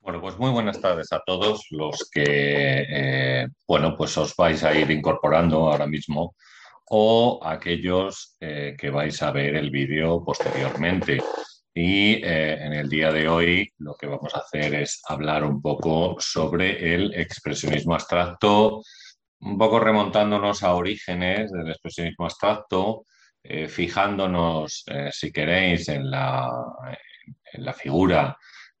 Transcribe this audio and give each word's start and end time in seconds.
Bueno, 0.00 0.20
pues 0.20 0.38
muy 0.38 0.50
buenas 0.50 0.80
tardes 0.80 1.12
a 1.12 1.20
todos 1.26 1.66
los 1.70 2.08
que, 2.10 2.22
eh, 2.24 3.48
bueno, 3.66 3.96
pues 3.96 4.16
os 4.16 4.36
vais 4.36 4.62
a 4.62 4.72
ir 4.72 4.90
incorporando 4.90 5.70
ahora 5.70 5.86
mismo 5.86 6.36
o 6.90 7.40
aquellos 7.42 8.36
eh, 8.40 8.76
que 8.78 8.90
vais 8.90 9.20
a 9.22 9.32
ver 9.32 9.56
el 9.56 9.70
vídeo 9.70 10.24
posteriormente. 10.24 11.18
Y 11.74 12.14
eh, 12.24 12.54
en 12.64 12.72
el 12.72 12.88
día 12.88 13.12
de 13.12 13.28
hoy 13.28 13.72
lo 13.78 13.94
que 13.96 14.06
vamos 14.06 14.34
a 14.34 14.38
hacer 14.38 14.74
es 14.76 15.02
hablar 15.08 15.44
un 15.44 15.60
poco 15.60 16.16
sobre 16.20 16.94
el 16.94 17.12
expresionismo 17.14 17.94
abstracto, 17.94 18.82
un 19.40 19.58
poco 19.58 19.80
remontándonos 19.80 20.62
a 20.62 20.74
orígenes 20.74 21.50
del 21.50 21.68
expresionismo 21.68 22.26
abstracto, 22.26 23.04
fijándonos, 23.68 24.84
si 25.12 25.30
queréis, 25.30 25.88
en 25.88 26.10
la, 26.10 26.48
en 27.52 27.64
la 27.64 27.72
figura 27.72 28.36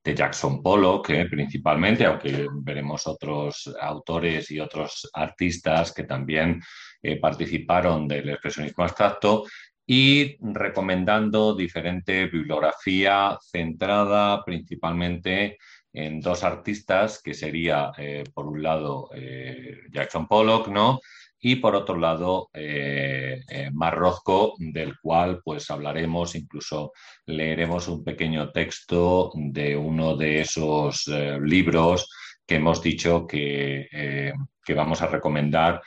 de 0.06 0.14
Jackson 0.14 0.62
Pollock, 0.62 1.08
que 1.08 1.24
principalmente, 1.26 2.04
aunque 2.06 2.46
veremos 2.62 3.06
otros 3.08 3.74
autores 3.80 4.50
y 4.52 4.60
otros 4.60 5.10
artistas 5.12 5.92
que 5.92 6.04
también 6.04 6.62
eh, 7.02 7.16
participaron 7.18 8.06
del 8.06 8.30
expresionismo 8.30 8.84
abstracto, 8.84 9.44
y 9.84 10.36
recomendando 10.40 11.54
diferente 11.54 12.26
bibliografía 12.26 13.36
centrada 13.40 14.44
principalmente 14.44 15.58
en 15.92 16.20
dos 16.20 16.44
artistas, 16.44 17.20
que 17.22 17.34
sería, 17.34 17.90
eh, 17.98 18.24
por 18.32 18.46
un 18.46 18.62
lado, 18.62 19.10
eh, 19.14 19.82
Jackson 19.90 20.28
Pollock, 20.28 20.68
¿no? 20.68 21.00
Y 21.46 21.54
por 21.56 21.76
otro 21.76 21.96
lado 21.96 22.50
eh, 22.52 23.40
eh 23.48 23.70
Marrozco, 23.72 24.56
del 24.58 24.98
cual 24.98 25.42
pues 25.44 25.70
hablaremos, 25.70 26.34
incluso 26.34 26.92
leeremos 27.24 27.86
un 27.86 28.02
pequeño 28.02 28.50
texto 28.50 29.30
de 29.36 29.76
uno 29.76 30.16
de 30.16 30.40
esos 30.40 31.06
eh, 31.06 31.38
libros 31.40 32.10
que 32.46 32.56
hemos 32.56 32.82
dicho 32.82 33.26
que, 33.26 33.88
eh, 33.90 34.32
que 34.64 34.74
vamos 34.74 35.02
a 35.02 35.06
recomendar 35.06 35.80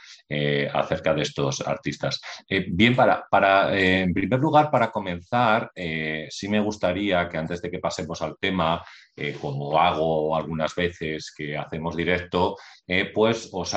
acerca 0.74 1.14
de 1.14 1.24
estos 1.24 1.60
artistas. 1.62 2.22
bien, 2.70 2.96
para, 2.96 3.26
para 3.30 3.78
en 3.78 4.14
primer 4.14 4.40
lugar, 4.40 4.72
para 4.72 4.90
comenzar, 4.90 5.70
sí 6.30 6.48
me 6.48 6.62
gustaría 6.62 7.28
que 7.28 7.38
antes 7.38 7.62
de 7.62 7.70
que 7.70 7.80
pasemos 7.80 8.22
al 8.22 8.38
tema, 8.40 8.82
como 9.42 9.78
hago 9.78 10.34
algunas 10.34 10.74
veces 10.76 11.34
que 11.36 11.58
hacemos 11.58 11.98
directo, 11.98 12.56
eh, 12.92 13.12
pues 13.14 13.50
os, 13.52 13.76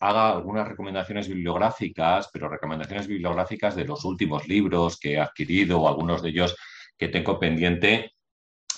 haga 0.00 0.30
algunas 0.30 0.66
recomendaciones 0.66 1.28
bibliográficas, 1.28 2.30
pero 2.32 2.48
recomendaciones 2.48 3.06
bibliográficas 3.06 3.76
de 3.76 3.84
los 3.84 4.06
últimos 4.06 4.48
libros 4.48 4.98
que 4.98 5.12
he 5.12 5.20
adquirido 5.20 5.82
o 5.82 5.86
algunos 5.86 6.22
de 6.22 6.30
ellos 6.30 6.56
que 6.96 7.08
tengo 7.08 7.38
pendiente 7.38 8.12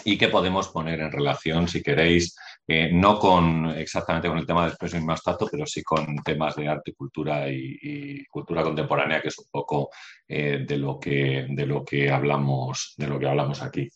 y 0.05 0.19
que 0.19 0.27
podemos 0.27 0.71
poner 0.71 0.99
en 0.99 1.13
relación, 1.13 1.69
si 1.69 1.85
queréis, 1.85 2.37
eh, 2.69 2.91
no 2.93 3.19
con 3.19 3.67
exactamente 3.77 4.27
con 4.29 4.39
el 4.39 4.47
tema 4.47 4.63
de 4.63 4.71
expresión 4.71 5.03
y 5.03 5.07
más 5.07 5.23
pero 5.51 5.67
sí 5.67 5.85
con 5.85 6.17
temas 6.25 6.57
de 6.57 6.67
arte, 6.67 6.95
cultura 6.95 7.49
y, 7.49 8.25
cultura 8.29 8.63
contemporánea, 8.63 9.23
que 9.23 9.29
es 9.29 9.39
un 9.39 9.47
poco 9.51 9.91
eh, 10.27 10.65
de, 10.67 10.77
lo 10.77 10.99
que, 10.99 11.47
de, 11.49 11.67
lo 11.67 11.85
que 11.85 12.11
hablamos, 12.11 12.95
de 12.97 13.07
lo 13.07 13.21
que 13.21 13.29
hablamos 13.29 13.63
aquí. 13.63 13.89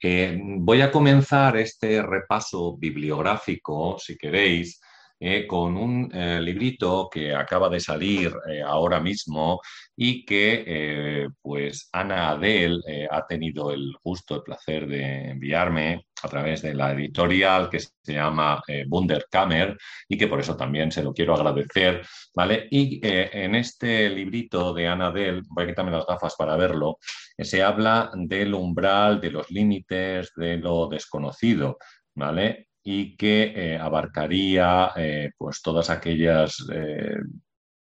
Eh, 0.00 0.38
voy 0.40 0.82
a 0.82 0.92
comenzar 0.92 1.56
este 1.56 2.00
repaso 2.00 2.76
bibliográfico, 2.76 3.96
si 3.98 4.16
queréis, 4.16 4.80
con 5.46 5.76
un 5.76 6.10
librito 6.44 7.08
que 7.08 7.32
acaba 7.32 7.68
de 7.68 7.78
salir 7.78 8.32
ahora 8.66 8.98
mismo 8.98 9.60
y 9.94 10.24
que 10.24 11.28
pues 11.40 11.88
Ana 11.92 12.30
Adel 12.30 12.82
ha 13.08 13.24
tenido 13.24 13.70
el 13.70 13.92
gusto, 14.02 14.34
el 14.34 14.42
placer 14.42 14.88
de 14.88 15.30
enviarme 15.30 16.06
a 16.22 16.28
través 16.28 16.62
de 16.62 16.74
la 16.74 16.92
editorial 16.92 17.68
que 17.68 17.80
se 17.80 18.12
llama 18.12 18.62
Wunderkammer 18.88 19.76
y 20.08 20.16
que 20.16 20.28
por 20.28 20.40
eso 20.40 20.56
también 20.56 20.92
se 20.92 21.02
lo 21.02 21.12
quiero 21.12 21.34
agradecer, 21.34 22.06
¿vale? 22.34 22.68
Y 22.70 23.00
en 23.02 23.54
este 23.54 24.08
librito 24.08 24.72
de 24.72 24.88
Ana 24.88 25.08
Adel, 25.08 25.42
voy 25.48 25.64
a 25.64 25.66
quitarme 25.68 25.90
las 25.90 26.06
gafas 26.06 26.34
para 26.36 26.56
verlo, 26.56 26.98
se 27.38 27.62
habla 27.62 28.10
del 28.14 28.54
umbral, 28.54 29.20
de 29.20 29.30
los 29.30 29.50
límites, 29.50 30.32
de 30.36 30.58
lo 30.58 30.88
desconocido, 30.88 31.78
¿vale? 32.14 32.68
y 32.82 33.16
que 33.16 33.52
eh, 33.54 33.78
abarcaría 33.78 34.92
eh, 34.96 35.30
pues 35.36 35.62
todas 35.62 35.90
aquellas, 35.90 36.64
eh, 36.72 37.16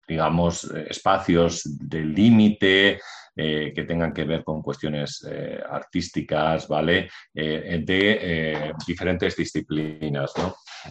digamos, 0.09 0.63
espacios 0.89 1.61
de 1.65 2.01
límite 2.01 2.99
que 3.35 3.85
tengan 3.87 4.11
que 4.11 4.25
ver 4.25 4.43
con 4.43 4.61
cuestiones 4.61 5.25
artísticas, 5.69 6.67
¿vale? 6.67 7.09
de 7.33 8.73
diferentes 8.85 9.37
disciplinas, 9.37 10.33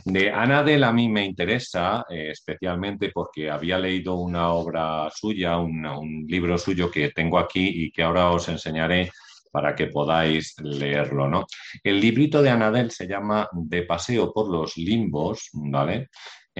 De 0.07 0.31
Anadel 0.31 0.85
a 0.85 0.93
mí 0.93 1.11
me 1.11 1.27
interesa 1.27 2.07
especialmente 2.09 3.11
porque 3.13 3.51
había 3.51 3.79
leído 3.79 4.15
una 4.15 4.49
obra 4.49 5.11
suya, 5.15 5.59
un 5.59 6.25
libro 6.27 6.57
suyo 6.57 6.91
que 6.91 7.11
tengo 7.11 7.39
aquí 7.39 7.85
y 7.85 7.91
que 7.91 8.03
ahora 8.03 8.31
os 8.31 8.49
enseñaré 8.49 9.11
para 9.51 9.75
que 9.75 9.87
podáis 9.87 10.55
leerlo. 10.61 11.29
¿no? 11.29 11.47
El 11.83 12.01
librito 12.01 12.43
de 12.43 12.51
Anadel 12.51 12.91
se 12.91 13.07
llama 13.07 13.49
De 13.53 13.83
paseo 13.83 14.33
por 14.33 14.49
los 14.51 14.77
limbos, 14.77 15.51
¿vale? 15.53 16.09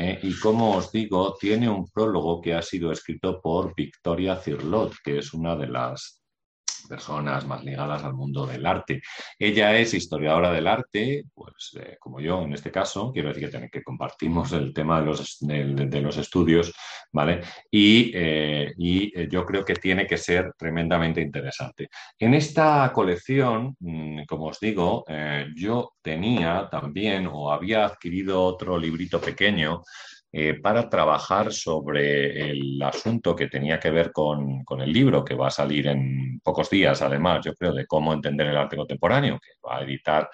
Eh, 0.01 0.21
y 0.23 0.39
como 0.39 0.77
os 0.77 0.93
digo, 0.93 1.37
tiene 1.41 1.69
un 1.69 1.89
prólogo 1.89 2.41
que 2.41 2.55
ha 2.55 2.63
sido 2.63 2.93
escrito 2.93 3.41
por 3.41 3.75
Victoria 3.75 4.37
Cirlot, 4.37 4.95
que 5.03 5.19
es 5.19 5.35
una 5.35 5.57
de 5.57 5.67
las 5.67 6.18
personas 6.89 7.47
más 7.47 7.63
ligadas 7.65 8.03
al 8.03 8.15
mundo 8.15 8.47
del 8.47 8.67
arte. 8.67 9.03
Ella 9.39 9.77
es 9.79 9.95
historiadora 9.95 10.51
del 10.51 10.67
arte, 10.67 11.25
pues 11.35 11.77
eh, 11.79 11.97
como 12.01 12.21
yo 12.21 12.43
en 12.43 12.55
este 12.55 12.71
caso, 12.71 13.13
quiero 13.13 13.29
decir 13.29 13.51
que, 13.51 13.69
que 13.71 13.83
compartimos 13.83 14.53
el 14.53 14.73
tema 14.73 15.01
de 15.01 15.07
los, 15.07 15.39
de, 15.41 16.01
los 16.01 16.17
estudios, 16.17 16.75
¿vale? 17.13 17.43
Y, 17.71 18.11
eh, 18.15 18.73
eh, 18.79 19.29
yo 19.31 19.45
creo 19.45 19.65
que 19.65 19.75
tiene 19.75 20.07
que 20.07 20.17
ser 20.17 20.53
tremendamente 20.57 21.21
interesante. 21.21 21.89
En 22.19 22.35
esta 22.35 22.91
colección, 22.93 23.77
mm, 23.79 24.25
como 24.25 24.47
os 24.47 24.59
digo, 24.61 25.05
yo 25.55 25.93
tenía 26.03 26.69
también 26.71 27.29
o 27.31 27.53
había 27.53 27.85
adquirido 27.85 28.43
otro 28.43 28.79
librito 28.79 29.21
pequeño 29.21 29.83
eh, 30.31 30.61
para 30.61 30.91
trabajar 30.91 31.53
sobre 31.53 32.51
el 32.51 32.83
asunto 32.83 33.35
que 33.35 33.49
tenía 33.49 33.81
que 33.81 33.91
ver 33.91 34.13
con, 34.13 34.63
el 34.81 34.93
libro 34.93 35.25
que 35.25 35.35
va 35.35 35.49
a 35.49 35.51
salir 35.51 35.87
en 35.87 36.41
pocos 36.41 36.69
días, 36.69 37.01
además, 37.01 37.45
yo 37.45 37.55
creo, 37.55 37.73
de 37.73 37.87
cómo 37.87 38.13
entender 38.13 38.49
el 38.49 38.57
arte 38.57 38.77
contemporáneo, 38.77 39.39
que 39.41 39.53
va 39.67 39.79
a 39.79 39.83
editar 39.83 40.29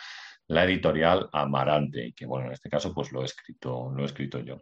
la 0.48 0.64
editorial 0.64 1.28
Amarante, 1.32 2.06
y 2.06 2.12
que 2.12 2.26
bueno, 2.26 2.46
en 2.46 2.52
este 2.52 2.68
caso 2.68 2.92
pues 2.92 3.12
lo 3.12 3.22
he 3.22 3.24
escrito, 3.24 3.90
lo 3.94 4.04
escrito 4.04 4.40
yo. 4.40 4.60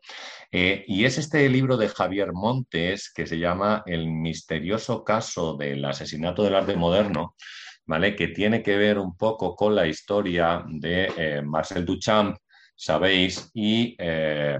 Eh, 0.50 0.84
y 0.86 1.04
es 1.04 1.18
este 1.18 1.48
libro 1.48 1.76
de 1.76 1.88
Javier 1.88 2.32
Montes 2.32 3.10
que 3.12 3.26
se 3.26 3.38
llama 3.38 3.82
El 3.86 4.06
misterioso 4.08 5.02
caso 5.02 5.56
del 5.56 5.84
asesinato 5.84 6.44
del 6.44 6.54
arte 6.54 6.76
moderno, 6.76 7.36
¿vale? 7.86 8.14
Que 8.14 8.28
tiene 8.28 8.62
que 8.62 8.76
ver 8.76 8.98
un 8.98 9.16
poco 9.16 9.56
con 9.56 9.74
la 9.74 9.86
historia 9.86 10.62
de 10.68 11.10
eh, 11.16 11.42
Marcel 11.42 11.84
Duchamp, 11.84 12.36
sabéis, 12.82 13.48
y 13.54 13.94
eh, 13.96 14.58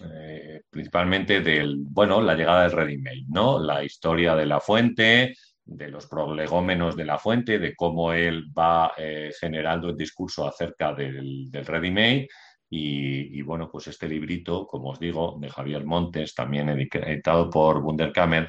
eh, 0.00 0.62
principalmente 0.68 1.40
del, 1.40 1.76
bueno, 1.78 2.20
la 2.20 2.34
llegada 2.34 2.62
del 2.62 2.72
ready-made, 2.72 3.26
¿no? 3.28 3.60
La 3.60 3.84
historia 3.84 4.34
de 4.34 4.44
la 4.44 4.58
fuente, 4.58 5.36
de 5.64 5.88
los 5.88 6.08
prolegómenos 6.08 6.96
de 6.96 7.04
la 7.04 7.20
fuente, 7.20 7.60
de 7.60 7.76
cómo 7.76 8.12
él 8.12 8.46
va 8.58 8.92
eh, 8.98 9.30
generando 9.38 9.88
el 9.90 9.96
discurso 9.96 10.48
acerca 10.48 10.92
del, 10.94 11.48
del 11.48 11.64
ready-made 11.64 12.26
y, 12.72 13.42
bueno, 13.42 13.68
pues 13.68 13.88
este 13.88 14.08
librito, 14.08 14.64
como 14.64 14.90
os 14.90 15.00
digo, 15.00 15.36
de 15.40 15.50
Javier 15.50 15.84
Montes, 15.84 16.34
también 16.36 16.68
editado 16.68 17.50
por 17.50 17.78
Wunderkammer, 17.78 18.48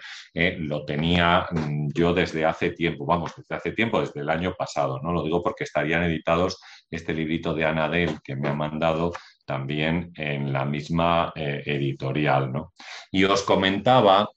lo 0.59 0.85
tenía 0.85 1.47
mm, 1.49 1.89
yo 1.93 2.13
desde 2.13 2.45
hace 2.45 2.69
tiempo, 2.71 3.03
vamos, 3.03 3.33
desde 3.35 3.55
hace 3.55 3.71
tiempo, 3.71 3.99
desde 3.99 4.19
el 4.19 4.29
año 4.29 4.53
pasado, 4.55 4.99
¿no? 5.01 5.11
Lo 5.11 5.23
digo 5.23 5.41
porque 5.41 5.63
estarían 5.63 6.03
editados 6.03 6.59
este 6.91 7.13
librito 7.13 7.53
de 7.53 7.65
Anadel 7.65 8.19
que 8.21 8.35
me 8.35 8.49
ha 8.49 8.53
mandado 8.53 9.13
también 9.45 10.11
en 10.15 10.51
la 10.53 10.65
misma 10.65 11.31
eh, 11.35 11.63
editorial, 11.65 12.51
¿no? 12.51 12.73
Y 13.11 13.23
os 13.23 13.43
comentaba 13.43 14.27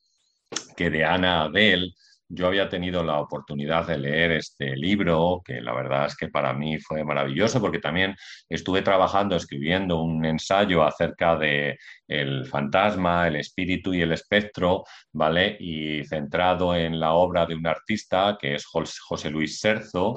que 0.77 0.91
de 0.91 1.05
Ana 1.05 1.43
Adel 1.43 1.95
yo 2.29 2.47
había 2.47 2.69
tenido 2.69 3.05
la 3.05 3.21
oportunidad 3.21 3.87
de 3.87 3.99
leer 3.99 4.33
este 4.33 4.77
libro, 4.77 5.43
que 5.45 5.61
la 5.61 5.73
verdad 5.73 6.07
es 6.07 6.17
que 6.17 6.29
para 6.29 6.53
mí 6.53 6.79
fue 6.79 7.05
maravilloso 7.05 7.61
porque 7.61 7.79
también 7.79 8.17
estuve 8.49 8.83
trabajando, 8.83 9.37
escribiendo 9.37 10.01
un 10.01 10.25
ensayo 10.25 10.83
acerca 10.83 11.37
de 11.37 11.79
el 12.09 12.47
fantasma, 12.47 13.29
el 13.29 13.37
espíritu 13.37 13.93
y 13.95 14.03
el 14.03 14.13
espectro, 14.13 14.85
¿vale? 15.13 15.57
Y 15.61 16.05
centrado 16.05 16.75
en 16.75 16.99
la 16.99 17.13
obra 17.13 17.47
de 17.47 17.55
un 17.55 17.67
artista 17.67 18.37
que 18.41 18.55
es 18.55 18.65
José 18.67 19.31
Luis 19.31 19.61
Serzo, 19.61 20.15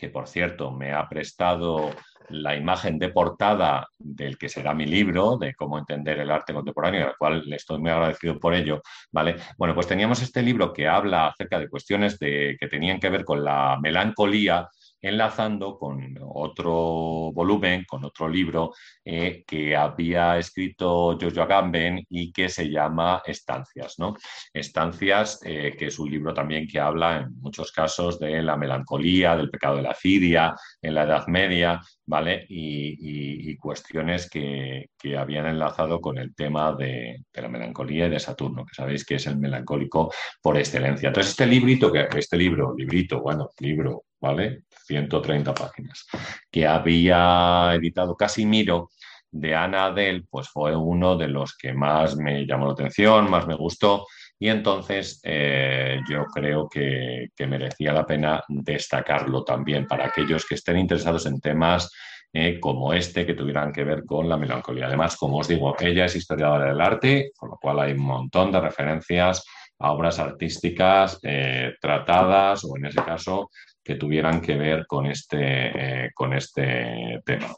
que 0.00 0.08
por 0.08 0.26
cierto 0.26 0.72
me 0.72 0.92
ha 0.94 1.06
prestado 1.08 1.90
la 2.30 2.56
imagen 2.56 2.98
de 2.98 3.10
portada 3.10 3.86
del 3.98 4.38
que 4.38 4.48
será 4.48 4.72
mi 4.72 4.86
libro, 4.86 5.36
de 5.36 5.54
cómo 5.54 5.78
entender 5.78 6.20
el 6.20 6.30
arte 6.30 6.54
contemporáneo, 6.54 7.08
al 7.08 7.16
cual 7.18 7.42
le 7.44 7.56
estoy 7.56 7.78
muy 7.78 7.90
agradecido 7.90 8.38
por 8.38 8.54
ello, 8.54 8.80
¿vale? 9.12 9.36
Bueno, 9.58 9.74
pues 9.74 9.86
teníamos 9.86 10.22
este 10.22 10.42
libro 10.42 10.72
que 10.72 10.88
habla 10.88 11.26
acerca 11.26 11.58
de 11.58 11.68
cuestiones 11.68 12.18
de, 12.18 12.56
que 12.58 12.68
tenían 12.68 12.98
que 12.98 13.10
ver 13.10 13.24
con 13.24 13.44
la 13.44 13.78
melancolía 13.80 14.68
enlazando 15.00 15.78
con 15.78 16.14
otro 16.22 17.32
volumen, 17.32 17.84
con 17.86 18.04
otro 18.04 18.28
libro 18.28 18.72
eh, 19.04 19.44
que 19.46 19.76
había 19.76 20.38
escrito 20.38 21.18
Giorgio 21.18 21.42
Agamben 21.42 22.04
y 22.08 22.32
que 22.32 22.48
se 22.48 22.68
llama 22.70 23.22
Estancias. 23.24 23.98
¿no? 23.98 24.14
Estancias, 24.52 25.40
eh, 25.44 25.74
que 25.78 25.86
es 25.86 25.98
un 25.98 26.10
libro 26.10 26.34
también 26.34 26.66
que 26.66 26.80
habla 26.80 27.18
en 27.18 27.40
muchos 27.40 27.72
casos 27.72 28.18
de 28.18 28.42
la 28.42 28.56
melancolía, 28.56 29.36
del 29.36 29.50
pecado 29.50 29.76
de 29.76 29.82
la 29.82 29.94
fidia 29.94 30.54
en 30.82 30.94
la 30.94 31.04
Edad 31.04 31.26
Media, 31.28 31.80
¿vale? 32.06 32.44
Y, 32.48 33.56
cuestiones 33.56 34.28
que, 34.28 34.88
habían 35.18 35.46
enlazado 35.46 36.00
con 36.00 36.18
el 36.18 36.34
tema 36.34 36.72
de, 36.72 37.24
la 37.34 37.48
melancolía 37.48 38.06
y 38.06 38.10
de 38.10 38.18
Saturno, 38.18 38.64
que 38.64 38.74
sabéis 38.74 39.04
que 39.04 39.16
es 39.16 39.26
el 39.26 39.38
melancólico 39.38 40.12
por 40.42 40.56
excelencia. 40.56 41.08
Entonces, 41.08 41.32
este 41.32 41.46
librito, 41.46 41.92
que, 41.92 42.08
este 42.16 42.36
libro, 42.36 42.74
librito, 42.76 43.20
bueno, 43.20 43.50
libro, 43.58 44.04
¿vale? 44.20 44.64
130 44.90 45.54
páginas, 45.54 46.06
que 46.50 46.66
había 46.66 47.72
editado 47.74 48.16
Casimiro 48.16 48.90
de 49.30 49.54
Ana 49.54 49.86
Adel, 49.86 50.26
pues 50.28 50.48
fue 50.48 50.74
uno 50.74 51.16
de 51.16 51.28
los 51.28 51.56
que 51.56 51.72
más 51.72 52.16
me 52.16 52.44
llamó 52.44 52.66
la 52.66 52.72
atención, 52.72 53.30
más 53.30 53.46
me 53.46 53.54
gustó, 53.54 54.06
y 54.38 54.48
entonces 54.48 55.20
eh, 55.22 56.00
yo 56.08 56.24
creo 56.24 56.68
que, 56.68 57.28
merecía 57.46 57.92
la 57.92 58.04
pena 58.04 58.42
destacarlo 58.48 59.44
también 59.44 59.86
para 59.86 60.06
aquellos 60.06 60.46
que 60.46 60.56
estén 60.56 60.78
interesados 60.78 61.26
en 61.26 61.40
temas 61.40 61.92
eh, 62.32 62.58
como 62.58 62.92
este 62.92 63.26
que 63.26 63.34
tuvieran 63.34 63.72
que 63.72 63.84
ver 63.84 64.04
con 64.04 64.28
la 64.28 64.36
melancolía. 64.36 64.86
Además, 64.86 65.16
como 65.16 65.38
os 65.38 65.48
digo, 65.48 65.76
ella 65.78 66.06
es 66.06 66.16
historiadora 66.16 66.66
del 66.66 66.80
arte, 66.80 67.32
con 67.36 67.50
lo 67.50 67.56
cual 67.56 67.80
hay 67.80 67.92
un 67.92 68.04
montón 68.04 68.50
de 68.50 68.60
referencias 68.60 69.44
a 69.80 69.92
obras 69.92 70.18
artísticas 70.18 71.18
eh, 71.22 71.74
tratadas 71.80 72.64
o 72.64 72.76
en 72.76 72.86
ese 72.86 73.02
caso 73.02 73.50
que 73.90 73.96
tuvieran 73.96 74.40
que 74.40 74.54
ver 74.56 74.86
con 74.86 75.06
este, 75.06 76.12
con 76.14 76.32
este 76.32 77.20
tema. 77.26 77.56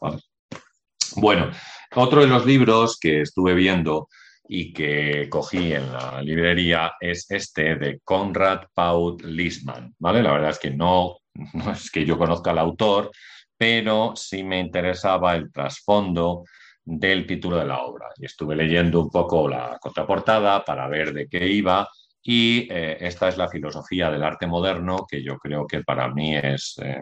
Bueno, 1.16 1.50
otro 1.94 2.22
de 2.22 2.26
los 2.26 2.46
libros 2.46 2.98
que 2.98 3.20
estuve 3.20 3.52
viendo 3.52 4.08
y 4.48 4.72
que 4.72 5.28
cogí 5.28 5.74
en 5.74 5.92
la 5.92 6.22
librería 6.22 6.92
es 6.98 7.30
este 7.30 7.76
de 7.76 8.00
Konrad 8.02 8.62
Paul 8.72 9.18
Lisman, 9.22 9.94
¿vale? 9.98 10.22
La 10.22 10.32
verdad 10.32 10.50
es 10.50 10.58
que 10.58 10.70
no, 10.70 11.18
no 11.52 11.70
es 11.70 11.90
que 11.90 12.06
yo 12.06 12.16
conozca 12.16 12.52
al 12.52 12.60
autor, 12.60 13.10
pero 13.54 14.14
sí 14.16 14.42
me 14.42 14.58
interesaba 14.58 15.34
el 15.34 15.52
trasfondo 15.52 16.44
del 16.82 17.26
título 17.26 17.58
de 17.58 17.66
la 17.66 17.82
obra. 17.82 18.06
Y 18.16 18.24
estuve 18.24 18.56
leyendo 18.56 19.02
un 19.02 19.10
poco 19.10 19.46
la 19.48 19.76
contraportada 19.82 20.64
para 20.64 20.88
ver 20.88 21.12
de 21.12 21.28
qué 21.28 21.46
iba. 21.46 21.86
Y 22.22 22.68
eh, 22.70 22.98
esta 23.00 23.28
es 23.28 23.36
la 23.36 23.48
filosofía 23.48 24.10
del 24.10 24.22
arte 24.22 24.46
moderno, 24.46 25.06
que 25.08 25.22
yo 25.22 25.38
creo 25.38 25.66
que 25.66 25.82
para 25.82 26.08
mí 26.08 26.36
es 26.36 26.76
eh, 26.82 27.00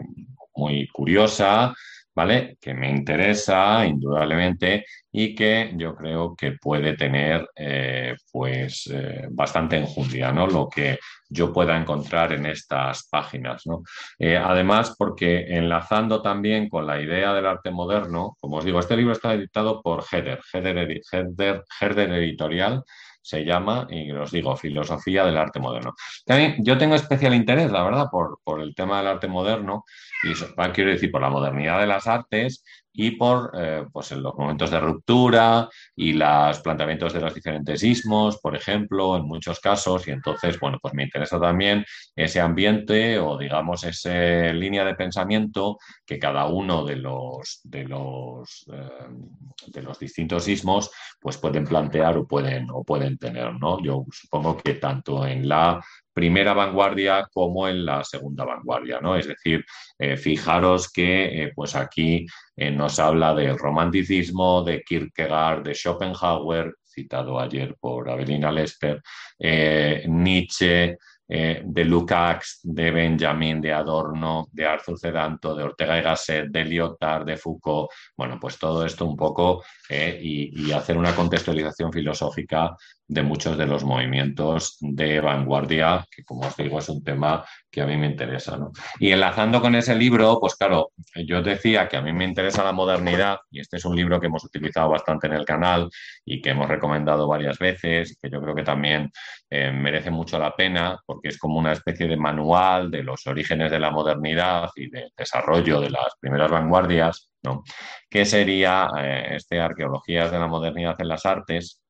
muy 0.55 0.87
curiosa, 0.87 1.73
¿vale? 2.15 2.57
Que 2.59 2.73
me 2.73 2.89
interesa 2.89 3.85
indudablemente 3.85 4.83
y 5.11 5.35
que 5.35 5.73
yo 5.75 5.95
creo 5.95 6.35
que 6.35 6.53
puede 6.53 6.97
tener 6.97 7.47
eh, 7.55 8.15
pues 8.31 8.91
bastante 9.29 9.77
enjundia. 9.77 10.31
Lo 10.31 10.67
que 10.67 10.97
yo 11.29 11.53
pueda 11.53 11.77
encontrar 11.77 12.33
en 12.33 12.47
estas 12.47 13.07
páginas, 13.07 13.65
¿no? 13.65 13.83
Además, 14.43 14.95
porque 14.97 15.45
enlazando 15.55 16.21
también 16.21 16.67
con 16.67 16.85
la 16.87 16.99
idea 16.99 17.33
del 17.33 17.45
arte 17.45 17.71
moderno, 17.71 18.35
como 18.41 18.57
os 18.57 18.65
digo, 18.65 18.79
este 18.79 18.97
libro 18.97 19.13
está 19.13 19.33
editado 19.33 19.81
por 19.81 20.03
Herder, 20.11 20.39
Herder, 20.51 22.11
Editorial, 22.11 22.83
se 23.21 23.45
llama, 23.45 23.87
y 23.89 24.11
os 24.11 24.31
digo, 24.31 24.55
Filosofía 24.55 25.23
del 25.23 25.37
Arte 25.37 25.59
Moderno. 25.59 25.93
También 26.25 26.55
yo 26.59 26.77
tengo 26.77 26.95
especial 26.95 27.33
interés, 27.33 27.71
la 27.71 27.83
verdad, 27.83 28.07
por, 28.11 28.39
por 28.43 28.61
el 28.61 28.73
tema 28.75 28.97
del 28.97 29.07
arte 29.07 29.27
moderno, 29.27 29.83
y 30.23 30.33
quiero 30.73 30.91
decir, 30.91 31.11
por 31.11 31.21
la 31.21 31.29
modernidad 31.29 31.79
de 31.79 31.87
las 31.87 32.07
artes 32.07 32.63
y 32.93 33.11
por 33.11 33.51
eh, 33.57 33.85
pues 33.91 34.11
en 34.11 34.23
los 34.23 34.35
momentos 34.35 34.69
de 34.69 34.79
ruptura 34.79 35.69
y 35.95 36.13
los 36.13 36.59
planteamientos 36.59 37.13
de 37.13 37.21
los 37.21 37.33
diferentes 37.33 37.83
ismos, 37.83 38.39
por 38.39 38.55
ejemplo, 38.55 39.15
en 39.15 39.23
muchos 39.25 39.59
casos. 39.59 40.07
Y 40.07 40.11
entonces, 40.11 40.59
bueno, 40.59 40.77
pues 40.81 40.93
me 40.93 41.03
interesa 41.03 41.39
también 41.39 41.85
ese 42.15 42.41
ambiente 42.41 43.17
o, 43.19 43.37
digamos, 43.37 43.83
esa 43.83 44.53
línea 44.53 44.83
de 44.83 44.95
pensamiento 44.95 45.77
que 46.05 46.19
cada 46.19 46.45
uno 46.47 46.83
de 46.83 46.97
los, 46.97 47.61
de 47.63 47.85
los, 47.85 48.65
eh, 48.73 49.07
de 49.67 49.81
los 49.81 49.99
distintos 49.99 50.47
ismos 50.47 50.91
pues 51.19 51.37
pueden 51.37 51.65
plantear 51.65 52.17
o 52.17 52.27
pueden, 52.27 52.67
o 52.71 52.83
pueden 52.83 53.17
tener, 53.17 53.53
¿no? 53.59 53.81
Yo 53.81 54.05
supongo 54.11 54.57
que 54.57 54.75
tanto 54.75 55.25
en 55.25 55.47
la 55.47 55.81
primera 56.13 56.53
vanguardia 56.53 57.27
como 57.31 57.67
en 57.67 57.85
la 57.85 58.03
segunda 58.03 58.45
vanguardia, 58.45 58.99
¿no? 58.99 59.15
Es 59.15 59.27
decir, 59.27 59.65
eh, 59.97 60.17
fijaros 60.17 60.91
que 60.91 61.43
eh, 61.43 61.51
pues 61.55 61.75
aquí 61.75 62.25
eh, 62.55 62.71
nos 62.71 62.99
habla 62.99 63.33
del 63.33 63.57
romanticismo, 63.57 64.63
de 64.63 64.81
Kierkegaard, 64.81 65.63
de 65.63 65.73
Schopenhauer, 65.73 66.75
citado 66.85 67.39
ayer 67.39 67.75
por 67.79 68.09
Avelina 68.09 68.51
Lester, 68.51 69.01
Nietzsche, 69.39 70.97
de 71.25 71.85
Lukács, 71.85 72.59
de 72.63 72.91
Benjamin, 72.91 73.61
de 73.61 73.71
Adorno, 73.71 74.49
de 74.51 74.65
Arthur 74.65 74.99
Cedanto, 74.99 75.55
de 75.55 75.63
Ortega 75.63 75.97
y 75.97 76.01
Gasset, 76.01 76.47
de 76.49 76.65
Lyotard, 76.65 77.25
de 77.25 77.37
Foucault, 77.37 77.89
bueno, 78.17 78.37
pues 78.41 78.59
todo 78.59 78.85
esto 78.85 79.05
un 79.05 79.15
poco 79.15 79.63
y, 79.89 80.69
hacer 80.73 80.97
una 80.97 81.15
contextualización 81.15 81.93
filosófica 81.93 82.75
de 83.11 83.23
muchos 83.23 83.57
de 83.57 83.65
los 83.65 83.83
movimientos 83.83 84.77
de 84.79 85.19
vanguardia, 85.19 86.05
que 86.09 86.23
como 86.23 86.47
os 86.47 86.55
digo 86.55 86.79
es 86.79 86.87
un 86.87 87.03
tema 87.03 87.43
que 87.69 87.81
a 87.81 87.85
mí 87.85 87.97
me 87.97 88.07
interesa. 88.07 88.57
Y 88.99 89.11
enlazando 89.11 89.59
con 89.59 89.75
ese 89.75 89.95
libro, 89.95 90.39
pues 90.39 90.55
claro, 90.55 90.91
yo 91.27 91.41
decía 91.41 91.89
que 91.89 91.97
a 91.97 92.01
mí 92.01 92.13
me 92.13 92.23
interesa 92.23 92.63
la 92.63 92.71
modernidad 92.71 93.39
y 93.49 93.59
este 93.59 93.77
es 93.77 93.85
un 93.85 93.97
libro 93.97 94.17
que 94.17 94.27
hemos 94.27 94.45
utilizado 94.45 94.87
bastante 94.89 95.27
en 95.27 95.33
el 95.33 95.43
canal 95.43 95.89
y 96.23 96.41
que 96.41 96.51
hemos 96.51 96.69
recomendado 96.69 97.27
varias 97.27 97.59
veces 97.59 98.17
que 98.21 98.29
yo 98.29 98.41
creo 98.41 98.55
que 98.55 98.63
también 98.63 99.11
eh, 99.49 99.71
merece 99.73 100.09
mucho 100.09 100.39
la 100.39 100.55
pena 100.55 100.97
porque 101.05 101.27
es 101.29 101.37
como 101.37 101.59
una 101.59 101.73
especie 101.73 102.07
de 102.07 102.15
manual 102.15 102.89
de 102.89 103.03
los 103.03 103.27
orígenes 103.27 103.71
de 103.71 103.79
la 103.79 103.91
modernidad 103.91 104.69
y 104.73 104.89
del 104.89 105.11
desarrollo 105.17 105.81
de 105.81 105.89
las 105.89 106.13
primeras 106.17 106.49
vanguardias, 106.49 107.29
¿no? 107.43 107.63
que 108.09 108.23
sería 108.23 108.89
eh, 108.97 109.35
este 109.35 109.59
Arqueologías 109.59 110.31
de 110.31 110.39
la 110.39 110.47
Modernidad 110.47 110.95
en 110.99 111.09
las 111.09 111.25
Artes, 111.25 111.80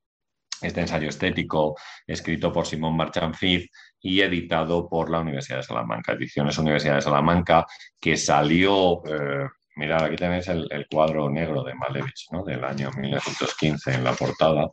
este 0.62 0.82
ensayo 0.82 1.10
estético 1.10 1.76
escrito 2.06 2.52
por 2.52 2.66
Simón 2.66 2.96
Marchand-Fitz 2.96 3.70
y 4.02 4.22
editado 4.22 4.88
por 4.88 5.10
la 5.10 5.20
Universidad 5.20 5.58
de 5.58 5.64
Salamanca, 5.64 6.14
Ediciones 6.14 6.58
Universidad 6.58 6.96
de 6.96 7.02
Salamanca, 7.02 7.66
que 8.00 8.18
salió, 8.18 9.04
eh, 9.06 9.48
mirad, 9.76 10.06
aquí 10.06 10.16
tenéis 10.16 10.48
el, 10.48 10.88
cuadro 10.90 11.30
negro 11.30 11.64
de 11.64 11.76
Malevich, 11.76 12.28
¿no? 12.32 12.44
del 12.44 12.64
año 12.64 12.90
1915 12.98 13.94
en 13.94 14.04
la 14.04 14.14
portada, 14.14 14.70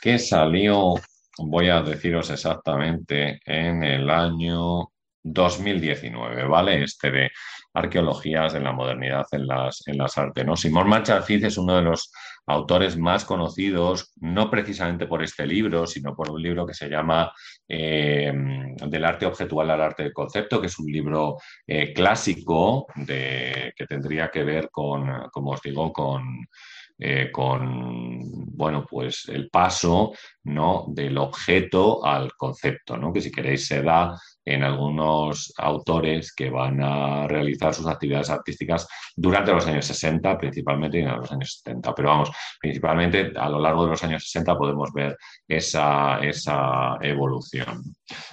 que 0.00 0.18
salió, 0.18 0.94
voy 1.38 1.68
a 1.68 1.82
deciros 1.82 2.30
exactamente, 2.30 3.40
en 3.44 3.82
el 3.82 4.08
año 4.10 4.90
2019, 5.22 6.44
¿vale? 6.46 6.84
Este 6.84 7.10
de 7.10 7.30
arqueologías 7.74 8.54
en 8.54 8.64
la 8.64 8.72
modernidad 8.72 9.26
en 9.32 9.46
las, 9.46 9.82
en 9.86 9.98
las 9.98 10.16
artes. 10.16 10.46
¿no? 10.46 10.56
Simón 10.56 10.88
Marchand-Fitz 10.88 11.44
es 11.44 11.58
uno 11.58 11.76
de 11.76 11.82
los 11.82 12.10
autores 12.46 12.96
más 12.96 13.24
conocidos, 13.24 14.12
no 14.20 14.50
precisamente 14.50 15.06
por 15.06 15.22
este 15.22 15.46
libro, 15.46 15.86
sino 15.86 16.14
por 16.14 16.30
un 16.30 16.40
libro 16.40 16.66
que 16.66 16.74
se 16.74 16.88
llama 16.88 17.32
eh, 17.68 18.32
Del 18.86 19.04
arte 19.04 19.26
objetual 19.26 19.70
al 19.70 19.80
arte 19.80 20.04
del 20.04 20.12
concepto, 20.12 20.60
que 20.60 20.68
es 20.68 20.78
un 20.78 20.86
libro 20.90 21.38
eh, 21.66 21.92
clásico 21.92 22.86
de, 22.94 23.72
que 23.76 23.86
tendría 23.86 24.30
que 24.30 24.44
ver 24.44 24.70
con, 24.70 25.28
como 25.32 25.50
os 25.50 25.62
digo, 25.62 25.92
con, 25.92 26.46
eh, 26.98 27.30
con 27.32 28.20
bueno, 28.56 28.86
pues 28.88 29.28
el 29.28 29.50
paso 29.50 30.12
¿no? 30.44 30.86
del 30.88 31.18
objeto 31.18 32.04
al 32.04 32.32
concepto, 32.34 32.96
¿no? 32.96 33.12
que 33.12 33.20
si 33.20 33.30
queréis 33.30 33.66
se 33.66 33.82
da 33.82 34.16
en 34.46 34.62
algunos 34.62 35.52
autores 35.58 36.32
que 36.32 36.48
van 36.48 36.80
a 36.80 37.26
realizar 37.26 37.74
sus 37.74 37.86
actividades 37.88 38.30
artísticas 38.30 38.86
durante 39.16 39.52
los 39.52 39.66
años 39.66 39.84
60 39.86 40.38
principalmente 40.38 40.98
y 40.98 41.02
en 41.02 41.16
los 41.16 41.32
años 41.32 41.60
70. 41.64 41.94
Pero 41.94 42.08
vamos, 42.08 42.30
principalmente 42.60 43.32
a 43.36 43.48
lo 43.48 43.60
largo 43.60 43.84
de 43.84 43.90
los 43.90 44.04
años 44.04 44.22
60 44.22 44.56
podemos 44.56 44.92
ver 44.92 45.16
esa, 45.48 46.20
esa 46.20 46.96
evolución. 47.00 47.82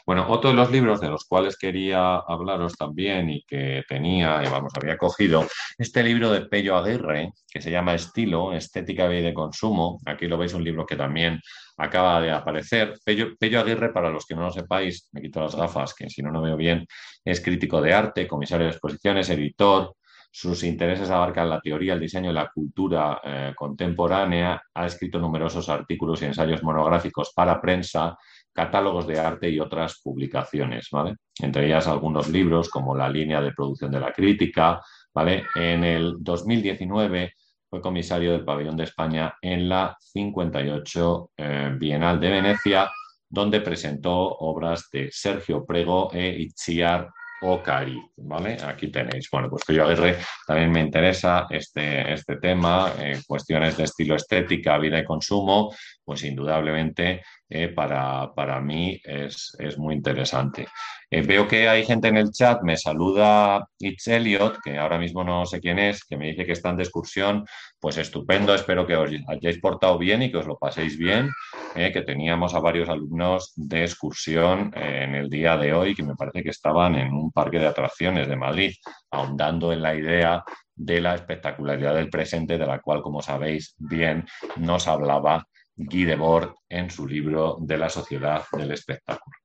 Bueno, 0.05 0.27
otro 0.29 0.51
de 0.51 0.55
los 0.55 0.69
libros 0.71 1.01
de 1.01 1.09
los 1.09 1.25
cuales 1.25 1.57
quería 1.57 2.17
hablaros 2.17 2.75
también 2.75 3.31
y 3.31 3.43
que 3.43 3.83
tenía, 3.87 4.43
y 4.45 4.49
vamos, 4.49 4.71
había 4.79 4.97
cogido, 4.97 5.47
este 5.79 6.03
libro 6.03 6.31
de 6.31 6.41
Pello 6.41 6.77
Aguirre, 6.77 7.31
que 7.49 7.61
se 7.61 7.71
llama 7.71 7.95
Estilo, 7.95 8.53
Estética 8.53 9.11
y 9.13 9.21
de 9.21 9.33
Consumo. 9.33 9.99
Aquí 10.05 10.27
lo 10.27 10.37
veis, 10.37 10.53
un 10.53 10.63
libro 10.63 10.85
que 10.85 10.95
también 10.95 11.39
acaba 11.77 12.21
de 12.21 12.31
aparecer. 12.31 12.97
Pello, 13.03 13.59
Aguirre, 13.59 13.91
para 13.91 14.09
los 14.09 14.25
que 14.25 14.35
no 14.35 14.43
lo 14.43 14.51
sepáis, 14.51 15.09
me 15.11 15.21
quito 15.21 15.41
las 15.41 15.55
gafas, 15.55 15.93
que 15.93 16.09
si 16.09 16.21
no, 16.21 16.31
no 16.31 16.41
veo 16.41 16.57
bien, 16.57 16.85
es 17.23 17.41
crítico 17.41 17.81
de 17.81 17.93
arte, 17.93 18.27
comisario 18.27 18.65
de 18.65 18.71
exposiciones, 18.71 19.29
editor. 19.29 19.95
Sus 20.31 20.63
intereses 20.63 21.11
abarcan 21.11 21.49
la 21.49 21.61
teoría, 21.61 21.93
el 21.93 21.99
diseño 21.99 22.31
y 22.31 22.33
la 22.33 22.49
cultura 22.51 23.21
eh, 23.23 23.53
contemporánea. 23.55 24.59
Ha 24.73 24.85
escrito 24.87 25.19
numerosos 25.19 25.69
artículos 25.69 26.21
y 26.21 26.25
ensayos 26.25 26.63
monográficos 26.63 27.31
para 27.35 27.61
prensa 27.61 28.17
catálogos 28.51 29.05
de 29.05 29.19
arte 29.19 29.49
y 29.49 29.59
otras 29.59 29.99
publicaciones, 30.01 30.87
¿vale? 30.91 31.15
Entre 31.39 31.65
ellas 31.65 31.87
algunos 31.87 32.29
libros 32.29 32.69
como 32.69 32.95
La 32.95 33.09
línea 33.09 33.41
de 33.41 33.51
producción 33.51 33.91
de 33.91 33.99
la 33.99 34.11
crítica, 34.11 34.81
¿vale? 35.13 35.43
En 35.55 35.83
el 35.83 36.15
2019 36.19 37.33
fue 37.73 37.81
comisario 37.81 38.33
del 38.33 38.45
Pabellón 38.45 38.77
de 38.77 38.83
España 38.83 39.33
en 39.41 39.67
la 39.67 39.97
58 39.99 41.31
eh, 41.35 41.71
Bienal 41.75 42.19
de 42.19 42.29
Venecia, 42.29 42.91
donde 43.27 43.61
presentó 43.61 44.13
obras 44.13 44.89
de 44.91 45.09
Sergio 45.11 45.65
Prego 45.65 46.11
e 46.13 46.39
Itziar 46.39 47.09
Ocari, 47.41 47.99
¿vale? 48.17 48.57
Aquí 48.63 48.91
tenéis. 48.91 49.27
Bueno, 49.31 49.49
pues 49.49 49.63
yo 49.69 49.85
Aguirre 49.85 50.17
también 50.45 50.71
me 50.71 50.81
interesa 50.81 51.47
este, 51.49 52.13
este 52.13 52.35
tema, 52.35 52.93
eh, 52.99 53.19
cuestiones 53.25 53.75
de 53.75 53.85
estilo 53.85 54.17
estética, 54.17 54.77
vida 54.77 54.99
y 54.99 55.03
consumo, 55.03 55.73
pues 56.05 56.23
indudablemente 56.25 57.23
eh, 57.55 57.67
para, 57.67 58.33
para, 58.33 58.59
mí 58.59 58.99
es, 59.03 59.55
es 59.59 59.77
muy 59.77 59.93
interesante. 59.93 60.67
Eh, 61.07 61.21
veo 61.21 61.47
que 61.47 61.69
hay 61.69 61.85
gente 61.85 62.07
en 62.07 62.17
el 62.17 62.31
chat, 62.31 62.63
me 62.63 62.77
saluda 62.77 63.67
Itz 63.77 64.07
Elliot, 64.07 64.57
que 64.63 64.79
ahora 64.79 64.97
mismo 64.97 65.23
no 65.23 65.45
sé 65.45 65.59
quién 65.59 65.77
es, 65.77 66.03
que 66.03 66.17
me 66.17 66.29
dice 66.29 66.47
que 66.47 66.53
están 66.53 66.77
de 66.77 66.81
excursión, 66.81 67.45
pues 67.79 67.99
estupendo, 67.99 68.55
espero 68.55 68.87
que 68.87 68.95
os 68.95 69.11
hayáis 69.27 69.59
portado 69.59 69.99
bien 69.99 70.23
y 70.23 70.31
que 70.31 70.37
os 70.37 70.47
lo 70.47 70.57
paséis 70.57 70.97
bien, 70.97 71.29
que 71.75 72.01
teníamos 72.01 72.55
a 72.55 72.59
varios 72.59 72.89
alumnos 72.89 73.53
de 73.55 73.83
excursión 73.83 74.71
en 74.75 75.13
el 75.13 75.29
día 75.29 75.55
de 75.55 75.73
hoy, 75.73 75.93
que 75.93 76.01
me 76.01 76.15
parece 76.15 76.41
que 76.41 76.49
estaban 76.49 76.95
en 76.95 77.13
un 77.13 77.31
parque 77.31 77.59
de 77.59 77.67
atracciones 77.67 78.27
de 78.27 78.35
Madrid, 78.35 78.73
ahondando 79.11 79.71
en 79.71 79.83
la 79.83 79.93
idea 79.93 80.43
de 80.75 81.01
la 81.01 81.13
espectacularidad 81.13 81.93
del 81.93 82.09
presente, 82.09 82.57
de 82.57 82.65
la 82.65 82.79
cual, 82.79 83.03
como 83.03 83.21
sabéis 83.21 83.75
bien, 83.77 84.25
nos 84.57 84.87
hablaba 84.87 85.45
Guy 85.75 86.05
Debord 86.05 86.53
en 86.69 86.89
su 86.89 87.07
libro 87.07 87.57
de 87.59 87.77
la 87.77 87.89
sociedad 87.89 88.43
del 88.51 88.71
espectáculo. 88.71 89.35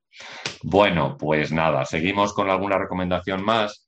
Bueno, 0.63 1.17
pues 1.19 1.53
nada, 1.53 1.85
seguimos 1.85 2.33
con 2.33 2.51
alguna 2.51 2.79
recomendación 2.79 3.45
más, 3.45 3.87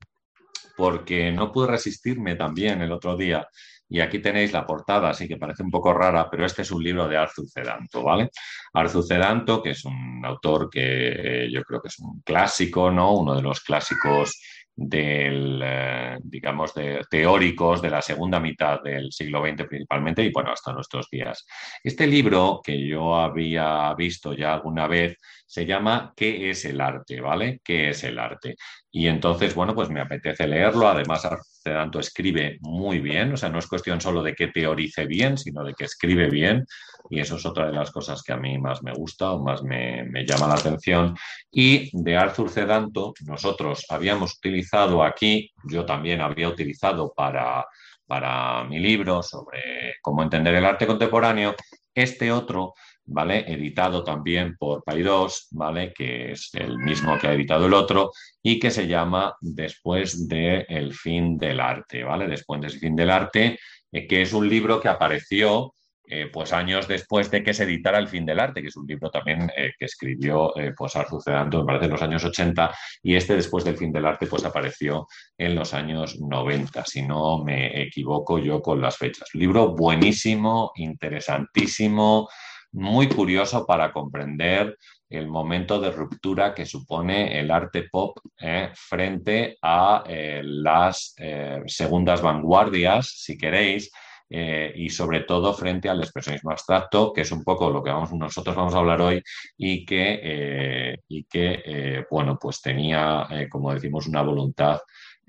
porque 0.77 1.33
no 1.33 1.53
pude 1.53 1.69
resistirme 1.69 2.37
también 2.37 2.81
el 2.83 2.93
otro 2.93 3.17
día. 3.17 3.47
Y 3.93 3.99
aquí 4.01 4.21
tenéis 4.21 4.53
la 4.53 4.65
portada, 4.65 5.11
así 5.11 5.27
que 5.27 5.37
parece 5.37 5.65
un 5.65 5.71
poco 5.71 5.93
rara, 5.93 6.31
pero 6.31 6.47
este 6.47 6.63
es 6.63 6.71
un 6.71 6.83
libro 6.83 7.09
de 7.09 7.17
Arthur 7.17 7.45
Cedanto, 7.53 8.05
¿vale? 8.05 8.31
Arthur 8.73 9.05
Cedanto, 9.05 9.61
que 9.61 9.71
es 9.71 9.85
un 9.85 10.25
autor 10.25 10.71
que 10.71 11.45
eh, 11.45 11.51
yo 11.51 11.63
creo 11.63 11.83
que 11.83 11.89
es 11.89 11.99
un 11.99 12.21
clásico, 12.21 12.91
¿no? 12.93 13.15
Uno 13.15 13.35
de 13.35 13.43
los 13.43 13.61
clásicos 13.61 14.41
del, 14.75 15.61
eh, 15.63 16.19
digamos, 16.23 16.75
de 16.75 17.03
teóricos 17.11 17.83
de 17.83 17.91
la 17.91 18.03
segunda 18.03 18.41
mitad 18.41 18.83
del 18.83 19.13
siglo 19.13 19.43
XX 19.45 19.67
principalmente 19.67 20.23
y 20.23 20.33
bueno, 20.33 20.53
hasta 20.53 20.73
nuestros 20.73 21.09
días. 21.11 21.47
Este 21.83 22.07
libro 22.07 22.61
que 22.65 22.87
yo 22.87 23.17
había 23.17 23.95
visto 23.95 24.33
ya 24.33 24.55
alguna 24.55 24.87
vez 24.87 25.17
se 25.47 25.67
llama 25.67 26.13
¿Qué 26.17 26.51
es 26.51 26.65
el 26.65 26.81
arte? 26.81 27.21
¿Vale? 27.21 27.61
¿Qué 27.65 27.91
es 27.91 28.05
el 28.05 28.19
arte? 28.19 28.55
Y 28.91 29.09
entonces, 29.09 29.55
bueno, 29.55 29.75
pues 29.75 29.91
me 29.91 30.01
apetece 30.01 30.47
leerlo. 30.47 30.89
Además, 30.89 31.27
Cedanto 31.63 32.01
escribe 32.01 32.59
muy 32.63 33.01
bien, 33.01 33.33
o 33.33 33.37
sea, 33.37 33.49
no 33.49 33.59
es 33.59 33.67
cuestión 33.67 34.01
solo 34.01 34.23
de 34.23 34.35
que 34.35 34.49
teorice 34.49 35.07
bien, 35.07 35.37
sino 35.37 35.63
de 35.63 35.75
que 35.75 35.85
escribe 35.85 36.29
bien. 36.29 36.65
Y 37.09 37.21
eso 37.21 37.37
es 37.37 37.47
otra 37.47 37.67
de 37.67 37.73
las 37.73 37.91
cosas 37.91 38.23
que 38.23 38.33
a 38.33 38.37
mí 38.37 38.59
más 38.59 38.83
me 38.83 38.93
gusta 38.93 39.33
o 39.33 39.43
más 39.43 39.63
me, 39.63 40.07
llama 40.27 40.49
la 40.49 40.55
atención. 40.55 41.17
Y 41.51 41.91
de 41.93 42.17
Arthur 42.17 42.51
Cedanto, 42.51 43.13
nosotros 43.27 43.85
habíamos 43.89 44.37
utilizado 44.37 45.03
aquí, 45.03 45.51
yo 45.65 45.85
también 45.85 46.21
había 46.21 46.49
utilizado 46.49 47.13
para, 47.15 47.67
para 48.07 48.65
mi 48.65 48.79
libro 48.79 49.23
sobre 49.23 49.95
cómo 50.01 50.23
entender 50.23 50.55
el 50.55 50.65
arte 50.65 50.87
contemporáneo, 50.87 51.55
este 51.95 52.31
otro 52.33 52.75
¿vale? 53.11 53.45
Editado 53.53 54.05
también 54.05 54.57
por 54.57 54.85
Paidós, 54.85 55.49
¿vale? 55.51 55.93
Que 55.93 56.33
es 56.33 56.51
el 56.55 56.79
mismo 56.79 57.19
que 57.19 57.27
ha 57.27 57.35
editado 57.35 57.67
el 57.67 57.75
otro 57.75 58.13
y 58.43 58.59
que 58.59 58.71
se 58.71 58.87
llama 58.87 59.35
Después 59.41 60.29
del 60.29 60.65
el 60.69 60.95
fin 60.95 61.37
del 61.37 61.61
arte, 61.61 62.05
¿vale? 62.05 62.29
Después 62.29 62.61
del 62.61 62.71
fin 62.71 62.95
del 62.95 63.11
arte, 63.11 63.59
eh, 63.93 64.07
que 64.07 64.23
es 64.23 64.33
un 64.33 64.49
libro 64.49 64.81
que 64.81 64.89
apareció 64.89 65.75
eh, 66.13 66.29
pues 66.33 66.53
años 66.53 66.89
después 66.89 67.31
de 67.31 67.43
que 67.45 67.55
se 67.55 67.65
editara 67.65 67.99
El 67.99 68.09
fin 68.09 68.27
del 68.27 68.41
arte, 68.41 68.63
que 68.63 68.69
es 68.69 68.77
un 68.77 68.87
libro 68.87 69.11
también 69.11 69.51
eh, 69.57 69.73
que 69.79 69.85
escribió 69.85 70.53
pues 70.77 70.97
Arthur 70.97 71.23
Cedanto, 71.23 71.61
me 71.61 71.67
parece, 71.67 71.85
en 71.87 71.93
los 71.93 72.03
años 72.03 72.25
80, 72.25 72.75
y 73.03 73.15
este 73.15 73.37
después 73.37 73.65
del 73.65 73.77
fin 73.77 73.93
del 73.93 74.07
arte 74.07 74.27
pues 74.27 74.45
apareció 74.45 75.07
en 75.39 75.55
los 75.55 75.73
años 75.75 76.21
90, 76.21 76.85
si 76.85 77.03
no 77.03 77.45
me 77.45 77.83
equivoco 77.83 78.39
yo 78.39 78.61
con 78.61 78.81
las 78.81 78.97
fechas. 78.97 79.29
Libro 79.35 79.75
buenísimo, 79.75 80.73
interesantísimo, 80.77 82.29
muy 82.73 83.09
curioso 83.09 83.67
para 83.67 83.93
comprender 83.93 84.77
el 85.09 85.27
momento 85.27 85.81
de 85.81 85.91
ruptura 85.91 86.55
que 86.55 86.65
supone 86.65 87.39
el 87.39 87.51
arte 87.51 87.89
pop 87.91 88.17
eh, 88.39 88.71
frente 88.75 89.59
a 89.61 90.05
eh, 90.07 90.41
las 90.45 91.15
eh, 91.19 91.63
segundas 91.67 92.23
vanguardias, 92.23 93.09
si 93.09 93.37
queréis, 93.37 93.91
y 94.33 94.89
sobre 94.91 95.23
todo 95.23 95.53
frente 95.53 95.89
al 95.89 95.99
expresionismo 95.99 96.53
abstracto, 96.53 97.13
que 97.13 97.23
es 97.23 97.33
un 97.33 97.43
poco 97.43 97.69
lo 97.69 97.83
que 97.83 97.91
vamos, 97.91 98.13
nosotros 98.13 98.55
vamos 98.55 98.73
a 98.77 98.79
hablar 98.79 99.01
hoy 99.01 99.21
y 99.57 99.85
que, 99.85 100.97
y 101.09 101.25
que 101.25 102.05
bueno, 102.09 102.39
pues 102.41 102.63
tenía, 102.63 103.27
como 103.51 103.75
decimos, 103.75 104.07
una 104.07 104.23
voluntad, 104.23 104.79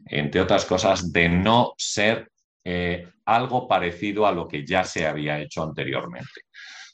entre 0.05 0.39
otras 0.39 0.65
cosas, 0.65 1.11
de 1.11 1.29
no 1.29 1.73
ser 1.79 2.29
algo 3.25 3.67
parecido 3.67 4.27
a 4.27 4.31
lo 4.31 4.47
que 4.47 4.63
ya 4.63 4.83
se 4.83 5.07
había 5.07 5.39
hecho 5.39 5.63
anteriormente. 5.63 6.41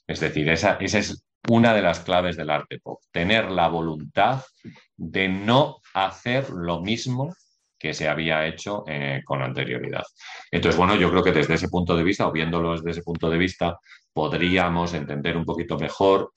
Es 0.07 0.19
decir, 0.21 0.49
esa, 0.49 0.77
es 0.79 1.25
una 1.49 1.73
de 1.73 1.81
las 1.81 1.99
claves 1.99 2.37
del 2.37 2.49
arte 2.49 2.79
pop, 2.79 3.01
tener 3.11 3.51
la 3.51 3.67
voluntad 3.67 4.43
de 4.95 5.27
no 5.27 5.77
hacer 5.93 6.49
lo 6.49 6.81
mismo 6.81 7.33
que 7.77 7.93
se 7.93 8.07
había 8.07 8.47
hecho 8.47 8.83
eh, 8.87 9.21
con 9.23 9.41
anterioridad. 9.41 10.03
Entonces, 10.49 10.77
bueno, 10.77 10.95
yo 10.95 11.11
creo 11.11 11.23
que 11.23 11.31
desde 11.31 11.53
ese 11.53 11.69
punto 11.69 11.95
de 11.95 12.03
vista, 12.03 12.27
o 12.27 12.31
viéndolo 12.31 12.71
desde 12.71 12.91
ese 12.91 13.03
punto 13.03 13.29
de 13.29 13.37
vista, 13.37 13.77
podríamos 14.11 14.93
entender 14.93 15.37
un 15.37 15.45
poquito 15.45 15.77
mejor. 15.77 16.31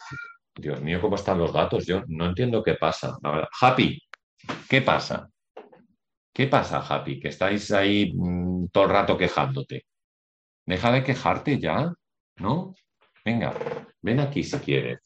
Dios 0.54 0.82
mío, 0.82 1.00
¿cómo 1.00 1.16
están 1.16 1.38
los 1.38 1.52
datos? 1.52 1.86
Yo 1.86 2.02
no 2.08 2.26
entiendo 2.26 2.62
qué 2.62 2.74
pasa. 2.74 3.16
Happy, 3.60 4.02
¿qué 4.68 4.82
pasa? 4.82 5.30
¿Qué 6.32 6.46
pasa, 6.46 6.78
Happy? 6.86 7.18
Que 7.18 7.28
estáis 7.28 7.70
ahí 7.72 8.12
mm, 8.14 8.68
todo 8.68 8.84
el 8.84 8.90
rato 8.90 9.16
quejándote. 9.16 9.86
Deja 10.66 10.92
de 10.92 11.02
quejarte 11.02 11.58
ya, 11.58 11.92
¿no? 12.36 12.74
Venga, 13.30 13.54
ven 14.02 14.18
aquí 14.18 14.42
si 14.42 14.58
quieres, 14.58 14.98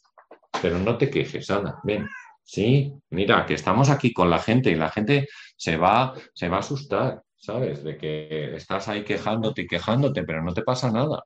pero 0.62 0.78
no 0.78 0.96
te 0.96 1.10
quejes, 1.10 1.50
Ana, 1.50 1.78
ven. 1.84 2.08
Sí, 2.42 2.90
mira, 3.10 3.44
que 3.44 3.52
estamos 3.52 3.90
aquí 3.90 4.14
con 4.14 4.30
la 4.30 4.38
gente 4.38 4.70
y 4.70 4.76
la 4.76 4.88
gente 4.88 5.28
se 5.54 5.76
va, 5.76 6.14
se 6.32 6.48
va 6.48 6.56
a 6.56 6.60
asustar, 6.60 7.22
¿sabes? 7.36 7.84
De 7.84 7.98
que 7.98 8.56
estás 8.56 8.88
ahí 8.88 9.04
quejándote 9.04 9.62
y 9.62 9.66
quejándote, 9.66 10.24
pero 10.24 10.42
no 10.42 10.54
te 10.54 10.62
pasa 10.62 10.90
nada, 10.90 11.22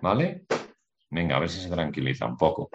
¿vale? 0.00 0.44
Venga, 1.10 1.36
a 1.36 1.40
ver 1.40 1.50
si 1.50 1.60
se 1.60 1.68
tranquiliza 1.68 2.24
un 2.24 2.38
poco. 2.38 2.70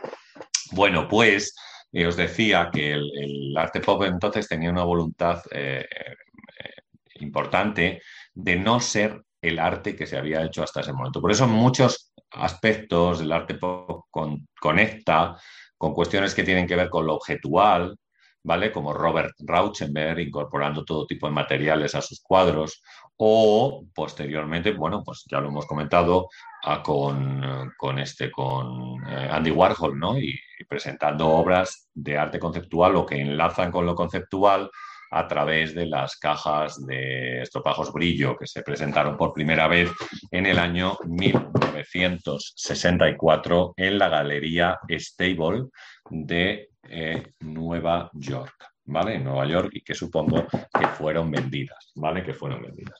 Bueno, 0.73 1.07
pues 1.07 1.55
eh, 1.91 2.05
os 2.05 2.17
decía 2.17 2.69
que 2.71 2.93
el, 2.93 3.57
arte 3.57 3.79
pop 3.79 4.03
entonces 4.03 4.47
tenía 4.47 4.69
una 4.69 4.83
voluntad 4.83 5.41
eh, 5.49 5.87
eh, 5.89 6.81
importante 7.21 8.03
de 8.31 8.55
no 8.57 8.79
ser 8.79 9.23
el 9.41 9.57
arte 9.57 9.95
que 9.95 10.05
se 10.05 10.17
había 10.17 10.43
hecho 10.43 10.61
hasta 10.61 10.81
ese 10.81 10.93
momento. 10.93 11.19
Por 11.19 11.31
eso 11.31 11.47
muchos 11.47 12.08
aspectos 12.31 13.19
del 13.19 13.31
arte 13.31 13.55
pop 13.55 14.05
conecta 14.59 15.35
con 15.77 15.93
cuestiones 15.93 16.35
que 16.35 16.43
tienen 16.43 16.67
que 16.67 16.75
ver 16.75 16.89
con 16.89 17.05
lo 17.05 17.15
objetual, 17.15 17.97
¿vale? 18.43 18.71
Como 18.71 18.93
Robert 18.93 19.33
Rauschenberg 19.39 20.19
incorporando 20.19 20.83
todo 20.83 21.07
tipo 21.07 21.27
de 21.27 21.33
materiales 21.33 21.95
a 21.95 22.01
sus 22.01 22.21
cuadros, 22.21 22.81
o 23.17 23.85
posteriormente, 23.93 24.71
bueno, 24.71 25.03
pues 25.03 25.23
ya 25.29 25.39
lo 25.39 25.49
hemos 25.49 25.65
comentado, 25.65 26.27
con, 26.83 27.99
este, 27.99 28.29
con 28.29 29.01
eh, 29.07 29.29
Andy 29.31 29.51
Warhol, 29.51 29.97
¿no? 29.97 30.17
y 30.17 30.37
presentando 30.67 31.29
obras 31.29 31.89
de 31.93 32.17
arte 32.17 32.37
conceptual 32.37 32.97
o 32.97 33.05
que 33.05 33.19
enlazan 33.21 33.71
con 33.71 33.85
lo 33.85 33.95
conceptual 33.95 34.69
a 35.11 35.27
través 35.27 35.75
de 35.75 35.85
las 35.85 36.15
cajas 36.17 36.85
de 36.85 37.41
estropajos 37.41 37.91
brillo 37.91 38.37
que 38.37 38.47
se 38.47 38.61
presentaron 38.61 39.17
por 39.17 39.33
primera 39.33 39.67
vez 39.67 39.89
en 40.31 40.45
el 40.45 40.57
año 40.59 40.97
1964 41.05 43.73
en 43.77 43.97
la 43.97 44.09
Galería 44.09 44.77
Stable 44.89 45.69
de 46.09 46.69
eh, 46.83 47.33
Nueva 47.39 48.09
York. 48.13 48.53
¿vale? 48.89 49.15
En 49.15 49.23
Nueva 49.23 49.45
York 49.45 49.69
y 49.73 49.81
que 49.81 49.93
supongo 49.93 50.45
que 50.47 50.87
fueron 50.87 51.31
vendidas, 51.31 51.91
¿vale? 51.95 52.23
Que 52.23 52.33
fueron 52.33 52.63
vendidas. 52.63 52.99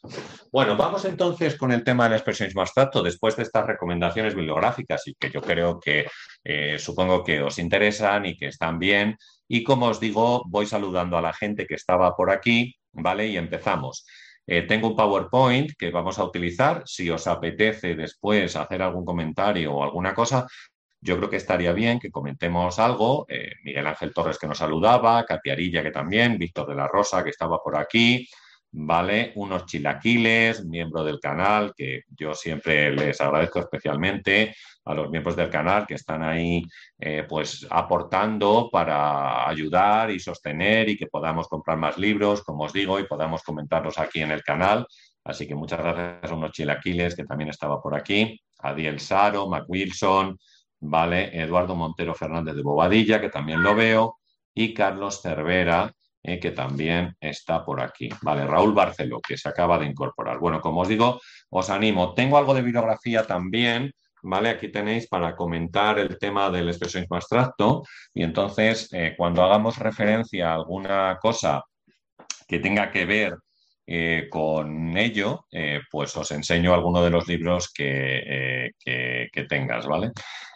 Bueno, 0.51 0.77
vamos 0.77 1.03
entonces 1.05 1.55
con 1.55 1.71
el 1.71 1.83
tema 1.83 2.03
del 2.03 2.13
expresionismo 2.13 2.61
abstracto 2.61 3.01
después 3.01 3.35
de 3.35 3.43
estas 3.43 3.65
recomendaciones 3.65 4.35
bibliográficas 4.35 5.07
y 5.07 5.15
que 5.15 5.31
yo 5.31 5.41
creo 5.41 5.79
que 5.79 6.05
eh, 6.43 6.77
supongo 6.77 7.23
que 7.23 7.41
os 7.41 7.57
interesan 7.57 8.25
y 8.25 8.37
que 8.37 8.47
están 8.47 8.79
bien. 8.79 9.17
Y 9.49 9.63
como 9.63 9.87
os 9.87 9.99
digo, 9.99 10.43
voy 10.47 10.65
saludando 10.67 11.17
a 11.17 11.21
la 11.21 11.33
gente 11.33 11.65
que 11.65 11.73
estaba 11.73 12.15
por 12.15 12.31
aquí, 12.31 12.75
¿vale? 12.93 13.27
Y 13.27 13.35
empezamos. 13.35 14.05
Eh, 14.47 14.61
tengo 14.61 14.87
un 14.87 14.95
PowerPoint 14.95 15.71
que 15.77 15.89
vamos 15.89 16.19
a 16.19 16.23
utilizar. 16.23 16.83
Si 16.85 17.09
os 17.09 17.27
apetece 17.27 17.95
después 17.95 18.55
hacer 18.55 18.81
algún 18.81 19.03
comentario 19.03 19.73
o 19.73 19.83
alguna 19.83 20.13
cosa, 20.13 20.47
yo 21.01 21.17
creo 21.17 21.29
que 21.29 21.37
estaría 21.37 21.73
bien 21.73 21.99
que 21.99 22.11
comentemos 22.11 22.77
algo. 22.77 23.25
Miguel 23.63 23.87
Ángel 23.87 24.13
Torres 24.13 24.37
que 24.37 24.47
nos 24.47 24.59
saludaba, 24.59 25.25
Arilla 25.51 25.83
que 25.83 25.91
también, 25.91 26.37
Víctor 26.37 26.67
de 26.67 26.75
la 26.75 26.87
Rosa 26.87 27.23
que 27.23 27.31
estaba 27.31 27.61
por 27.63 27.75
aquí, 27.75 28.27
¿vale? 28.71 29.33
Unos 29.35 29.65
chilaquiles, 29.65 30.65
miembro 30.65 31.03
del 31.03 31.19
canal, 31.19 31.73
que 31.75 32.03
yo 32.15 32.33
siempre 32.33 32.91
les 32.91 33.19
agradezco 33.21 33.59
especialmente 33.59 34.55
a 34.85 34.93
los 34.93 35.09
miembros 35.09 35.35
del 35.35 35.49
canal 35.49 35.85
que 35.85 35.95
están 35.95 36.23
ahí 36.23 36.63
eh, 36.97 37.25
pues 37.27 37.65
aportando 37.69 38.69
para 38.71 39.47
ayudar 39.47 40.11
y 40.11 40.19
sostener 40.19 40.89
y 40.89 40.97
que 40.97 41.07
podamos 41.07 41.47
comprar 41.47 41.77
más 41.77 41.97
libros, 41.97 42.43
como 42.43 42.63
os 42.63 42.73
digo, 42.73 42.99
y 42.99 43.07
podamos 43.07 43.43
comentarlos 43.43 43.97
aquí 43.99 44.21
en 44.21 44.31
el 44.31 44.43
canal. 44.43 44.85
Así 45.23 45.47
que 45.47 45.55
muchas 45.55 45.79
gracias 45.79 46.31
a 46.31 46.35
unos 46.35 46.51
chilaquiles 46.51 47.15
que 47.15 47.25
también 47.25 47.49
estaba 47.49 47.81
por 47.81 47.95
aquí, 47.95 48.39
a 48.59 48.73
Diel 48.73 48.99
Saro, 48.99 49.47
Mac 49.47 49.65
Wilson, 49.67 50.37
¿vale? 50.79 51.39
Eduardo 51.39 51.75
Montero 51.75 52.15
Fernández 52.15 52.55
de 52.55 52.63
Bobadilla, 52.63 53.21
que 53.21 53.29
también 53.29 53.61
lo 53.61 53.75
veo, 53.75 54.17
y 54.53 54.73
Carlos 54.73 55.21
Cervera, 55.21 55.91
eh, 56.21 56.39
que 56.39 56.51
también 56.51 57.15
está 57.19 57.63
por 57.63 57.81
aquí. 57.81 58.09
Vale, 58.21 58.45
Raúl 58.45 58.73
Barceló, 58.73 59.21
que 59.21 59.37
se 59.37 59.47
acaba 59.47 59.79
de 59.79 59.85
incorporar. 59.85 60.37
Bueno, 60.39 60.59
como 60.59 60.81
os 60.81 60.87
digo, 60.87 61.21
os 61.49 61.69
animo. 61.69 62.13
Tengo 62.13 62.37
algo 62.37 62.53
de 62.53 62.61
bibliografía 62.61 63.25
también, 63.25 63.91
¿vale? 64.23 64.49
Aquí 64.49 64.69
tenéis 64.69 65.07
para 65.07 65.35
comentar 65.35 65.97
el 65.97 66.17
tema 66.17 66.49
del 66.49 66.67
expresionismo 66.67 67.15
abstracto 67.15 67.83
y 68.13 68.23
entonces 68.23 68.89
eh, 68.91 69.13
cuando 69.17 69.43
hagamos 69.43 69.77
referencia 69.77 70.51
a 70.51 70.55
alguna 70.55 71.17
cosa 71.21 71.63
que 72.47 72.59
tenga 72.59 72.91
que 72.91 73.05
ver 73.05 73.35
eh, 73.87 74.27
con 74.29 74.97
ello, 74.97 75.45
pues 75.89 76.15
os 76.15 76.31
enseño 76.31 76.73
alguno 76.73 77.01
de 77.01 77.09
los 77.09 77.27
libros 77.27 77.71
que, 77.73 78.71
que 78.77 79.43
tengas, 79.45 79.87
¿vale? 79.87 80.11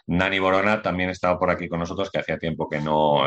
Nani 0.06 0.38
Borona 0.38 0.82
también 0.82 1.10
estaba 1.10 1.38
por 1.38 1.50
aquí 1.50 1.68
con 1.68 1.80
nosotros, 1.80 2.10
que 2.10 2.18
hacía 2.18 2.38
tiempo 2.38 2.68
que 2.68 2.80
no, 2.80 3.24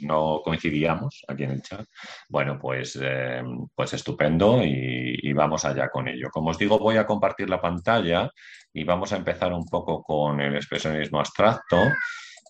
no 0.00 0.40
coincidíamos 0.44 1.24
aquí 1.26 1.44
en 1.44 1.50
el 1.52 1.62
chat. 1.62 1.86
Bueno, 2.28 2.58
pues, 2.60 2.98
eh, 3.02 3.42
pues 3.74 3.94
estupendo 3.94 4.62
y, 4.62 5.18
y, 5.22 5.32
vamos 5.32 5.64
allá 5.64 5.88
con 5.88 6.08
ello. 6.08 6.28
Como 6.30 6.50
os 6.50 6.58
digo, 6.58 6.78
voy 6.78 6.96
a 6.96 7.06
compartir 7.06 7.50
la 7.50 7.60
pantalla 7.60 8.30
y 8.72 8.84
vamos 8.84 9.12
a 9.12 9.16
empezar 9.16 9.52
un 9.52 9.66
poco 9.66 10.02
con 10.02 10.40
el 10.40 10.54
expresionismo 10.54 11.18
abstracto. 11.18 11.78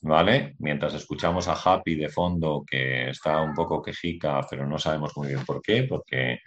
¿Vale? 0.02 0.54
Mientras 0.58 0.94
escuchamos 0.94 1.48
a 1.48 1.54
Happy 1.54 1.96
de 1.96 2.08
fondo, 2.08 2.64
que 2.64 3.10
está 3.10 3.42
un 3.42 3.52
poco 3.54 3.82
quejica, 3.82 4.40
pero 4.48 4.66
no 4.66 4.78
sabemos 4.78 5.16
muy 5.16 5.28
bien 5.28 5.44
por 5.44 5.60
qué, 5.60 5.84
porque 5.88 6.38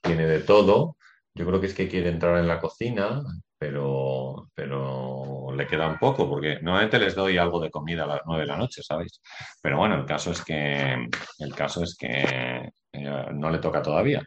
tiene 0.00 0.26
de 0.26 0.40
todo. 0.40 0.96
Yo 1.34 1.46
creo 1.46 1.60
que 1.60 1.66
es 1.66 1.74
que 1.74 1.88
quiere 1.88 2.10
entrar 2.10 2.38
en 2.38 2.46
la 2.46 2.60
cocina, 2.60 3.22
pero, 3.60 4.48
pero 4.54 5.52
le 5.54 5.66
queda 5.66 5.86
un 5.86 5.98
poco, 5.98 6.26
porque 6.26 6.60
normalmente 6.62 6.98
les 6.98 7.14
doy 7.14 7.36
algo 7.36 7.60
de 7.60 7.70
comida 7.70 8.04
a 8.04 8.06
las 8.06 8.20
nueve 8.24 8.44
de 8.44 8.48
la 8.48 8.56
noche, 8.56 8.82
¿sabéis? 8.82 9.20
Pero 9.60 9.76
bueno, 9.76 9.96
el 9.96 10.06
caso 10.06 10.30
es 10.30 10.42
que, 10.42 11.06
el 11.40 11.54
caso 11.54 11.84
es 11.84 11.94
que 11.94 12.72
eh, 12.92 13.26
no 13.34 13.50
le 13.50 13.58
toca 13.58 13.82
todavía. 13.82 14.24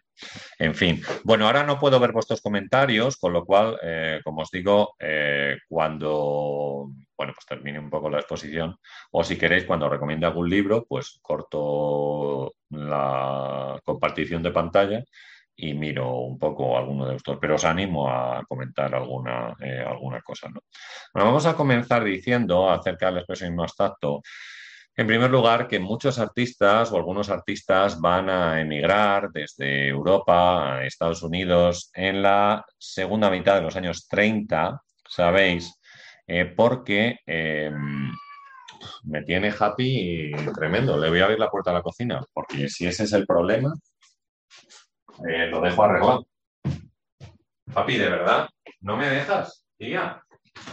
En 0.59 0.75
fin, 0.75 1.01
bueno, 1.23 1.47
ahora 1.47 1.63
no 1.63 1.79
puedo 1.79 1.99
ver 1.99 2.11
vuestros 2.11 2.41
comentarios, 2.41 3.17
con 3.17 3.33
lo 3.33 3.43
cual, 3.43 3.79
eh, 3.81 4.21
como 4.23 4.43
os 4.43 4.51
digo, 4.51 4.93
eh, 4.99 5.57
cuando 5.67 6.91
bueno, 7.17 7.33
pues 7.33 7.45
termine 7.47 7.79
un 7.79 7.89
poco 7.89 8.09
la 8.09 8.19
exposición, 8.19 8.75
o 9.11 9.23
si 9.23 9.37
queréis, 9.37 9.65
cuando 9.65 9.89
recomiende 9.89 10.27
algún 10.27 10.49
libro, 10.49 10.85
pues 10.87 11.19
corto 11.23 12.53
la 12.69 13.79
compartición 13.83 14.43
de 14.43 14.51
pantalla 14.51 15.03
y 15.55 15.73
miro 15.73 16.17
un 16.17 16.39
poco 16.39 16.77
alguno 16.77 17.07
de 17.07 17.15
estos, 17.15 17.37
pero 17.39 17.55
os 17.55 17.65
animo 17.65 18.09
a 18.09 18.43
comentar 18.47 18.93
alguna, 18.95 19.55
eh, 19.59 19.83
alguna 19.85 20.21
cosa. 20.21 20.49
¿no? 20.49 20.61
Bueno, 21.13 21.27
vamos 21.27 21.45
a 21.45 21.55
comenzar 21.55 22.03
diciendo 22.03 22.69
acerca 22.69 23.07
del 23.07 23.17
expresionismo 23.17 23.63
abstracto. 23.63 24.21
En 24.95 25.07
primer 25.07 25.31
lugar, 25.31 25.67
que 25.67 25.79
muchos 25.79 26.19
artistas 26.19 26.91
o 26.91 26.97
algunos 26.97 27.29
artistas 27.29 27.99
van 27.99 28.29
a 28.29 28.61
emigrar 28.61 29.31
desde 29.31 29.87
Europa 29.87 30.77
a 30.77 30.85
Estados 30.85 31.23
Unidos 31.23 31.89
en 31.95 32.21
la 32.21 32.63
segunda 32.77 33.31
mitad 33.31 33.55
de 33.55 33.63
los 33.63 33.75
años 33.75 34.07
30, 34.07 34.79
¿sabéis? 35.07 35.79
Eh, 36.27 36.45
porque 36.45 37.19
em, 37.25 38.11
me 39.03 39.23
tiene 39.23 39.53
happy 39.57 40.31
tremendo. 40.53 40.97
Le 40.97 41.09
voy 41.09 41.19
a 41.21 41.23
abrir 41.25 41.39
la 41.39 41.49
puerta 41.49 41.71
a 41.71 41.73
la 41.73 41.81
cocina, 41.81 42.23
porque 42.31 42.69
si 42.69 42.85
ese 42.85 43.03
es 43.03 43.13
el 43.13 43.25
problema, 43.25 43.73
eh, 45.27 45.47
lo 45.47 45.61
dejo 45.61 45.83
arreglado. 45.83 46.27
Papi, 47.73 47.97
¿de 47.97 48.09
verdad? 48.09 48.49
¿No 48.81 48.97
me 48.97 49.09
dejas? 49.09 49.65
Tía, 49.77 50.23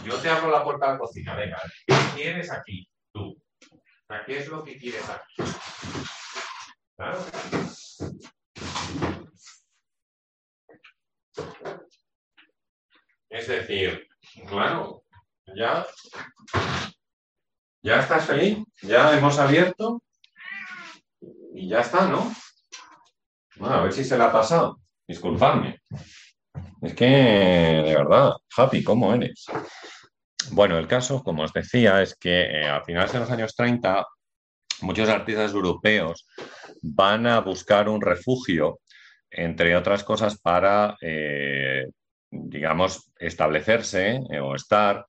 yo 0.03 0.15
te 0.17 0.29
abro 0.29 0.51
la 0.51 0.63
puerta 0.63 0.87
a 0.87 0.93
la 0.93 0.99
cocina. 0.99 1.35
Venga, 1.35 1.57
¿qué 1.87 1.95
quieres 2.15 2.51
aquí 2.51 2.87
tú? 3.11 3.41
¿qué 4.25 4.39
es 4.39 4.47
lo 4.47 4.63
que 4.63 4.77
quieres 4.77 5.09
aquí? 5.09 5.51
Claro. 6.95 7.25
Es 13.29 13.47
decir, 13.47 14.07
claro, 14.47 15.03
ya, 15.55 15.87
ya 17.81 17.99
estás 18.01 18.25
feliz, 18.25 18.59
ya 18.81 19.17
hemos 19.17 19.39
abierto 19.39 20.03
y 21.55 21.69
ya 21.69 21.79
está, 21.79 22.07
¿no? 22.07 22.29
A 23.63 23.81
ver 23.81 23.93
si 23.93 24.03
se 24.03 24.17
le 24.17 24.23
ha 24.23 24.31
pasado. 24.31 24.79
Disculpadme. 25.07 25.81
Es 26.81 26.95
que, 26.95 27.05
de 27.05 27.95
verdad, 27.95 28.31
Happy, 28.57 28.83
¿cómo 28.83 29.13
eres? 29.13 29.45
Bueno, 30.51 30.79
el 30.79 30.87
caso, 30.87 31.23
como 31.23 31.43
os 31.43 31.53
decía, 31.53 32.01
es 32.01 32.15
que 32.15 32.41
eh, 32.41 32.67
a 32.67 32.81
finales 32.81 33.11
de 33.11 33.19
los 33.19 33.29
años 33.29 33.55
30, 33.55 34.05
muchos 34.81 35.07
artistas 35.09 35.53
europeos 35.53 36.25
van 36.81 37.27
a 37.27 37.39
buscar 37.39 37.87
un 37.87 38.01
refugio, 38.01 38.79
entre 39.29 39.75
otras 39.75 40.03
cosas, 40.03 40.39
para, 40.39 40.97
eh, 40.99 41.85
digamos, 42.31 43.11
establecerse 43.19 44.21
eh, 44.31 44.39
o 44.39 44.55
estar 44.55 45.05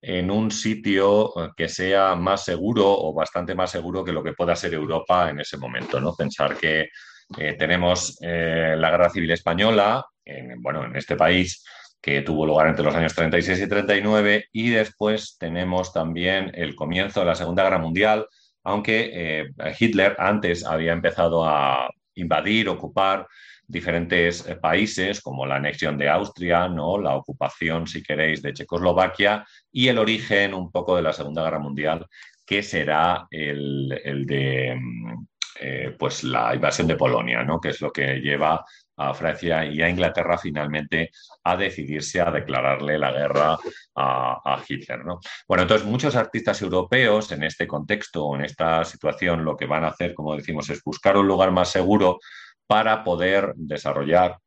en 0.00 0.30
un 0.30 0.50
sitio 0.50 1.34
que 1.54 1.68
sea 1.68 2.14
más 2.14 2.44
seguro 2.44 2.86
o 2.86 3.12
bastante 3.12 3.54
más 3.54 3.70
seguro 3.70 4.02
que 4.02 4.12
lo 4.12 4.22
que 4.22 4.32
pueda 4.32 4.56
ser 4.56 4.72
Europa 4.72 5.28
en 5.28 5.40
ese 5.40 5.58
momento, 5.58 6.00
¿no? 6.00 6.14
Pensar 6.14 6.56
que 6.56 6.88
eh, 7.38 7.54
tenemos 7.54 8.18
eh, 8.22 8.74
la 8.76 8.90
Guerra 8.90 9.10
Civil 9.10 9.30
Española, 9.30 10.04
en, 10.24 10.60
bueno, 10.60 10.84
en 10.84 10.96
este 10.96 11.16
país, 11.16 11.64
que 12.00 12.22
tuvo 12.22 12.46
lugar 12.46 12.68
entre 12.68 12.84
los 12.84 12.94
años 12.94 13.14
36 13.14 13.60
y 13.60 13.68
39, 13.68 14.46
y 14.52 14.70
después 14.70 15.36
tenemos 15.38 15.92
también 15.92 16.50
el 16.54 16.74
comienzo 16.74 17.20
de 17.20 17.26
la 17.26 17.34
Segunda 17.34 17.62
Guerra 17.62 17.78
Mundial, 17.78 18.26
aunque 18.64 19.10
eh, 19.12 19.44
Hitler 19.78 20.16
antes 20.18 20.64
había 20.64 20.92
empezado 20.92 21.44
a 21.44 21.88
invadir, 22.14 22.68
ocupar 22.68 23.26
diferentes 23.66 24.42
países, 24.60 25.20
como 25.20 25.46
la 25.46 25.56
anexión 25.56 25.96
de 25.96 26.08
Austria, 26.08 26.68
¿no? 26.68 26.98
la 26.98 27.14
ocupación, 27.14 27.86
si 27.86 28.02
queréis, 28.02 28.42
de 28.42 28.52
Checoslovaquia, 28.52 29.46
y 29.70 29.86
el 29.86 29.98
origen 29.98 30.54
un 30.54 30.72
poco 30.72 30.96
de 30.96 31.02
la 31.02 31.12
Segunda 31.12 31.44
Guerra 31.44 31.60
Mundial, 31.60 32.06
que 32.44 32.64
será 32.64 33.28
el 33.30 34.26
de 34.26 34.76
mm, 34.76 35.26
eh, 35.62 35.94
pues 35.98 36.24
la 36.24 36.54
invasión 36.54 36.86
de 36.86 36.96
Polonia, 36.96 37.44
¿no? 37.44 37.60
que 37.60 37.68
es 37.68 37.82
lo 37.82 37.92
que 37.92 38.14
lleva 38.20 38.64
a 38.96 39.12
Francia 39.12 39.62
y 39.66 39.82
a 39.82 39.90
Inglaterra 39.90 40.38
finalmente 40.38 41.10
a 41.44 41.54
decidirse 41.54 42.18
a 42.18 42.30
declararle 42.30 42.98
la 42.98 43.12
guerra 43.12 43.58
a, 43.94 44.62
Hitler. 44.66 45.04
¿no? 45.04 45.20
Bueno, 45.46 45.64
entonces 45.64 45.86
muchos 45.86 46.16
artistas 46.16 46.62
europeos 46.62 47.30
en 47.32 47.42
este 47.42 47.66
contexto, 47.66 48.34
en 48.34 48.46
esta 48.46 48.86
situación, 48.86 49.44
lo 49.44 49.54
que 49.54 49.66
van 49.66 49.84
a 49.84 49.88
hacer, 49.88 50.14
como 50.14 50.34
decimos, 50.34 50.70
es 50.70 50.82
buscar 50.82 51.18
un 51.18 51.28
lugar 51.28 51.50
más 51.50 51.70
seguro 51.70 52.20
para 52.66 53.04
poder 53.04 53.52
desarrollar 53.54 54.38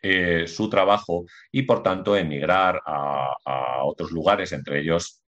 eh, 0.00 0.46
su 0.46 0.70
trabajo 0.70 1.26
y, 1.52 1.62
por 1.62 1.82
tanto, 1.82 2.16
emigrar 2.16 2.80
a, 2.86 3.36
a 3.44 3.84
otros 3.84 4.12
lugares, 4.12 4.52
entre 4.52 4.80
ellos 4.80 5.22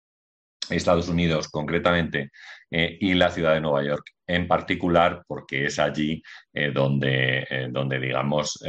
Estados 0.70 1.08
Unidos 1.08 1.48
concretamente 1.48 2.30
eh, 2.70 2.98
y 3.00 3.14
la 3.14 3.30
ciudad 3.30 3.54
de 3.54 3.62
Nueva 3.62 3.82
York 3.82 4.12
en 4.26 4.46
particular, 4.46 5.22
porque 5.26 5.66
es 5.66 5.78
allí 5.78 6.22
eh, 6.52 6.70
donde, 6.70 7.46
eh, 7.48 7.68
donde, 7.70 7.98
digamos, 7.98 8.62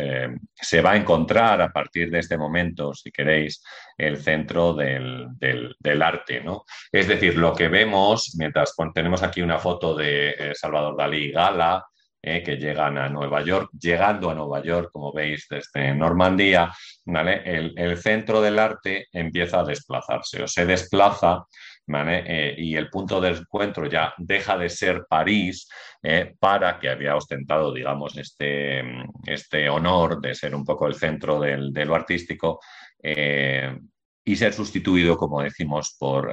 se 0.54 0.82
va 0.82 0.92
a 0.92 0.96
encontrar 0.96 1.62
a 1.62 1.70
partir 1.70 2.10
de 2.10 2.20
este 2.20 2.38
momento, 2.38 2.94
si 2.94 3.12
queréis, 3.12 3.62
el 3.98 4.18
centro 4.18 4.74
del, 4.74 5.28
del, 5.38 6.02
arte. 6.02 6.40
¿no? 6.40 6.64
Es 6.90 7.10
decir, 7.10 7.38
lo 7.38 7.54
que 7.54 7.68
vemos, 7.68 8.36
mientras 8.38 8.74
tenemos 8.94 9.22
aquí 9.22 9.42
una 9.42 9.60
foto 9.60 9.94
de 9.96 10.54
Salvador 10.54 10.96
Dalí 10.96 11.26
y 11.26 11.32
Gala, 11.32 11.86
que 12.22 12.58
llegan 12.58 12.98
a 12.98 13.10
Nueva 13.10 13.42
York, 13.42 13.70
llegando 13.78 14.30
a 14.30 14.36
Nueva 14.36 14.62
York, 14.62 14.90
como 14.94 15.12
veis, 15.12 15.46
desde 15.50 15.94
Normandía, 15.94 16.72
el, 17.06 17.74
el 17.78 17.98
centro 17.98 18.42
del 18.42 18.60
arte 18.60 19.08
empieza 19.12 19.60
a 19.60 19.66
desplazarse 19.66 20.44
o 20.44 20.48
se 20.48 20.66
desplaza 20.66 21.44
eh, 21.92 22.56
y 22.58 22.76
el 22.76 22.90
punto 22.90 23.20
de 23.20 23.30
encuentro 23.30 23.88
ya 23.88 24.14
deja 24.18 24.58
de 24.58 24.70
ser 24.70 25.06
París 25.10 25.68
eh, 26.04 26.36
para 26.40 26.80
que 26.80 26.90
había 26.90 27.16
ostentado, 27.16 27.74
digamos, 27.74 28.16
este, 28.18 28.84
este 29.26 29.70
honor 29.70 30.22
de 30.22 30.36
ser 30.36 30.54
un 30.54 30.64
poco 30.64 30.88
el 30.88 30.96
centro 30.96 31.40
del, 31.40 31.74
de 31.74 31.86
lo 31.86 31.96
artístico. 31.96 32.60
Eh, 33.02 33.76
y 34.24 34.36
ser 34.36 34.54
sustituido, 34.54 35.18
como 35.18 35.42
decimos, 35.42 35.96
por 35.98 36.32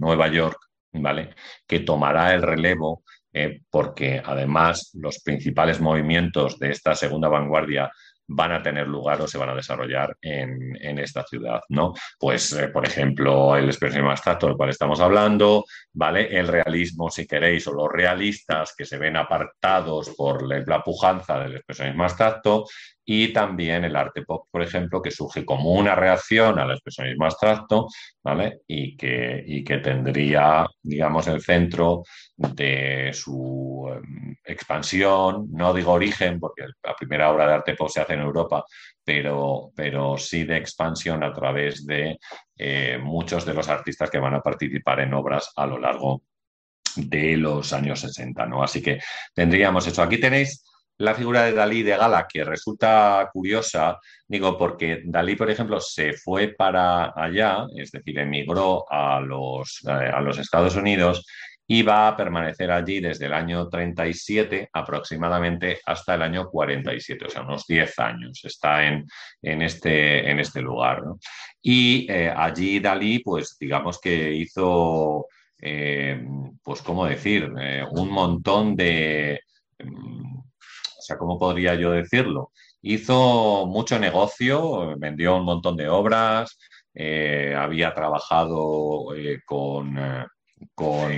Nueva 0.00 0.26
York, 0.26 0.58
¿vale? 0.94 1.36
Que 1.64 1.80
tomará 1.80 2.34
el 2.34 2.42
relevo 2.42 3.04
porque 3.70 4.20
además 4.24 4.90
los 4.94 5.20
principales 5.20 5.80
movimientos 5.80 6.58
de 6.58 6.70
esta 6.70 6.96
segunda 6.96 7.28
vanguardia 7.28 7.92
van 8.28 8.52
a 8.52 8.62
tener 8.62 8.86
lugar 8.86 9.20
o 9.20 9.28
se 9.28 9.38
van 9.38 9.50
a 9.50 9.54
desarrollar 9.54 10.16
en, 10.20 10.98
esta 10.98 11.24
ciudad, 11.24 11.60
¿no? 11.68 11.94
Pues, 12.18 12.52
eh, 12.52 12.68
por 12.68 12.86
ejemplo, 12.86 13.56
el 13.56 13.66
expresionismo 13.66 14.10
abstracto 14.10 14.46
del 14.46 14.56
cual 14.56 14.70
estamos 14.70 15.00
hablando, 15.00 15.64
¿vale? 15.92 16.36
El 16.36 16.48
realismo, 16.48 17.10
si 17.10 17.26
queréis, 17.26 17.66
o 17.66 17.74
los 17.74 17.88
realistas 17.90 18.74
que 18.76 18.84
se 18.84 18.98
ven 18.98 19.16
apartados 19.16 20.10
por 20.16 20.42
la 20.46 20.82
pujanza 20.82 21.38
del 21.38 21.56
expresionismo 21.56 22.04
abstracto, 22.04 22.64
y 23.08 23.32
también 23.32 23.84
el 23.84 23.94
arte 23.94 24.22
pop, 24.22 24.48
por 24.50 24.62
ejemplo, 24.62 25.00
que 25.00 25.12
surge 25.12 25.44
como 25.44 25.72
una 25.72 25.94
reacción 25.94 26.58
al 26.58 26.72
expresionismo 26.72 27.24
abstracto, 27.24 27.86
¿vale? 28.22 28.62
Y 28.66 28.96
que, 28.96 29.44
y 29.46 29.62
que 29.62 29.78
tendría, 29.78 30.66
digamos, 30.82 31.28
el 31.28 31.40
centro 31.40 32.02
de 32.36 33.12
su 33.14 33.88
em, 33.94 34.34
expansión, 34.44 35.46
no 35.52 35.72
digo 35.72 35.92
origen, 35.92 36.40
porque 36.40 36.64
la 36.82 36.94
primera 36.94 37.30
obra 37.30 37.46
de 37.46 37.54
arte 37.54 37.74
pop 37.74 37.88
se 37.88 38.00
hace 38.00 38.14
en 38.14 38.20
Europa, 38.22 38.64
pero, 39.04 39.70
pero 39.76 40.18
sí 40.18 40.42
de 40.42 40.56
expansión 40.56 41.22
a 41.22 41.32
través 41.32 41.86
de 41.86 42.18
eh, 42.56 42.98
muchos 43.00 43.46
de 43.46 43.54
los 43.54 43.68
artistas 43.68 44.10
que 44.10 44.18
van 44.18 44.34
a 44.34 44.42
participar 44.42 44.98
en 45.00 45.14
obras 45.14 45.52
a 45.54 45.64
lo 45.64 45.78
largo 45.78 46.22
de 46.96 47.36
los 47.36 47.72
años 47.72 48.00
60, 48.00 48.46
¿no? 48.46 48.64
Así 48.64 48.82
que 48.82 48.98
tendríamos 49.32 49.86
eso. 49.86 50.02
Aquí 50.02 50.18
tenéis 50.18 50.64
la 50.98 51.14
figura 51.14 51.44
de 51.44 51.52
Dalí 51.52 51.82
de 51.82 51.96
Gala, 51.96 52.26
que 52.28 52.44
resulta 52.44 53.28
curiosa, 53.32 53.98
digo, 54.26 54.56
porque 54.56 55.02
Dalí, 55.04 55.36
por 55.36 55.50
ejemplo, 55.50 55.80
se 55.80 56.14
fue 56.14 56.48
para 56.48 57.12
allá, 57.14 57.66
es 57.76 57.90
decir, 57.90 58.18
emigró 58.18 58.84
a 58.90 59.20
los, 59.20 59.82
eh, 59.86 59.90
a 59.90 60.20
los 60.20 60.38
Estados 60.38 60.76
Unidos 60.76 61.26
y 61.68 61.82
va 61.82 62.08
a 62.08 62.16
permanecer 62.16 62.70
allí 62.70 63.00
desde 63.00 63.26
el 63.26 63.32
año 63.32 63.68
37 63.68 64.70
aproximadamente 64.72 65.80
hasta 65.84 66.14
el 66.14 66.22
año 66.22 66.48
47, 66.48 67.26
o 67.26 67.28
sea, 67.28 67.42
unos 67.42 67.66
10 67.66 67.98
años. 67.98 68.40
Está 68.44 68.86
en, 68.86 69.04
en, 69.42 69.62
este, 69.62 70.30
en 70.30 70.38
este 70.38 70.62
lugar. 70.62 71.02
Y 71.60 72.06
eh, 72.10 72.32
allí 72.34 72.78
Dalí, 72.78 73.18
pues 73.18 73.56
digamos 73.58 73.98
que 74.00 74.32
hizo, 74.32 75.26
eh, 75.60 76.24
pues, 76.62 76.82
¿cómo 76.82 77.04
decir?, 77.04 77.50
un 77.90 78.10
montón 78.10 78.76
de 78.76 79.40
mm, 79.80 80.25
sea, 81.06 81.18
¿cómo 81.18 81.38
podría 81.38 81.74
yo 81.74 81.92
decirlo? 81.92 82.52
Hizo 82.82 83.66
mucho 83.66 83.98
negocio, 83.98 84.96
vendió 84.98 85.36
un 85.36 85.44
montón 85.44 85.76
de 85.76 85.88
obras, 85.88 86.58
eh, 86.94 87.54
había 87.56 87.94
trabajado 87.94 89.14
eh, 89.14 89.40
con, 89.44 89.98
eh, 89.98 90.24
con 90.74 91.10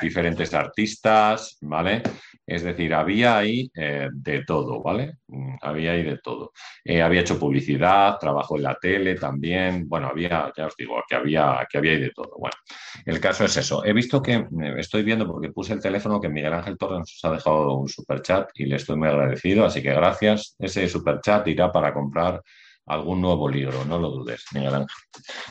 diferentes 0.00 0.54
artistas, 0.54 1.58
¿vale? 1.60 2.02
Es 2.46 2.62
decir, 2.62 2.94
había 2.94 3.36
ahí 3.36 3.70
eh, 3.74 4.08
de 4.10 4.42
todo, 4.44 4.82
¿vale? 4.82 5.18
Mm, 5.26 5.56
había 5.60 5.92
ahí 5.92 6.02
de 6.02 6.16
todo. 6.18 6.52
Eh, 6.82 7.02
había 7.02 7.20
hecho 7.20 7.38
publicidad, 7.38 8.16
trabajó 8.18 8.56
en 8.56 8.62
la 8.62 8.74
tele 8.76 9.16
también. 9.16 9.86
Bueno, 9.86 10.08
había, 10.08 10.50
ya 10.56 10.66
os 10.66 10.74
digo, 10.76 11.02
que 11.06 11.14
había, 11.14 11.66
que 11.70 11.76
había 11.76 11.92
ahí 11.92 12.00
de 12.00 12.10
todo. 12.10 12.30
Bueno, 12.38 12.56
el 13.04 13.20
caso 13.20 13.44
es 13.44 13.56
eso. 13.58 13.84
He 13.84 13.92
visto 13.92 14.22
que, 14.22 14.46
estoy 14.78 15.02
viendo 15.02 15.26
porque 15.26 15.50
puse 15.50 15.74
el 15.74 15.82
teléfono 15.82 16.20
que 16.20 16.30
Miguel 16.30 16.54
Ángel 16.54 16.78
Torres 16.78 17.00
nos 17.00 17.20
ha 17.24 17.32
dejado 17.32 17.76
un 17.76 17.88
super 17.88 18.22
chat 18.22 18.48
y 18.54 18.64
le 18.64 18.76
estoy 18.76 18.96
muy 18.96 19.08
agradecido, 19.08 19.66
así 19.66 19.82
que 19.82 19.92
gracias. 19.92 20.56
Ese 20.58 20.88
super 20.88 21.20
chat 21.20 21.46
irá 21.48 21.70
para 21.70 21.92
comprar 21.92 22.42
algún 22.88 23.20
nuevo 23.20 23.48
libro, 23.48 23.84
no 23.84 23.98
lo 23.98 24.10
dudes, 24.10 24.44
Miguel 24.52 24.74
Ángel. 24.74 24.96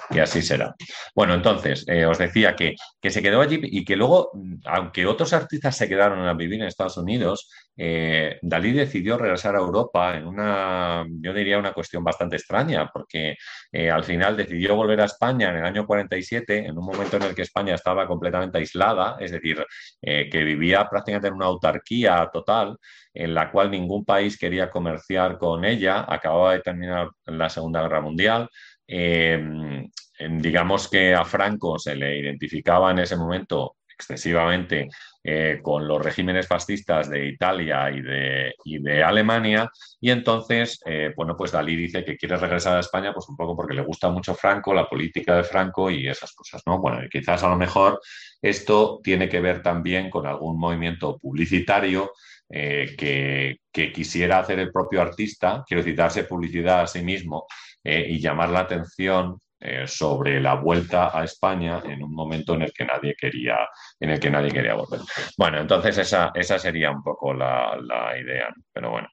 Y 0.10 0.20
así 0.20 0.42
será. 0.42 0.76
Bueno, 1.16 1.34
entonces, 1.34 1.86
eh, 1.88 2.06
os 2.06 2.18
decía 2.18 2.56
que, 2.56 2.76
que, 3.02 3.10
se 3.10 3.22
quedó 3.22 3.42
allí 3.42 3.60
y 3.64 3.86
que 3.86 3.96
luego, 3.96 4.32
aunque 4.66 5.06
otros 5.06 5.34
artistas 5.34 5.76
se 5.76 5.88
quedaron 5.88 6.28
a 6.28 6.34
vivir 6.34 6.62
en 6.62 6.68
Estados 6.68 6.98
Unidos, 6.98 7.50
eh, 7.78 8.40
Dalí 8.42 8.72
decidió 8.72 9.18
regresar 9.18 9.56
a 9.56 9.60
Europa 9.60 10.18
en 10.18 10.28
una, 10.28 11.06
yo 11.22 11.34
diría, 11.34 11.60
una 11.60 11.74
cuestión 11.74 12.04
bastante 12.04 12.36
extraña, 12.38 12.90
porque 12.92 13.36
eh, 13.72 13.92
al 13.92 14.04
final 14.04 14.36
decidió 14.36 14.76
volver 14.76 15.02
a 15.02 15.06
España 15.06 15.50
en 15.50 15.58
el 15.58 15.66
año 15.66 15.86
47, 15.86 16.66
en 16.66 16.78
un 16.78 16.86
momento 16.86 17.18
en 17.18 17.24
el 17.24 17.36
que 17.36 17.44
España 17.44 17.76
estaba 17.76 18.08
completamente 18.08 18.58
aislada, 18.58 19.18
es 19.20 19.32
decir, 19.32 19.64
que 20.02 20.44
vivía 20.44 20.88
prácticamente 20.90 21.28
en 21.28 21.36
una 21.36 21.46
autarquía 21.46 22.30
total, 22.32 22.78
en 23.14 23.34
la 23.34 23.52
cual 23.52 23.72
ningún 23.72 24.06
país 24.06 24.38
quería 24.38 24.70
comerciar 24.70 25.38
con 25.38 25.66
ella, 25.66 26.06
acababa 26.08 26.54
de 26.54 26.62
terminar 26.62 27.10
la 27.26 27.50
Segunda 27.50 27.82
Guerra 27.82 28.02
Mundial. 28.02 28.50
Eh, 28.88 29.88
digamos 30.20 30.90
que 30.90 31.14
a 31.14 31.26
Franco 31.26 31.78
se 31.78 31.96
le 31.96 32.20
identificaba 32.20 32.92
en 32.92 33.00
ese 33.00 33.16
momento 33.16 33.77
excesivamente 33.98 34.90
eh, 35.24 35.60
con 35.62 35.88
los 35.88 36.02
regímenes 36.02 36.48
fascistas 36.48 37.10
de 37.10 37.28
Italia 37.28 37.90
y 37.92 38.02
de, 38.02 38.54
de 38.64 39.04
Alemania. 39.04 39.70
Y 40.00 40.12
entonces, 40.12 40.80
eh, 40.86 41.12
bueno, 41.16 41.36
pues 41.36 41.52
Dalí 41.52 41.76
dice 41.76 42.06
que 42.06 42.16
quiere 42.16 42.38
regresar 42.38 42.78
a 42.78 42.82
España, 42.82 43.14
pues 43.14 43.28
un 43.28 43.36
poco 43.36 43.56
porque 43.56 43.74
le 43.74 43.82
gusta 43.82 44.10
mucho 44.10 44.36
Franco, 44.36 44.74
la 44.74 44.88
política 44.88 45.36
de 45.36 45.44
Franco 45.44 45.90
y 45.90 46.08
esas 46.08 46.34
cosas, 46.34 46.62
¿no? 46.66 46.80
Bueno, 46.80 47.00
quizás 47.12 47.44
a 47.44 47.50
lo 47.50 47.58
mejor 47.58 48.00
esto 48.42 49.00
tiene 49.04 49.28
que 49.28 49.42
ver 49.42 49.62
también 49.62 50.10
con 50.10 50.26
algún 50.28 50.60
movimiento 50.60 51.18
publicitario 51.18 52.12
eh, 52.50 52.96
que, 52.98 53.58
quisiera 53.94 54.40
hacer 54.40 54.58
el 54.60 54.72
propio 54.72 55.02
artista, 55.02 55.64
quiero 55.68 55.84
citarse 55.84 56.24
publicidad 56.24 56.82
a 56.82 56.88
sí 56.88 57.04
mismo 57.04 57.46
eh, 57.84 58.08
y 58.10 58.20
llamar 58.20 58.50
la 58.50 58.62
atención 58.62 59.40
eh, 59.60 59.88
sobre 59.88 60.40
la 60.40 60.56
vuelta 60.56 61.18
a 61.18 61.24
España 61.24 61.82
en 61.86 62.04
un 62.04 62.14
momento 62.14 62.54
en 62.54 62.64
el 62.64 62.74
que 62.74 62.86
nadie 62.86 63.16
quería, 63.20 63.58
en 64.00 64.12
el 64.12 64.20
que 64.20 64.30
nadie 64.30 64.52
quería 64.52 64.76
volver. 64.76 65.02
Bueno, 65.38 65.60
entonces 65.60 65.98
esa, 65.98 66.32
esa 66.36 66.60
sería 66.60 66.92
un 66.92 67.04
poco 67.04 67.34
la, 67.34 67.78
idea, 68.20 68.54
pero 68.72 68.92
bueno. 68.92 69.08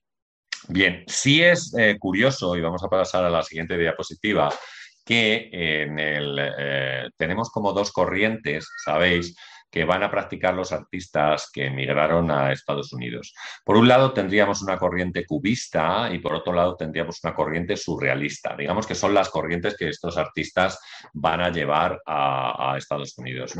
Bien, 0.68 1.04
sí 1.06 1.42
es 1.42 1.74
curioso, 1.98 2.56
y 2.56 2.62
vamos 2.62 2.82
a 2.82 2.88
pasar 2.88 3.24
a 3.24 3.30
la 3.30 3.42
siguiente 3.42 3.76
diapositiva, 3.76 4.48
que 5.04 5.50
en 5.52 5.98
el, 5.98 7.12
tenemos 7.18 7.50
como 7.50 7.74
dos 7.74 7.92
corrientes, 7.92 8.66
¿sabéis? 8.82 9.36
Que 9.74 9.84
van 9.84 10.04
a 10.04 10.10
practicar 10.10 10.54
los 10.54 10.70
artistas 10.70 11.50
que 11.52 11.66
emigraron 11.66 12.30
a 12.30 12.52
Estados 12.52 12.92
Unidos. 12.92 13.34
Por 13.64 13.76
un 13.76 13.88
lado 13.88 14.12
tendríamos 14.12 14.62
una 14.62 14.78
corriente 14.78 15.26
cubista 15.26 16.10
y 16.12 16.20
por 16.20 16.32
otro 16.32 16.52
lado 16.52 16.76
tendríamos 16.76 17.18
una 17.24 17.34
corriente 17.34 17.76
surrealista. 17.76 18.54
Digamos 18.56 18.86
que 18.86 18.94
son 18.94 19.12
las 19.12 19.30
corrientes 19.30 19.76
que 19.76 19.88
estos 19.88 20.16
artistas 20.16 20.78
van 21.12 21.40
a 21.40 21.50
llevar 21.50 22.00
a, 22.06 22.76
Estados 22.78 23.18
Unidos. 23.18 23.54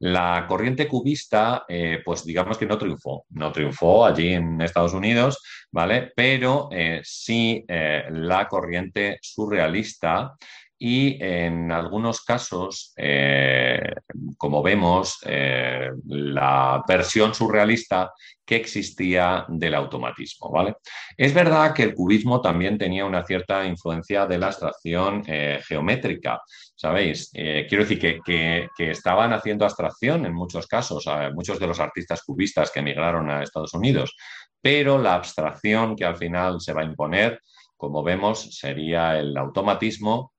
La 0.00 0.44
corriente 0.46 0.86
cubista, 0.86 1.64
eh, 1.66 2.02
pues 2.04 2.26
digamos 2.26 2.58
que 2.58 2.66
no 2.66 2.76
triunfó, 2.76 3.24
no 3.30 3.50
triunfó 3.50 4.04
allí 4.04 4.34
en 4.34 4.60
Estados 4.60 4.92
Unidos, 4.92 5.42
¿vale? 5.70 6.12
Pero 6.14 6.68
eh, 6.72 7.00
sí 7.02 7.64
eh, 7.66 8.04
la 8.10 8.48
corriente 8.48 9.18
surrealista 9.22 10.34
y 10.78 11.22
en 11.22 11.70
algunos 11.70 12.22
casos, 12.22 12.92
eh, 12.96 13.94
como 14.36 14.62
vemos, 14.62 15.18
eh, 15.24 15.90
la 16.06 16.82
versión 16.86 17.32
surrealista 17.34 18.12
que 18.44 18.56
existía 18.56 19.46
del 19.48 19.74
automatismo. 19.74 20.50
¿vale? 20.50 20.76
Es 21.16 21.32
verdad 21.32 21.72
que 21.72 21.84
el 21.84 21.94
cubismo 21.94 22.40
también 22.40 22.76
tenía 22.76 23.06
una 23.06 23.24
cierta 23.24 23.64
influencia 23.64 24.26
de 24.26 24.38
la 24.38 24.48
abstracción 24.48 25.22
eh, 25.26 25.60
geométrica, 25.66 26.40
¿sabéis? 26.74 27.30
quiero 27.32 27.84
decir 27.84 27.98
que, 27.98 28.68
que, 28.76 28.90
estaban 28.90 29.32
haciendo 29.32 29.64
abstracción 29.64 30.26
en 30.26 30.34
muchos 30.34 30.66
casos, 30.66 31.08
muchos 31.32 31.58
de 31.58 31.66
los 31.68 31.80
artistas 31.80 32.22
cubistas 32.22 32.70
que 32.70 32.80
emigraron 32.80 33.30
a 33.30 33.42
Estados 33.42 33.72
Unidos, 33.74 34.14
pero 34.60 34.98
la 34.98 35.14
abstracción 35.14 35.96
que 35.96 36.04
al 36.04 36.16
final 36.16 36.60
se 36.60 36.72
va 36.72 36.82
a 36.82 36.86
imponer, 36.86 37.40
como 37.76 38.02
vemos, 38.02 38.58
sería 38.58 39.18
el 39.18 39.36
automatismo 39.36 40.33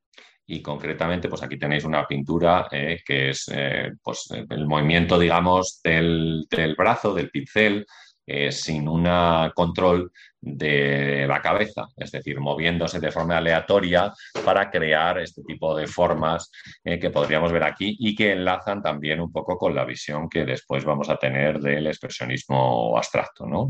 y 0.47 0.61
concretamente 0.61 1.27
pues 1.27 1.41
aquí 1.43 1.57
tenéis 1.57 1.85
una 1.85 2.05
pintura 2.05 2.67
eh, 2.71 3.01
que 3.05 3.29
es 3.29 3.49
eh, 3.51 3.91
pues, 4.01 4.29
el 4.49 4.67
movimiento 4.67 5.17
digamos 5.17 5.81
del, 5.83 6.45
del 6.49 6.75
brazo, 6.75 7.13
del 7.13 7.31
pincel, 7.31 7.85
eh, 8.27 8.51
sin 8.51 8.87
un 8.87 9.07
control 9.53 10.11
de 10.41 11.25
la 11.27 11.41
cabeza, 11.41 11.87
es 11.95 12.11
decir, 12.11 12.39
moviéndose 12.39 12.99
de 12.99 13.11
forma 13.11 13.37
aleatoria 13.37 14.11
para 14.43 14.69
crear 14.69 15.19
este 15.19 15.43
tipo 15.43 15.75
de 15.75 15.87
formas 15.87 16.51
que 16.83 17.09
podríamos 17.09 17.51
ver 17.51 17.63
aquí 17.63 17.95
y 17.99 18.15
que 18.15 18.31
enlazan 18.31 18.81
también 18.81 19.21
un 19.21 19.31
poco 19.31 19.57
con 19.57 19.73
la 19.73 19.85
visión 19.85 20.29
que 20.29 20.45
después 20.45 20.85
vamos 20.85 21.09
a 21.09 21.17
tener 21.17 21.59
del 21.59 21.87
expresionismo 21.87 22.95
abstracto. 22.95 23.45
¿no? 23.45 23.69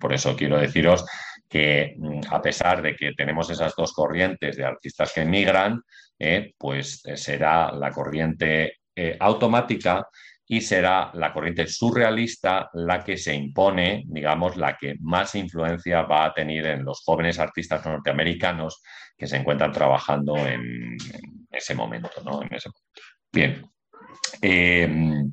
por 0.00 0.12
eso 0.12 0.36
quiero 0.36 0.58
deciros 0.58 1.04
que 1.52 1.94
mm, 1.98 2.20
a 2.30 2.40
pesar 2.40 2.80
de 2.80 2.96
que 2.96 3.12
tenemos 3.12 3.50
esas 3.50 3.74
dos 3.76 3.92
corrientes 3.92 4.56
de 4.56 4.64
artistas 4.64 5.12
que 5.12 5.20
emigran, 5.20 5.82
eh, 6.18 6.54
pues 6.58 7.04
eh, 7.04 7.16
será 7.16 7.72
la 7.72 7.90
corriente 7.90 8.78
eh, 8.94 9.16
automática 9.18 10.06
y 10.46 10.60
será 10.60 11.10
la 11.14 11.32
corriente 11.32 11.66
surrealista 11.66 12.68
la 12.74 13.02
que 13.02 13.16
se 13.16 13.34
impone, 13.34 14.04
digamos, 14.06 14.56
la 14.56 14.76
que 14.76 14.96
más 15.00 15.34
influencia 15.34 16.02
va 16.02 16.26
a 16.26 16.34
tener 16.34 16.66
en 16.66 16.84
los 16.84 17.02
jóvenes 17.04 17.38
artistas 17.38 17.84
norteamericanos 17.86 18.82
que 19.16 19.26
se 19.26 19.36
encuentran 19.36 19.72
trabajando 19.72 20.36
en, 20.36 20.96
ese 21.50 21.74
momento, 21.74 22.10
¿no? 22.24 22.40
Bien. 23.32 23.62
Em, 24.40 25.30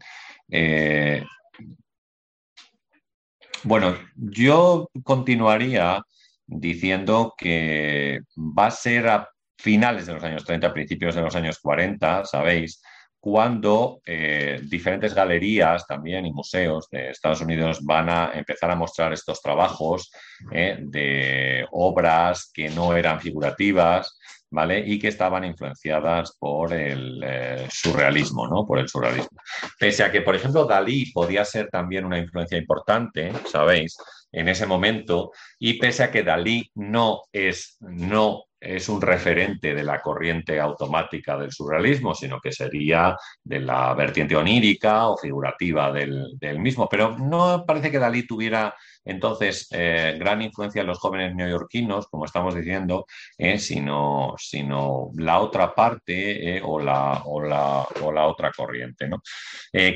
bueno, 3.64 3.96
yo 4.16 4.90
continuaría 5.04 6.02
diciendo 6.46 7.34
que 7.38 8.22
va 8.38 8.68
a 8.68 8.72
ser 8.72 9.08
a 9.08 9.30
finales 9.60 10.06
de 10.06 10.14
los 10.14 10.24
años 10.24 10.46
30, 10.46 10.74
principios 10.74 11.16
de 11.16 11.22
los 11.22 11.36
años 11.36 11.60
40, 11.60 12.24
sabéis, 12.24 12.82
cuando 13.20 14.00
eh, 14.06 14.62
diferentes 14.64 15.14
galerías 15.14 15.86
también 15.86 16.26
y 16.26 16.32
museos 16.32 16.88
de 16.90 17.10
Estados 17.10 17.42
Unidos 17.42 17.80
van 17.84 18.10
a 18.10 18.32
empezar 18.34 18.72
a 18.72 18.76
mostrar 18.76 19.12
estos 19.12 19.42
trabajos 19.42 20.10
eh, 20.52 20.78
de 20.80 21.68
obras 21.72 22.50
que 22.54 22.70
no 22.70 22.96
eran 22.96 23.20
figurativas, 23.20 24.18
¿vale? 24.50 24.80
Y 24.80 24.98
que 24.98 25.10
estaban 25.10 25.44
influenciadas 25.44 26.38
por 26.40 26.72
el 26.72 27.22
eh, 27.22 27.68
surrealismo, 27.70 28.48
¿no? 28.48 28.66
Por 28.66 28.80
el 28.80 28.88
surrealismo. 28.88 29.38
Pese 29.78 30.06
a 30.06 30.12
que, 30.12 30.22
por 30.22 30.36
ejemplo, 30.36 30.64
Dalí 30.64 31.12
podía 31.12 31.44
ser 31.44 31.68
también 31.68 32.06
una 32.06 32.18
influencia 32.18 32.58
importante, 32.58 33.34
¿sabéis? 33.52 33.98
En 34.32 34.48
ese 34.48 34.66
momento, 34.66 35.32
y 35.60 35.74
pese 35.74 36.04
a 36.04 36.12
que 36.12 36.24
Dalí 36.24 36.72
no 36.76 37.24
es, 37.34 37.76
no 37.82 38.46
es 38.60 38.90
un 38.90 39.02
referente 39.02 39.74
de 39.74 39.84
la 39.84 40.02
corriente 40.02 40.60
automática 40.60 41.38
del 41.38 41.52
surrealismo, 41.52 42.14
sino 42.14 42.40
que 42.40 42.52
sería 42.52 43.16
de 43.44 43.60
la 43.60 43.94
vertiente 43.94 44.36
onírica 44.36 45.08
o 45.08 45.18
figurativa 45.18 45.92
del, 45.92 46.60
mismo. 46.60 46.88
Pero 46.90 47.18
no 47.18 47.64
parece 47.66 47.90
que 47.90 48.00
Dalí 48.00 48.28
tuviera 48.28 48.76
entonces 49.06 49.68
eh, 49.72 50.18
gran 50.20 50.42
influencia 50.42 50.82
en 50.82 50.88
los 50.88 51.00
jóvenes 51.00 51.34
neoyorquinos, 51.36 52.08
como 52.08 52.26
estamos 52.26 52.54
diciendo, 52.54 53.06
eh, 53.38 53.58
sino, 53.58 54.36
sino, 54.38 55.12
la 55.16 55.40
otra 55.40 55.74
parte 55.74 56.58
eh, 56.58 56.62
o, 56.64 56.80
la, 56.80 57.24
o, 57.26 57.42
la, 57.42 57.88
o, 58.02 58.12
la, 58.12 58.28
otra 58.28 58.52
corriente. 58.52 59.08
¿no? 59.08 59.22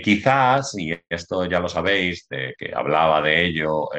quizás, 0.04 0.78
y 0.78 0.94
esto 1.10 1.46
ya 1.46 1.60
lo 1.60 1.68
sabéis, 1.68 2.28
que 2.30 2.72
hablaba 2.74 3.22
de 3.22 3.46
ello 3.46 3.90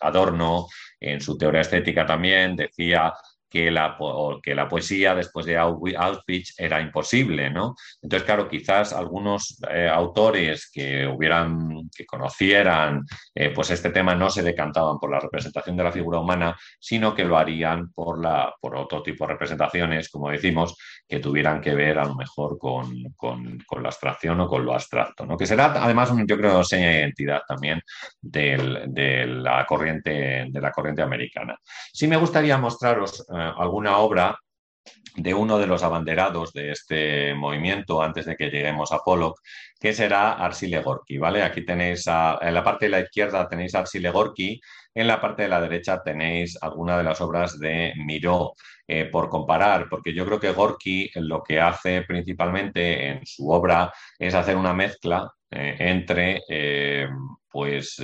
Adorno 0.00 0.66
en 1.00 1.20
su 1.20 1.36
teoría 1.36 1.62
estética 1.62 2.06
también, 2.06 2.56
decía 2.56 3.12
que 3.54 3.70
la, 3.70 3.96
que 4.42 4.52
la 4.52 4.68
poesía 4.68 5.14
después 5.14 5.46
de 5.46 5.56
Auschwitz 5.56 6.58
era 6.58 6.80
imposible, 6.80 7.50
¿no? 7.50 7.76
Entonces, 8.02 8.26
claro, 8.26 8.48
quizás 8.48 8.92
algunos 8.92 9.62
eh, 9.70 9.88
autores 9.88 10.68
que 10.72 11.06
hubieran, 11.06 11.88
que 11.96 12.04
conocieran 12.04 13.04
eh, 13.32 13.50
pues 13.54 13.70
este 13.70 13.90
tema 13.90 14.16
no 14.16 14.28
se 14.28 14.42
decantaban 14.42 14.98
por 14.98 15.08
la 15.08 15.20
representación 15.20 15.76
de 15.76 15.84
la 15.84 15.92
figura 15.92 16.18
humana, 16.18 16.58
sino 16.80 17.14
que 17.14 17.24
lo 17.24 17.38
harían 17.38 17.92
por, 17.92 18.20
la, 18.20 18.52
por 18.60 18.74
otro 18.74 19.04
tipo 19.04 19.24
de 19.24 19.34
representaciones, 19.34 20.08
como 20.08 20.30
decimos, 20.30 20.76
que 21.06 21.20
tuvieran 21.20 21.60
que 21.60 21.74
ver 21.74 21.98
a 21.98 22.04
lo 22.04 22.14
mejor 22.14 22.58
con, 22.58 23.12
con, 23.16 23.82
la 23.82 23.88
abstracción 23.88 24.40
o 24.40 24.48
con 24.48 24.64
lo 24.64 24.72
abstracto, 24.72 25.26
¿no? 25.26 25.36
Que 25.36 25.46
será 25.46 25.66
además, 25.82 26.12
yo 26.26 26.36
creo, 26.36 26.64
seña 26.64 26.88
de 26.88 26.98
identidad 27.00 27.42
también 27.46 27.82
de, 28.20 29.26
la 29.26 29.66
corriente, 29.66 30.46
de 30.48 30.60
la 30.60 30.70
corriente 30.70 31.02
americana. 31.02 31.58
Sí 31.92 32.08
me 32.08 32.16
gustaría 32.16 32.56
mostraros 32.58 33.20
eh, 33.20 33.52
alguna 33.56 33.98
obra 33.98 34.38
de 35.16 35.34
uno 35.34 35.58
de 35.58 35.66
los 35.66 35.82
abanderados 35.82 36.52
de 36.52 36.72
este 36.72 37.34
movimiento 37.34 38.02
antes 38.02 38.26
de 38.26 38.36
que 38.36 38.50
lleguemos 38.50 38.90
a 38.92 38.98
Pollock, 38.98 39.40
que 39.78 39.92
será 39.92 40.32
Arsile 40.32 40.82
Gorky, 40.82 41.18
¿vale? 41.18 41.42
Aquí 41.42 41.64
tenéis, 41.64 42.06
en 42.06 42.54
la 42.54 42.64
parte 42.64 42.86
de 42.86 42.90
la 42.90 43.00
izquierda 43.00 43.48
tenéis 43.48 43.74
Arsile 43.74 44.10
Gorky, 44.10 44.60
en 44.94 45.06
la 45.06 45.20
parte 45.20 45.44
de 45.44 45.48
la 45.48 45.60
derecha 45.60 46.02
tenéis 46.02 46.58
alguna 46.60 46.98
de 46.98 47.04
las 47.04 47.20
obras 47.20 47.58
de 47.58 47.92
Miró, 47.96 48.54
eh, 48.86 49.06
por 49.06 49.30
comparar, 49.30 49.88
porque 49.88 50.12
yo 50.12 50.26
creo 50.26 50.38
que 50.38 50.52
Gorky 50.52 51.10
lo 51.14 51.42
que 51.42 51.58
hace 51.58 52.02
principalmente 52.02 53.08
en 53.08 53.24
su 53.24 53.48
obra 53.48 53.90
es 54.18 54.34
hacer 54.34 54.56
una 54.56 54.74
mezcla 54.74 55.32
eh, 55.50 55.76
entre, 55.78 56.42
eh, 56.46 57.08
pues, 57.50 57.96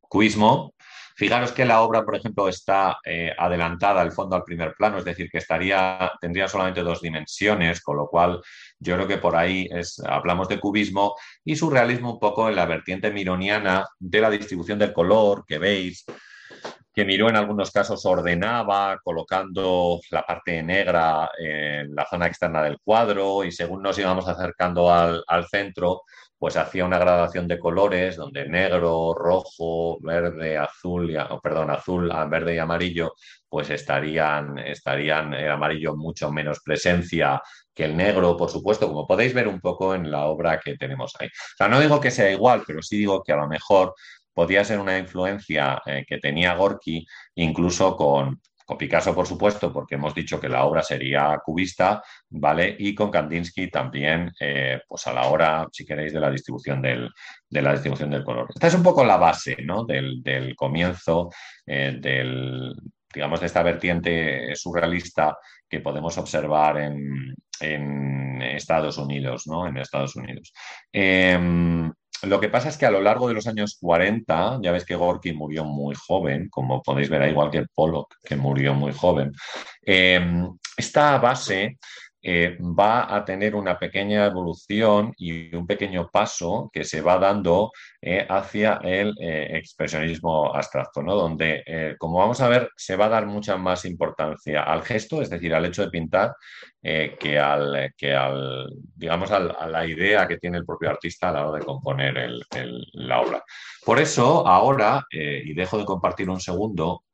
cuismo, 0.00 0.73
Fijaros 1.16 1.52
que 1.52 1.64
la 1.64 1.82
obra, 1.82 2.04
por 2.04 2.16
ejemplo, 2.16 2.48
está 2.48 2.98
eh, 3.04 3.32
adelantada 3.38 4.00
al 4.00 4.10
fondo 4.10 4.34
al 4.34 4.42
primer 4.42 4.74
plano, 4.74 4.98
es 4.98 5.04
decir, 5.04 5.28
que 5.30 5.38
estaría, 5.38 6.10
tendría 6.20 6.48
solamente 6.48 6.82
dos 6.82 7.00
dimensiones, 7.00 7.80
con 7.80 7.96
lo 7.96 8.08
cual 8.08 8.40
yo 8.80 8.96
creo 8.96 9.06
que 9.06 9.18
por 9.18 9.36
ahí 9.36 9.68
es, 9.70 10.00
hablamos 10.00 10.48
de 10.48 10.58
cubismo 10.58 11.14
y 11.44 11.54
surrealismo 11.54 12.14
un 12.14 12.18
poco 12.18 12.48
en 12.48 12.56
la 12.56 12.66
vertiente 12.66 13.12
mironiana 13.12 13.86
de 13.98 14.20
la 14.20 14.30
distribución 14.30 14.78
del 14.78 14.92
color 14.92 15.44
que 15.46 15.58
veis 15.58 16.04
que 16.94 17.04
Miró 17.04 17.28
en 17.28 17.36
algunos 17.36 17.72
casos 17.72 18.06
ordenaba 18.06 19.00
colocando 19.02 19.98
la 20.10 20.22
parte 20.22 20.62
negra 20.62 21.28
en 21.36 21.92
la 21.92 22.06
zona 22.08 22.28
externa 22.28 22.62
del 22.62 22.78
cuadro 22.78 23.42
y 23.42 23.50
según 23.50 23.82
nos 23.82 23.98
íbamos 23.98 24.28
acercando 24.28 24.92
al 24.92 25.46
centro, 25.50 26.02
pues 26.38 26.56
hacía 26.56 26.84
una 26.84 26.98
gradación 26.98 27.48
de 27.48 27.58
colores 27.58 28.16
donde 28.16 28.48
negro, 28.48 29.14
rojo, 29.14 29.98
verde, 30.00 30.58
azul, 30.58 31.10
y, 31.10 31.16
perdón, 31.42 31.70
azul, 31.70 32.12
verde 32.28 32.54
y 32.54 32.58
amarillo, 32.58 33.14
pues 33.48 33.70
estarían, 33.70 34.58
estarían 34.58 35.32
el 35.34 35.50
amarillo 35.50 35.96
mucho 35.96 36.30
menos 36.30 36.60
presencia 36.64 37.40
que 37.74 37.84
el 37.84 37.96
negro, 37.96 38.36
por 38.36 38.50
supuesto, 38.50 38.88
como 38.88 39.06
podéis 39.06 39.34
ver 39.34 39.48
un 39.48 39.60
poco 39.60 39.94
en 39.94 40.10
la 40.10 40.26
obra 40.26 40.60
que 40.60 40.76
tenemos 40.76 41.12
ahí. 41.18 41.28
O 41.28 41.56
sea, 41.56 41.68
no 41.68 41.80
digo 41.80 42.00
que 42.00 42.10
sea 42.10 42.30
igual, 42.30 42.62
pero 42.66 42.82
sí 42.82 42.98
digo 42.98 43.22
que 43.22 43.32
a 43.32 43.36
lo 43.36 43.48
mejor 43.48 43.94
podía 44.32 44.64
ser 44.64 44.80
una 44.80 44.98
influencia 44.98 45.80
eh, 45.86 46.04
que 46.06 46.18
tenía 46.18 46.54
Gorky 46.54 47.06
incluso 47.36 47.96
con, 47.96 48.40
con 48.64 48.78
Picasso, 48.78 49.14
por 49.14 49.26
supuesto, 49.26 49.72
porque 49.72 49.96
hemos 49.96 50.14
dicho 50.14 50.40
que 50.40 50.48
la 50.48 50.64
obra 50.64 50.82
sería 50.82 51.38
cubista, 51.44 52.02
¿vale? 52.30 52.74
Y 52.78 52.94
con 52.94 53.10
Kandinsky 53.10 53.70
también, 53.70 54.32
eh, 54.40 54.80
pues 54.88 55.06
a 55.06 55.12
la 55.12 55.26
hora, 55.26 55.66
si 55.70 55.84
queréis, 55.84 56.12
de 56.12 56.20
la 56.20 56.30
distribución 56.30 56.80
del, 56.80 57.10
de 57.48 57.62
la 57.62 57.72
distribución 57.72 58.10
del 58.10 58.24
color. 58.24 58.48
Esta 58.54 58.68
es 58.68 58.74
un 58.74 58.82
poco 58.82 59.04
la 59.04 59.18
base, 59.18 59.56
¿no? 59.62 59.84
Del, 59.84 60.22
comienzo 60.56 61.30
eh, 61.66 61.98
del, 62.00 62.74
digamos, 63.12 63.40
de 63.40 63.46
esta 63.46 63.62
vertiente 63.62 64.56
surrealista 64.56 65.36
que 65.68 65.80
podemos 65.80 66.16
observar 66.18 66.78
en, 66.78 67.34
Estados 68.40 68.98
Unidos, 68.98 69.46
¿no? 69.46 69.66
En 69.66 69.76
Estados 69.78 70.16
Unidos. 70.16 70.52
Em, 70.92 71.90
lo 72.22 72.40
que 72.40 72.48
pasa 72.48 72.68
es 72.68 72.76
que 72.76 72.86
a 72.86 72.90
lo 72.90 73.00
largo 73.00 73.28
de 73.28 73.34
los 73.34 73.46
años 73.46 73.76
40, 73.80 74.60
ya 74.62 74.72
ves 74.72 74.84
que 74.84 74.94
Gorky 74.94 75.32
murió 75.32 75.64
muy 75.64 75.94
joven, 75.94 76.48
como 76.48 76.82
podéis 76.82 77.10
ver, 77.10 77.28
igual 77.28 77.50
que 77.50 77.66
Pollock, 77.74 78.16
que 78.24 78.36
murió 78.36 78.74
muy 78.74 78.92
joven. 78.92 79.32
Eh, 79.82 80.20
esta 80.76 81.18
base 81.18 81.78
eh, 82.26 82.56
va 82.58 83.14
a 83.14 83.22
tener 83.22 83.54
una 83.54 83.78
pequeña 83.78 84.24
evolución 84.24 85.12
y 85.18 85.54
un 85.54 85.66
pequeño 85.66 86.08
paso 86.10 86.70
que 86.72 86.82
se 86.82 87.02
va 87.02 87.18
dando 87.18 87.70
eh, 88.00 88.26
hacia 88.26 88.80
el 88.82 89.14
eh, 89.20 89.58
expresionismo 89.58 90.54
abstracto, 90.54 91.02
¿no? 91.02 91.14
donde, 91.16 91.62
como 91.98 92.18
vamos 92.18 92.40
a 92.40 92.48
ver, 92.48 92.70
se 92.76 92.96
va 92.96 93.06
a 93.06 93.10
dar 93.10 93.26
mucha 93.26 93.58
más 93.58 93.84
importancia 93.84 94.62
al 94.62 94.82
gesto, 94.82 95.20
es 95.20 95.28
decir, 95.28 95.54
al 95.54 95.66
hecho 95.66 95.82
de 95.82 95.90
pintar, 95.90 96.34
que, 96.82 97.38
al, 97.38 97.92
que 97.96 98.14
al, 98.14 98.70
digamos, 98.94 99.30
a 99.30 99.66
la 99.66 99.86
idea 99.86 100.26
que 100.26 100.38
tiene 100.38 100.58
el 100.58 100.66
propio 100.66 100.90
artista 100.90 101.28
a 101.28 101.32
la 101.32 101.46
hora 101.46 101.58
de 101.58 101.64
componer 101.64 102.30
la 102.92 103.20
obra. 103.20 103.42
Por 103.84 103.98
eso, 103.98 104.46
ahora, 104.46 105.04
y 105.10 105.52
dejo 105.54 105.78
de 105.78 105.84
compartir 105.84 106.28
un 106.30 106.40
segundo, 106.40 107.04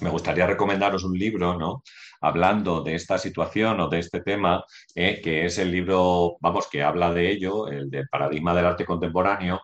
me 0.00 0.10
gustaría 0.10 0.46
recomendaros 0.46 1.04
un 1.04 1.18
libro, 1.18 1.58
¿no? 1.58 1.82
Hablando 2.20 2.82
de 2.82 2.94
esta 2.94 3.18
situación 3.18 3.80
o 3.80 3.88
de 3.88 3.98
este 3.98 4.20
tema, 4.20 4.64
eh, 4.94 5.20
que 5.22 5.46
es 5.46 5.58
el 5.58 5.70
libro, 5.70 6.36
vamos, 6.40 6.68
que 6.68 6.82
habla 6.82 7.12
de 7.12 7.30
ello, 7.30 7.68
el 7.68 7.90
del 7.90 8.08
paradigma 8.08 8.54
del 8.54 8.66
arte 8.66 8.84
contemporáneo, 8.84 9.60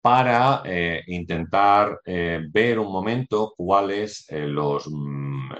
para 0.00 0.62
eh, 0.64 1.02
intentar 1.08 2.00
eh, 2.04 2.40
ver 2.48 2.78
un 2.78 2.92
momento 2.92 3.54
cuál 3.56 3.90
es, 3.90 4.26
los, 4.30 4.86
mm, 4.88 5.50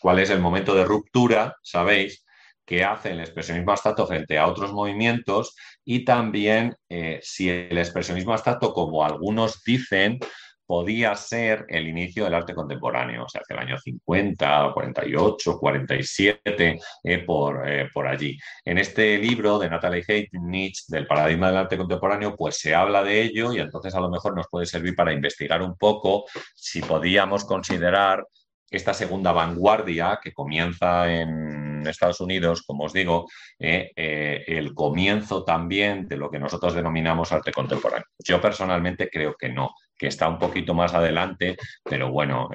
cuál 0.00 0.18
es 0.18 0.30
el 0.30 0.40
momento 0.40 0.74
de 0.74 0.84
ruptura, 0.84 1.56
¿sabéis? 1.62 2.24
que 2.66 2.82
hace 2.82 3.10
el 3.10 3.20
expresionismo 3.20 3.72
abstracto 3.72 4.06
frente 4.06 4.38
a 4.38 4.46
otros 4.46 4.72
movimientos 4.72 5.54
y 5.84 6.02
también 6.02 6.74
si 7.20 7.50
el 7.50 7.76
expresionismo 7.76 8.32
abstracto, 8.32 8.72
como 8.72 9.04
algunos 9.04 9.62
dicen, 9.64 10.18
podía 10.66 11.14
ser 11.14 11.66
el 11.68 11.88
inicio 11.88 12.24
del 12.24 12.34
arte 12.34 12.54
contemporáneo, 12.54 13.24
o 13.24 13.28
sea, 13.28 13.42
hacia 13.42 13.54
el 13.54 13.68
año 13.68 13.78
50, 13.78 14.70
48, 14.72 15.58
47, 15.58 16.78
por, 17.26 17.68
eh, 17.68 17.88
por 17.92 18.06
allí. 18.06 18.38
En 18.64 18.78
este 18.78 19.18
libro 19.18 19.58
de 19.58 19.70
Natalie 19.70 20.28
Nietzsche 20.32 20.84
del 20.88 21.06
paradigma 21.06 21.48
del 21.48 21.58
arte 21.58 21.76
contemporáneo, 21.76 22.36
pues 22.36 22.58
se 22.58 22.74
habla 22.74 23.02
de 23.02 23.22
ello 23.22 23.52
y 23.52 23.58
entonces 23.58 23.94
a 23.94 24.00
lo 24.00 24.08
mejor 24.08 24.34
nos 24.34 24.48
puede 24.48 24.66
servir 24.66 24.94
para 24.94 25.12
investigar 25.12 25.62
un 25.62 25.76
poco 25.76 26.24
si 26.54 26.80
podíamos 26.80 27.44
considerar 27.44 28.26
esta 28.70 28.94
segunda 28.94 29.32
vanguardia 29.32 30.18
que 30.22 30.32
comienza 30.32 31.12
en 31.12 31.63
Estados 31.86 32.20
Unidos, 32.20 32.62
como 32.62 32.84
os 32.84 32.92
digo, 32.92 33.28
eh, 33.58 33.90
eh, 33.96 34.44
el 34.46 34.74
comienzo 34.74 35.44
también 35.44 36.08
de 36.08 36.16
lo 36.16 36.30
que 36.30 36.38
nosotros 36.38 36.74
denominamos 36.74 37.32
arte 37.32 37.52
contemporáneo. 37.52 38.06
Yo 38.18 38.40
personalmente 38.40 39.08
creo 39.10 39.34
que 39.38 39.48
no, 39.48 39.74
que 39.96 40.08
está 40.08 40.28
un 40.28 40.38
poquito 40.38 40.74
más 40.74 40.94
adelante, 40.94 41.56
pero 41.82 42.10
bueno, 42.10 42.48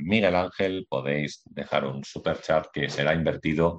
Miguel 0.00 0.34
Ángel, 0.34 0.86
podéis 0.88 1.42
dejar 1.44 1.86
un 1.86 2.02
super 2.02 2.40
chat 2.40 2.66
que 2.72 2.88
será 2.88 3.14
invertido, 3.14 3.78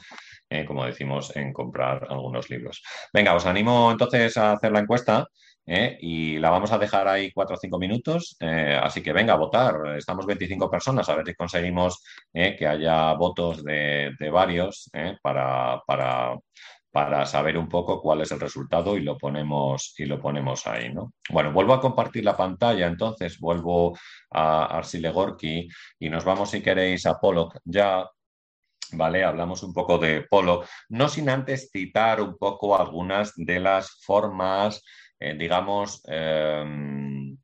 como 0.65 0.85
decimos, 0.85 1.35
en 1.35 1.51
comprar 1.51 2.07
algunos 2.09 2.49
libros. 2.49 2.81
Venga, 3.13 3.35
os 3.35 3.45
animo 3.45 3.91
entonces 3.91 4.37
a 4.37 4.53
hacer 4.53 4.71
la 4.71 4.79
encuesta. 4.79 5.27
¿Eh? 5.65 5.97
y 5.99 6.37
la 6.37 6.49
vamos 6.49 6.71
a 6.71 6.77
dejar 6.77 7.07
ahí 7.07 7.31
cuatro 7.31 7.55
o 7.55 7.59
cinco 7.59 7.79
minutos. 7.79 8.37
Eh, 8.39 8.79
así 8.81 9.01
que 9.01 9.13
venga 9.13 9.33
a 9.33 9.37
votar. 9.37 9.97
Estamos 9.97 10.25
25 10.25 10.69
personas, 10.69 11.09
a 11.09 11.15
ver 11.15 11.25
si 11.25 11.35
conseguimos 11.35 12.03
¿eh? 12.33 12.55
que 12.57 12.67
haya 12.67 13.13
votos 13.13 13.63
de, 13.63 14.13
varios 14.31 14.89
para, 15.21 15.81
para, 16.91 17.25
saber 17.25 17.57
un 17.57 17.67
poco 17.67 18.01
cuál 18.01 18.21
es 18.21 18.31
el 18.31 18.39
resultado 18.39 18.97
y 18.97 19.01
lo 19.01 19.17
ponemos, 19.17 19.93
y 19.97 20.05
lo 20.05 20.19
ponemos 20.19 20.65
ahí. 20.67 20.93
¿no? 20.93 21.13
Bueno, 21.29 21.51
vuelvo 21.51 21.73
a 21.73 21.81
compartir 21.81 22.23
la 22.23 22.37
pantalla, 22.37 22.87
entonces 22.87 23.39
vuelvo 23.39 23.97
a 24.31 24.77
Arsile 24.77 25.11
Gorky 25.11 25.67
y 25.99 26.09
nos 26.09 26.23
vamos, 26.23 26.51
si 26.51 26.61
queréis, 26.61 27.05
a 27.05 27.19
Pollock 27.19 27.59
ya. 27.63 28.07
¿vale? 28.91 29.23
Hablamos 29.23 29.63
un 29.63 29.73
poco 29.73 29.97
de 29.97 30.25
Pollock, 30.29 30.67
no 30.89 31.09
sin 31.09 31.27
antes 31.29 31.69
citar 31.71 32.21
un 32.21 32.37
poco 32.37 32.77
algunas 32.79 33.33
de 33.35 33.59
las 33.59 33.99
formas 34.05 34.81
eh, 35.19 35.35
digamos, 35.37 36.01
em, 36.05 37.37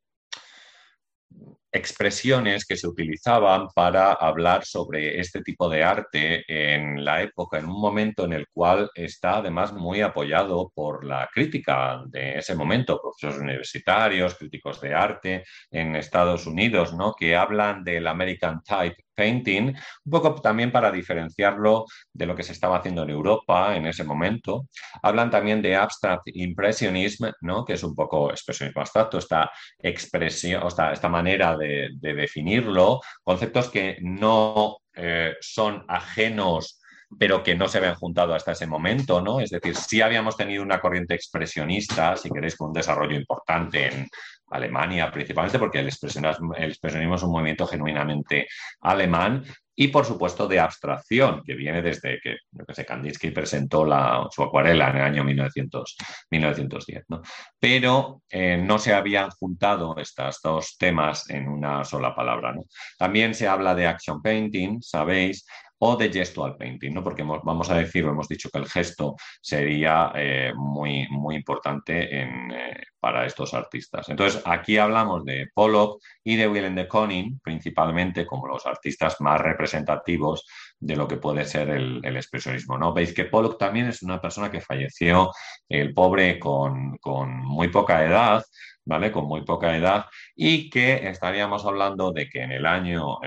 expresiones 1.72 2.66
que 2.66 2.76
se 2.76 2.86
utilizaban 2.86 3.68
para 3.74 4.12
hablar 4.12 4.64
sobre 4.64 5.18
este 5.18 5.42
tipo 5.42 5.70
de 5.70 5.82
arte 5.82 6.44
en 6.46 7.02
la 7.02 7.22
época, 7.22 7.58
en 7.58 7.64
un 7.64 7.80
momento 7.80 8.26
en 8.26 8.34
el 8.34 8.46
cual 8.52 8.90
está 8.94 9.38
además 9.38 9.72
muy 9.72 10.02
apoyado 10.02 10.70
por 10.74 11.04
la 11.04 11.30
crítica 11.32 12.02
de 12.06 12.38
ese 12.38 12.54
momento, 12.54 13.00
profesores 13.00 13.40
universitarios, 13.40 14.34
críticos 14.34 14.82
de 14.82 14.94
arte 14.94 15.44
en 15.70 15.96
Estados 15.96 16.46
Unidos, 16.46 16.92
¿no? 16.94 17.14
que 17.14 17.34
hablan 17.34 17.82
del 17.84 18.06
American 18.06 18.62
Type 18.62 19.02
painting, 19.14 19.74
un 20.04 20.10
poco 20.10 20.34
también 20.36 20.72
para 20.72 20.90
diferenciarlo 20.90 21.86
de 22.12 22.26
lo 22.26 22.34
que 22.34 22.42
se 22.42 22.52
estaba 22.52 22.78
haciendo 22.78 23.02
en 23.02 23.10
Europa 23.10 23.76
en 23.76 23.86
ese 23.86 24.04
momento. 24.04 24.68
Hablan 25.02 25.30
también 25.30 25.62
de 25.62 25.76
abstract 25.76 26.28
impressionism, 26.34 27.26
¿no? 27.42 27.64
que 27.64 27.74
es 27.74 27.82
un 27.82 27.94
poco 27.94 28.30
expresionismo 28.30 28.80
abstracto, 28.80 29.18
esta 29.18 29.50
expresión, 29.78 30.66
esta, 30.66 30.92
esta 30.92 31.08
manera 31.08 31.56
de, 31.56 31.90
definirlo, 32.00 33.00
conceptos 33.22 33.68
que 33.68 33.98
no 34.00 34.78
eh, 34.94 35.34
son 35.40 35.84
ajenos 35.88 36.78
pero 37.18 37.42
que 37.42 37.54
no 37.54 37.68
se 37.68 37.78
habían 37.78 37.94
juntado 37.94 38.34
hasta 38.34 38.52
ese 38.52 38.66
momento, 38.66 39.20
¿no? 39.20 39.40
Es 39.40 39.50
decir, 39.50 39.76
sí 39.76 40.00
habíamos 40.00 40.36
tenido 40.36 40.62
una 40.62 40.80
corriente 40.80 41.14
expresionista, 41.14 42.16
si 42.16 42.30
queréis, 42.30 42.56
con 42.56 42.68
un 42.68 42.72
desarrollo 42.72 43.16
importante 43.16 43.86
en 43.86 44.08
Alemania, 44.52 45.10
principalmente 45.10 45.58
porque 45.58 45.80
el 45.80 45.88
expresionismo, 45.88 46.54
es 46.54 47.22
un 47.22 47.32
movimiento 47.32 47.66
genuinamente 47.66 48.46
alemán, 48.80 49.44
y 49.74 49.88
por 49.88 50.04
supuesto 50.04 50.46
de 50.46 50.60
abstracción, 50.60 51.42
que 51.44 51.54
viene 51.54 51.80
desde 51.80 52.20
que, 52.22 52.36
que 52.74 52.84
Kandinsky 52.84 53.30
presentó 53.30 53.86
su 54.30 54.42
acuarela 54.42 54.90
en 54.90 54.96
el 54.96 55.02
año 55.02 55.24
1900, 55.24 55.96
1910. 56.30 57.04
¿no? 57.08 57.22
Pero 57.58 58.22
eh, 58.28 58.58
no 58.58 58.78
se 58.78 58.92
habían 58.92 59.30
juntado 59.30 59.96
estos 59.96 60.40
dos 60.42 60.76
temas 60.76 61.28
en 61.30 61.48
una 61.48 61.84
sola 61.84 62.14
palabra. 62.14 62.52
¿no? 62.52 62.64
También 62.98 63.34
se 63.34 63.48
habla 63.48 63.74
de 63.74 63.86
action 63.86 64.20
painting, 64.20 64.82
sabéis, 64.82 65.46
o 65.84 65.96
de 65.96 66.12
gestual 66.12 66.56
painting, 66.56 66.94
¿no? 66.94 67.02
porque 67.02 67.24
vamos 67.24 67.68
a 67.68 67.74
decir, 67.74 68.04
hemos 68.04 68.28
dicho 68.28 68.48
que 68.50 68.58
el 68.58 68.68
gesto 68.68 69.16
sería 69.40 70.12
eh, 70.14 70.52
muy, 70.54 71.08
muy 71.10 71.34
importante 71.34 72.22
eh, 72.22 72.84
para 73.00 73.26
estos 73.26 73.52
artistas. 73.52 74.08
Entonces, 74.08 74.40
aquí 74.44 74.78
hablamos 74.78 75.24
de 75.24 75.48
Pollock 75.52 76.00
y 76.22 76.36
de 76.36 76.46
Willem 76.46 76.76
de 76.76 76.86
Koning, 76.86 77.40
principalmente 77.40 78.24
como 78.24 78.46
los 78.46 78.64
artistas 78.64 79.20
más 79.20 79.40
representativos 79.40 80.46
de 80.78 80.94
lo 80.94 81.08
que 81.08 81.16
puede 81.16 81.44
ser 81.44 81.70
el, 81.70 82.16
expresionismo. 82.16 82.78
¿no? 82.78 82.92
Veis 82.92 83.12
que 83.12 83.24
Pollock 83.24 83.58
también 83.58 83.88
es 83.88 84.04
una 84.04 84.20
persona 84.20 84.52
que 84.52 84.60
falleció, 84.60 85.32
el 85.68 85.92
pobre, 85.92 86.38
con, 86.38 86.96
muy 87.44 87.68
poca 87.68 88.04
edad, 88.04 88.44
¿vale? 88.84 89.10
Con 89.10 89.24
muy 89.24 89.44
poca 89.44 89.76
edad, 89.76 90.06
y 90.36 90.70
que 90.70 91.08
estaríamos 91.08 91.66
hablando 91.66 92.12
de 92.12 92.28
que 92.28 92.42
en 92.42 92.52
el 92.52 92.66
año 92.66 93.18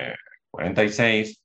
46 0.52 1.30
eh, 1.30 1.45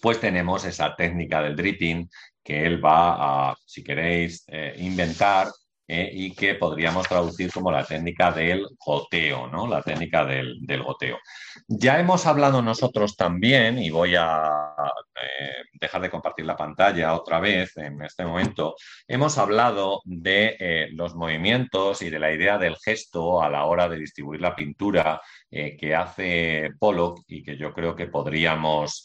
pues 0.00 0.20
tenemos 0.20 0.64
esa 0.64 0.94
técnica 0.96 1.42
del 1.42 1.56
dripping 1.56 2.08
que 2.42 2.66
él 2.66 2.84
va 2.84 3.50
a, 3.50 3.56
si 3.64 3.84
queréis, 3.84 4.44
eh, 4.48 4.74
inventar 4.78 5.48
eh, 5.88 6.10
y 6.12 6.34
que 6.34 6.54
podríamos 6.54 7.08
traducir 7.08 7.52
como 7.52 7.70
la 7.70 7.84
técnica 7.84 8.30
del 8.30 8.66
goteo, 8.84 9.48
¿no? 9.48 9.66
La 9.66 9.82
técnica 9.82 10.24
del, 10.24 10.82
goteo. 10.82 11.18
Ya 11.66 11.98
hemos 11.98 12.24
hablado 12.26 12.62
nosotros 12.62 13.16
también, 13.16 13.78
y 13.78 13.90
voy 13.90 14.14
a 14.16 14.74
eh, 15.20 15.64
dejar 15.72 16.02
de 16.02 16.10
compartir 16.10 16.46
la 16.46 16.56
pantalla 16.56 17.14
otra 17.14 17.40
vez 17.40 17.76
en 17.76 18.00
este 18.02 18.24
momento, 18.24 18.76
hemos 19.08 19.36
hablado 19.38 20.02
de 20.04 20.88
los 20.92 21.14
movimientos 21.16 22.00
y 22.02 22.10
de 22.10 22.18
la 22.18 22.32
idea 22.32 22.58
del 22.58 22.76
gesto 22.76 23.42
a 23.42 23.50
la 23.50 23.64
hora 23.64 23.88
de 23.88 23.98
distribuir 23.98 24.40
la 24.40 24.54
pintura 24.54 25.20
que 25.50 25.94
hace 25.94 26.70
Pollock 26.78 27.24
y 27.26 27.42
que 27.42 27.56
yo 27.56 27.74
creo 27.74 27.94
que 27.94 28.06
podríamos, 28.06 29.04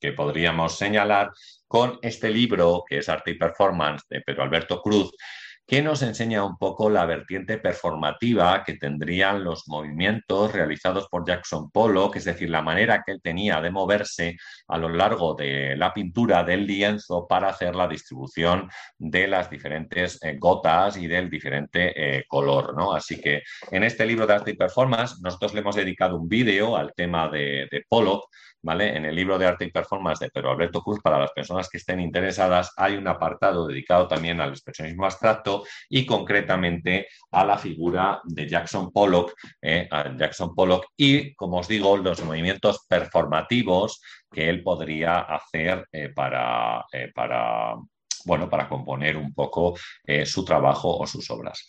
que 0.00 0.12
podríamos 0.12 0.76
señalar 0.76 1.30
con 1.68 1.98
este 2.02 2.30
libro 2.30 2.82
que 2.88 2.98
es 2.98 3.08
Arte 3.08 3.32
y 3.32 3.38
Performance 3.38 4.04
de 4.08 4.22
Pedro 4.22 4.42
Alberto 4.42 4.80
Cruz, 4.80 5.12
que 5.68 5.82
nos 5.82 6.00
enseña 6.00 6.44
un 6.44 6.56
poco 6.56 6.88
la 6.88 7.04
vertiente 7.04 7.58
performativa 7.58 8.64
que 8.64 8.78
tendrían 8.78 9.44
los 9.44 9.68
movimientos 9.68 10.50
realizados 10.50 11.08
por 11.10 11.26
Jackson 11.26 11.70
Pollock, 11.70 12.16
es 12.16 12.24
decir, 12.24 12.48
la 12.48 12.62
manera 12.62 13.02
que 13.04 13.12
él 13.12 13.20
tenía 13.22 13.60
de 13.60 13.70
moverse 13.70 14.38
a 14.66 14.78
lo 14.78 14.88
largo 14.88 15.34
de 15.34 15.76
la 15.76 15.92
pintura 15.92 16.42
del 16.42 16.66
lienzo 16.66 17.26
para 17.28 17.50
hacer 17.50 17.76
la 17.76 17.86
distribución 17.86 18.70
de 18.96 19.28
las 19.28 19.50
diferentes 19.50 20.18
eh, 20.22 20.36
gotas 20.38 20.96
y 20.96 21.06
del 21.06 21.28
diferente 21.28 21.92
eh, 21.94 22.24
color. 22.26 22.74
¿no? 22.74 22.94
Así 22.94 23.20
que 23.20 23.42
en 23.70 23.84
este 23.84 24.06
libro 24.06 24.26
de 24.26 24.32
arte 24.32 24.52
y 24.52 24.56
performance 24.56 25.20
nosotros 25.20 25.52
le 25.52 25.60
hemos 25.60 25.76
dedicado 25.76 26.16
un 26.16 26.30
vídeo 26.30 26.78
al 26.78 26.94
tema 26.94 27.28
de, 27.28 27.68
de 27.70 27.84
Pollock 27.86 28.30
En 28.64 29.04
el 29.04 29.14
libro 29.14 29.38
de 29.38 29.46
arte 29.46 29.64
y 29.64 29.70
performance 29.70 30.18
de 30.18 30.30
Pedro 30.30 30.50
Alberto 30.50 30.82
Cruz, 30.82 30.98
para 31.00 31.18
las 31.18 31.30
personas 31.30 31.68
que 31.68 31.78
estén 31.78 32.00
interesadas, 32.00 32.72
hay 32.76 32.96
un 32.96 33.06
apartado 33.06 33.66
dedicado 33.66 34.08
también 34.08 34.40
al 34.40 34.50
expresionismo 34.50 35.04
abstracto 35.04 35.62
y 35.88 36.04
concretamente 36.04 37.06
a 37.30 37.44
la 37.44 37.56
figura 37.56 38.20
de 38.24 38.48
Jackson 38.48 38.90
Pollock, 38.90 39.32
eh, 39.62 39.88
Jackson 40.16 40.54
Pollock 40.56 40.86
y, 40.96 41.34
como 41.36 41.58
os 41.58 41.68
digo, 41.68 41.96
los 41.96 42.22
movimientos 42.24 42.84
performativos 42.88 44.02
que 44.30 44.50
él 44.50 44.62
podría 44.64 45.20
hacer 45.20 45.86
eh, 45.92 46.08
para, 46.08 46.84
eh, 46.92 47.12
para 47.14 47.74
bueno, 48.24 48.50
para 48.50 48.68
componer 48.68 49.16
un 49.16 49.32
poco 49.32 49.74
su 50.26 50.44
trabajo 50.44 50.98
o 50.98 51.06
sus 51.06 51.30
obras. 51.30 51.66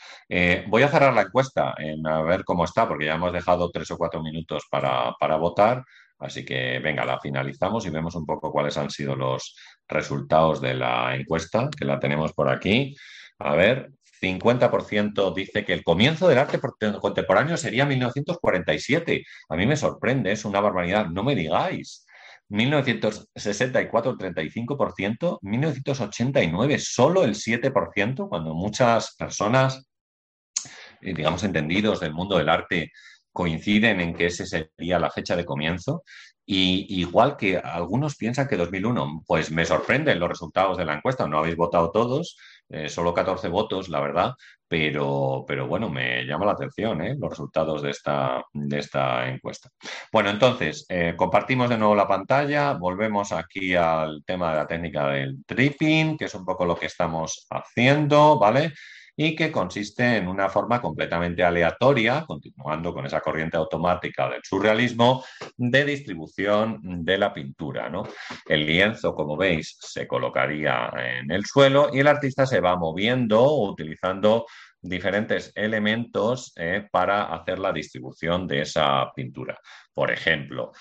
voy 0.67 0.81
a 0.81 0.89
cerrar 0.89 1.13
la 1.13 1.21
encuesta 1.21 1.75
en 1.77 2.05
a 2.05 2.21
ver 2.23 2.43
cómo 2.43 2.65
está, 2.65 2.85
porque 2.87 3.05
ya 3.05 3.15
hemos 3.15 3.31
dejado 3.31 3.69
tres 3.69 3.89
o 3.91 3.97
cuatro 3.97 4.21
minutos 4.21 4.65
para, 4.69 5.13
para 5.19 5.37
votar. 5.37 5.85
Así 6.19 6.43
que 6.43 6.79
venga, 6.79 7.05
la 7.05 7.19
finalizamos 7.19 7.85
y 7.85 7.89
vemos 7.89 8.15
un 8.15 8.25
poco 8.25 8.51
cuáles 8.51 8.77
han 8.77 8.89
sido 8.89 9.15
los 9.15 9.55
resultados 9.87 10.61
de 10.61 10.73
la 10.73 11.15
encuesta, 11.15 11.69
que 11.75 11.85
la 11.85 11.99
tenemos 11.99 12.33
por 12.33 12.49
aquí. 12.49 12.95
A 13.39 13.55
ver, 13.55 13.91
50% 14.21 15.33
dice 15.33 15.63
que 15.63 15.73
el 15.73 15.83
comienzo 15.83 16.27
del 16.27 16.39
arte 16.39 16.59
contemporáneo 16.99 17.57
sería 17.57 17.85
1947. 17.85 19.25
A 19.49 19.55
mí 19.55 19.65
me 19.65 19.77
sorprende, 19.77 20.31
es 20.31 20.45
una 20.45 20.59
barbaridad, 20.59 21.07
no 21.07 21.23
me 21.23 21.35
digáis. 21.35 22.05
1964, 22.49 24.17
35%, 24.17 25.39
1989, 25.41 26.79
solo 26.79 27.23
el 27.23 27.35
7%, 27.35 28.27
cuando 28.27 28.55
muchas 28.55 29.15
personas, 29.15 29.87
eh, 31.01 31.13
digamos, 31.13 31.43
entendidos 31.43 31.99
del 31.99 32.13
mundo 32.13 32.37
del 32.37 32.49
arte, 32.49 32.91
coinciden 33.31 33.99
en 34.01 34.13
que 34.13 34.27
ese 34.27 34.45
sería 34.45 34.99
la 34.99 35.11
fecha 35.11 35.35
de 35.35 35.45
comienzo. 35.45 36.03
Y 36.45 36.99
igual 36.99 37.37
que 37.37 37.57
algunos 37.57 38.15
piensan 38.15 38.47
que 38.47 38.57
2001, 38.57 39.23
pues 39.27 39.51
me 39.51 39.65
sorprenden 39.65 40.19
los 40.19 40.29
resultados 40.29 40.77
de 40.77 40.85
la 40.85 40.95
encuesta. 40.95 41.27
No 41.27 41.37
habéis 41.37 41.55
votado 41.55 41.91
todos, 41.91 42.37
eh, 42.69 42.89
solo 42.89 43.13
14 43.13 43.49
votos, 43.49 43.89
la 43.89 43.99
verdad, 43.99 44.33
pero, 44.67 45.43
pero 45.47 45.67
bueno, 45.67 45.89
me 45.89 46.23
llama 46.25 46.45
la 46.45 46.53
atención 46.53 47.01
¿eh? 47.01 47.15
los 47.19 47.29
resultados 47.29 47.81
de 47.81 47.91
esta, 47.91 48.43
de 48.53 48.79
esta 48.79 49.27
encuesta. 49.29 49.69
Bueno, 50.11 50.29
entonces, 50.29 50.85
eh, 50.89 51.13
compartimos 51.15 51.69
de 51.69 51.77
nuevo 51.77 51.95
la 51.95 52.07
pantalla, 52.07 52.73
volvemos 52.73 53.31
aquí 53.31 53.75
al 53.75 54.23
tema 54.25 54.51
de 54.51 54.57
la 54.57 54.67
técnica 54.67 55.07
del 55.09 55.43
tripping, 55.45 56.17
que 56.17 56.25
es 56.25 56.33
un 56.35 56.45
poco 56.45 56.65
lo 56.65 56.75
que 56.75 56.85
estamos 56.87 57.47
haciendo, 57.49 58.39
¿vale? 58.39 58.73
Y 59.21 59.35
que 59.35 59.51
consiste 59.51 60.15
en 60.15 60.29
una 60.29 60.47
forma 60.47 60.79
completamente 60.79 61.43
aleatoria, 61.43 62.23
continuando 62.25 62.93
con 62.93 63.05
esa 63.05 63.19
corriente 63.19 63.57
automática 63.57 64.29
del 64.29 64.39
surrealismo, 64.41 65.25
de 65.57 65.83
distribución 65.83 67.03
de 67.03 67.17
la 67.17 67.33
pintura. 67.33 67.91
El 68.47 68.65
lienzo, 68.65 69.13
como 69.13 69.35
veis, 69.35 69.75
se 69.81 70.07
colocaría 70.07 70.89
en 71.19 71.29
el 71.31 71.45
suelo 71.45 71.89
y 71.91 71.99
el 71.99 72.07
artista 72.07 72.45
se 72.45 72.61
va 72.61 72.77
moviendo 72.77 73.43
utilizando 73.55 74.45
diferentes 74.81 75.51
elementos 75.53 76.53
eh, 76.55 76.87
para 76.89 77.23
hacer 77.23 77.59
la 77.59 77.73
distribución 77.73 78.47
de 78.47 78.61
esa 78.61 79.11
pintura. 79.13 79.59
Por 79.93 80.11
ejemplo, 80.11 80.71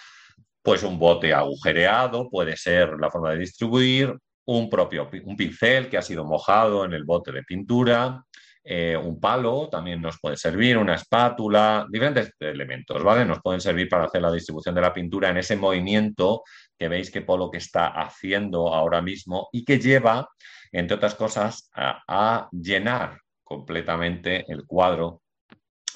pues 0.63 0.85
un 0.85 0.97
bote 0.97 1.35
agujereado 1.35 2.31
puede 2.31 2.57
ser 2.57 3.01
la 3.01 3.11
forma 3.11 3.33
de 3.33 3.39
distribuir, 3.39 4.17
un 4.49 4.71
propio 4.71 5.11
un 5.25 5.37
pincel 5.37 5.91
que 5.91 5.99
ha 5.99 6.03
sido 6.03 6.25
mojado 6.25 6.87
en 6.87 6.95
el 6.95 7.05
bote 7.05 7.33
de 7.33 7.43
pintura, 7.43 8.25
eh, 8.71 8.95
un 8.95 9.19
palo 9.19 9.71
también 9.71 10.03
nos 10.03 10.21
puede 10.21 10.37
servir, 10.37 10.77
una 10.77 10.97
espátula, 10.97 11.87
diferentes 11.89 12.35
elementos, 12.39 13.03
¿vale? 13.03 13.25
Nos 13.25 13.41
pueden 13.41 13.63
servir 13.63 13.89
para 13.89 14.05
hacer 14.05 14.21
la 14.21 14.31
distribución 14.31 14.75
de 14.75 14.83
la 14.83 14.93
pintura 14.93 15.31
en 15.31 15.39
ese 15.39 15.57
movimiento 15.57 16.43
que 16.79 16.87
veis 16.87 17.11
que 17.11 17.23
Polo 17.23 17.51
que 17.51 17.57
está 17.57 17.87
haciendo 17.87 18.75
ahora 18.75 19.01
mismo 19.01 19.49
y 19.53 19.65
que 19.65 19.79
lleva, 19.79 20.29
entre 20.71 20.97
otras 20.97 21.15
cosas, 21.15 21.71
a, 21.75 22.47
llenar 22.53 23.19
completamente 23.43 24.45
el 24.53 24.67
cuadro 24.67 25.23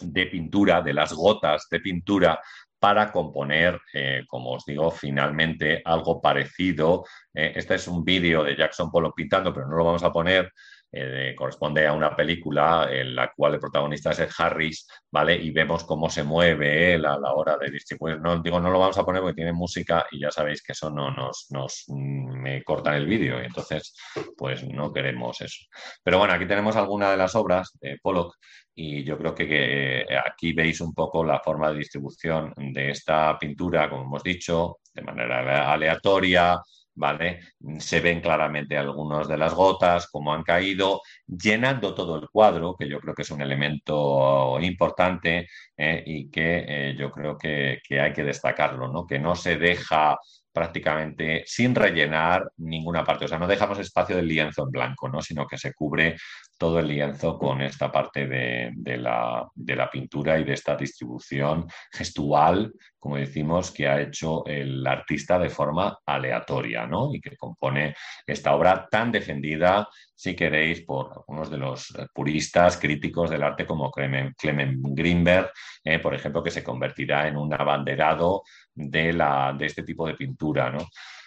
de 0.01 0.25
pintura, 0.29 0.81
de 0.81 0.95
las 0.95 1.13
gotas 1.13 1.69
de 1.71 1.79
pintura 1.79 2.41
para 2.79 3.13
componer, 3.13 3.79
eh, 3.93 4.25
como 4.27 4.53
os 4.53 4.65
digo, 4.65 4.91
finalmente 4.91 5.83
algo 5.85 6.23
parecido. 6.23 7.05
Eh, 7.35 7.53
este 7.55 7.75
es 7.75 7.87
un 7.87 8.03
vídeo 8.03 8.43
de 8.43 8.57
Jackson 8.57 8.91
Polo 8.91 9.13
pintando, 9.13 9.53
pero 9.53 9.69
no 9.69 9.77
lo 9.77 9.85
vamos 9.85 10.03
a 10.03 10.11
poner. 10.11 10.51
Eh, 10.95 11.35
corresponde 11.35 11.87
a 11.87 11.95
una 11.95 12.15
película 12.15 12.87
en 12.91 13.15
la 13.15 13.33
cual 13.35 13.55
el 13.55 13.61
protagonista 13.61 14.11
es 14.11 14.19
Ed 14.19 14.31
Harris, 14.37 14.87
¿vale? 15.11 15.35
Y 15.37 15.51
vemos 15.51 15.85
cómo 15.85 16.11
se 16.11 16.23
mueve 16.23 16.93
él 16.93 17.07
a 17.07 17.19
la 17.19 17.33
hora 17.33 17.57
de 17.57 17.71
distribuir. 17.71 18.21
No, 18.21 18.39
digo, 18.43 18.61
no 18.61 18.71
lo 18.71 18.79
vamos 18.79 18.99
a 18.99 19.05
poner 19.05 19.23
porque 19.23 19.37
tiene 19.37 19.55
música 19.55 20.05
y 20.11 20.21
ya 20.21 20.31
sabéis 20.31 20.63
que 20.63 20.73
eso 20.73 20.91
no 20.91 21.11
nos, 21.11 21.47
nos 21.51 21.85
mm, 21.89 22.43
me 22.43 22.63
cortan 22.63 22.97
el 22.97 23.07
vídeo 23.07 23.41
entonces, 23.41 23.95
pues 24.37 24.65
no 24.69 24.93
queremos 24.93 25.41
eso. 25.41 25.67
Pero 26.03 26.19
bueno, 26.19 26.35
aquí 26.35 26.47
tenemos 26.47 26.77
alguna 26.77 27.11
de 27.11 27.17
las 27.17 27.35
obras 27.35 27.71
de 27.81 27.99
Pollock 28.03 28.37
y 28.75 29.05
yo 29.05 29.19
creo 29.19 29.35
que, 29.35 30.07
aquí 30.27 30.53
veis 30.53 30.81
un 30.81 30.95
poco 30.95 31.25
la 31.25 31.41
forma 31.41 31.71
de 31.71 31.79
distribución 31.79 32.53
de 32.57 32.91
esta 32.91 33.39
pintura, 33.39 33.89
como 33.89 34.05
hemos 34.05 34.23
dicho, 34.23 34.79
de 34.93 35.03
manera 35.03 35.73
aleatoria, 35.73 36.61
¿vale? 36.95 37.41
Se 37.79 38.01
ven 38.01 38.21
claramente 38.21 38.77
algunas 38.77 39.29
de 39.29 39.39
las 39.39 39.55
gotas, 39.55 40.09
cómo 40.11 40.33
han 40.35 40.43
caído, 40.43 41.01
llenando 41.27 41.95
todo 41.95 42.17
el 42.19 42.29
cuadro, 42.29 42.77
que 42.79 42.89
yo 42.89 43.01
creo 43.01 43.15
que 43.15 43.23
es 43.23 43.31
un 43.31 43.43
elemento 43.43 44.59
importante 44.61 45.49
¿eh? 45.77 46.03
y 46.07 46.31
que 46.31 46.65
eh, 46.69 46.97
yo 46.99 47.11
creo 47.11 47.37
que, 47.39 47.81
que, 47.87 48.01
hay 48.01 48.13
que 48.13 48.25
destacarlo, 48.25 48.89
¿no? 48.89 49.07
Que 49.07 49.19
no 49.19 49.35
se 49.35 49.57
deja 49.57 50.19
prácticamente 50.53 51.43
sin 51.47 51.75
rellenar 51.75 52.51
ninguna 52.59 53.05
parte. 53.05 53.25
O 53.25 53.29
sea, 53.29 53.39
no 53.39 53.47
dejamos 53.47 53.79
espacio 53.79 54.17
del 54.17 54.29
lienzo 54.29 54.65
en 54.65 54.71
blanco, 54.71 55.09
¿no? 55.09 55.23
sino 55.23 55.47
que 55.47 55.59
se 55.59 55.73
cubre 55.73 56.17
todo 56.63 56.79
el 56.79 56.87
lienzo 56.87 57.37
con 57.41 57.61
esta 57.61 57.91
parte 57.91 58.29
de, 58.29 58.97
la, 58.97 59.51
pintura 59.91 60.39
y 60.39 60.45
de 60.45 60.53
esta 60.53 60.77
distribución 60.77 61.67
gestual, 61.91 62.73
como 63.01 63.17
decimos, 63.17 63.73
que 63.73 63.89
ha 63.89 64.01
hecho 64.01 64.47
el 64.47 64.87
artista 64.87 65.41
de 65.41 65.51
forma 65.51 65.99
aleatoria 66.07 66.87
¿no? 66.87 67.13
y 67.13 67.21
que 67.21 67.37
compone 67.37 67.97
esta 68.25 68.55
obra 68.55 68.87
tan 68.89 69.11
defendida, 69.11 69.89
si 70.15 70.37
queréis, 70.37 70.83
por 70.83 71.11
algunos 71.13 71.51
de 71.51 71.59
los 71.59 71.93
puristas 72.15 72.77
críticos 72.77 73.29
del 73.29 73.43
arte 73.43 73.67
como 73.67 73.91
Clement, 73.91 74.37
Greenberg, 74.41 75.51
eh, 75.83 75.99
por 75.99 76.15
ejemplo, 76.15 76.45
que 76.45 76.53
se 76.53 76.63
convertirá 76.63 77.27
en 77.27 77.39
un 77.39 77.53
abanderado 77.53 78.45
de, 78.73 79.13
la, 79.13 79.53
de 79.59 79.67
este 79.67 79.83
tipo 79.83 80.07
de 80.07 80.15
pintura. 80.15 80.73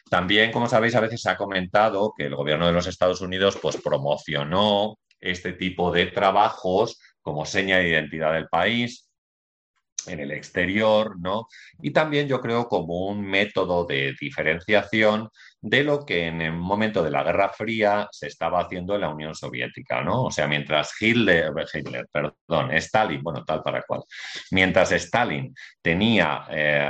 También, 0.10 0.54
como 0.54 0.70
sabéis, 0.70 0.96
a 0.96 1.02
veces 1.02 1.22
se 1.22 1.30
ha 1.30 1.36
comentado 1.36 2.14
que 2.18 2.28
el 2.28 2.36
gobierno 2.38 2.68
de 2.68 2.72
los 2.72 2.88
Estados 2.88 3.20
Unidos 3.20 3.60
pues, 3.62 3.76
promocionó 3.82 4.98
este 5.32 5.53
tipo 5.53 5.91
de 5.91 6.07
trabajos 6.07 6.99
como 7.21 7.45
seña 7.45 7.78
de 7.78 7.89
identidad 7.89 8.34
del 8.34 8.47
país 8.47 9.09
en 10.07 10.19
el 10.19 10.32
exterior, 10.32 11.19
¿no? 11.19 11.47
Y 11.82 11.91
también 11.91 12.28
yo 12.28 12.41
creo 12.41 12.67
como 12.67 13.07
un 13.07 13.21
método 13.21 13.86
de 13.86 14.13
diferenciación 14.19 15.30
de 15.61 15.84
lo 15.84 16.05
que 16.05 16.28
en 16.28 16.41
el 16.41 16.53
momento 16.53 17.03
de 17.03 17.09
la 17.09 17.23
Guerra 17.23 17.49
Fría 17.49 18.07
se 18.11 18.28
estaba 18.28 18.59
haciendo 18.59 18.95
en 18.95 19.01
la 19.01 19.09
Unión 19.09 19.34
Soviética, 19.34 20.03
¿no? 20.03 20.26
O 20.26 20.32
sea, 20.32 20.47
mientras 20.47 20.93
Hitler, 21.01 21.51
Hitler 21.73 22.07
perdón, 22.11 22.71
Stalin, 22.73 23.23
bueno, 23.23 23.43
tal 23.43 23.63
para 23.63 23.82
cual, 23.82 24.03
mientras 24.51 24.91
Stalin 24.91 25.53
tenía 25.82 26.45
eh, 26.51 26.89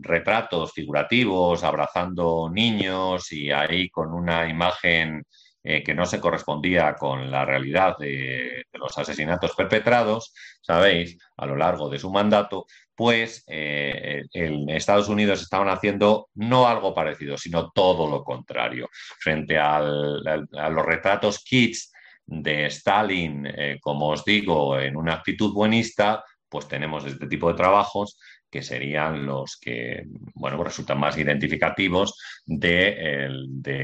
retratos 0.00 0.72
figurativos 0.72 1.62
abrazando 1.62 2.50
niños 2.52 3.30
y 3.32 3.52
ahí 3.52 3.88
con 3.90 4.12
una 4.12 4.48
imagen 4.48 5.22
eh, 5.62 5.82
que 5.82 5.94
no 5.94 6.06
se 6.06 6.20
correspondía 6.20 6.94
con 6.94 7.30
la 7.30 7.44
realidad 7.44 7.96
de, 7.98 8.64
los 8.72 8.96
asesinatos 8.96 9.54
perpetrados, 9.54 10.32
sabéis, 10.62 11.18
a 11.36 11.44
lo 11.44 11.54
largo 11.54 11.90
de 11.90 11.98
su 11.98 12.10
mandato, 12.10 12.66
pues 12.94 13.44
eh, 13.46 14.22
en 14.32 14.70
Estados 14.70 15.08
Unidos 15.08 15.42
estaban 15.42 15.68
haciendo 15.68 16.28
no 16.34 16.66
algo 16.66 16.94
parecido, 16.94 17.36
sino 17.36 17.70
todo 17.72 18.08
lo 18.10 18.24
contrario. 18.24 18.88
Frente 19.18 19.58
a 19.58 19.80
los 19.80 20.86
retratos 20.86 21.44
kits 21.44 21.92
de 22.24 22.66
Stalin, 22.66 23.46
eh, 23.46 23.78
como 23.80 24.10
os 24.10 24.24
digo, 24.24 24.78
en 24.78 24.96
una 24.96 25.14
actitud 25.14 25.52
buenista, 25.52 26.24
pues 26.48 26.68
tenemos 26.68 27.04
este 27.04 27.26
tipo 27.26 27.48
de 27.48 27.54
trabajos 27.54 28.18
que 28.50 28.62
serían 28.62 29.26
los 29.26 29.56
que, 29.60 30.04
bueno, 30.34 30.56
pues 30.56 30.68
resultan 30.68 30.98
más 30.98 31.16
identificativos 31.16 32.18
de, 32.44 33.28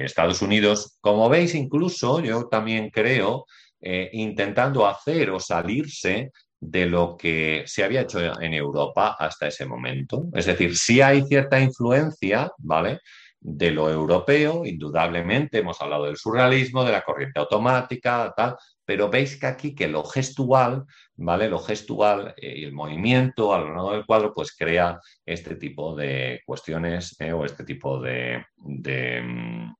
Estados 0.04 0.42
Unidos. 0.42 0.98
Como 1.00 1.28
veis, 1.28 1.54
incluso 1.54 2.20
yo 2.20 2.48
también 2.48 2.90
creo 2.90 3.46
eh, 3.80 4.10
intentando 4.12 4.86
hacer 4.86 5.30
o 5.30 5.40
salirse 5.40 6.32
de 6.58 6.86
lo 6.86 7.16
que 7.16 7.64
se 7.66 7.84
había 7.84 8.02
hecho 8.02 8.20
en 8.40 8.54
Europa 8.54 9.16
hasta 9.18 9.48
ese 9.48 9.66
momento. 9.66 10.24
Es 10.34 10.46
decir, 10.46 10.76
sí 10.76 11.00
hay 11.00 11.22
cierta 11.22 11.60
influencia, 11.60 12.50
¿vale? 12.58 13.00
De 13.40 13.70
lo 13.70 13.90
europeo, 13.90 14.64
indudablemente, 14.64 15.58
hemos 15.58 15.80
hablado 15.80 16.04
del 16.04 16.16
surrealismo, 16.16 16.84
de 16.84 16.92
la 16.92 17.02
corriente 17.02 17.38
automática, 17.38 18.32
tal, 18.36 18.56
pero 18.84 19.10
veis 19.10 19.38
que 19.38 19.46
aquí 19.46 19.74
que 19.74 19.88
lo 19.88 20.04
gestual, 20.04 20.84
¿vale? 21.16 21.48
Lo 21.48 21.58
gestual 21.58 22.34
eh, 22.36 22.54
y 22.58 22.64
el 22.64 22.72
movimiento 22.72 23.52
a 23.52 23.58
lo 23.58 23.68
largo 23.74 23.92
del 23.92 24.06
cuadro, 24.06 24.32
pues 24.32 24.56
crea 24.56 25.00
este 25.24 25.56
tipo 25.56 25.94
de 25.94 26.40
cuestiones 26.46 27.16
eh, 27.20 27.32
o 27.32 27.44
este 27.44 27.64
tipo 27.64 28.00
de, 28.00 28.44
mm, 28.56 29.72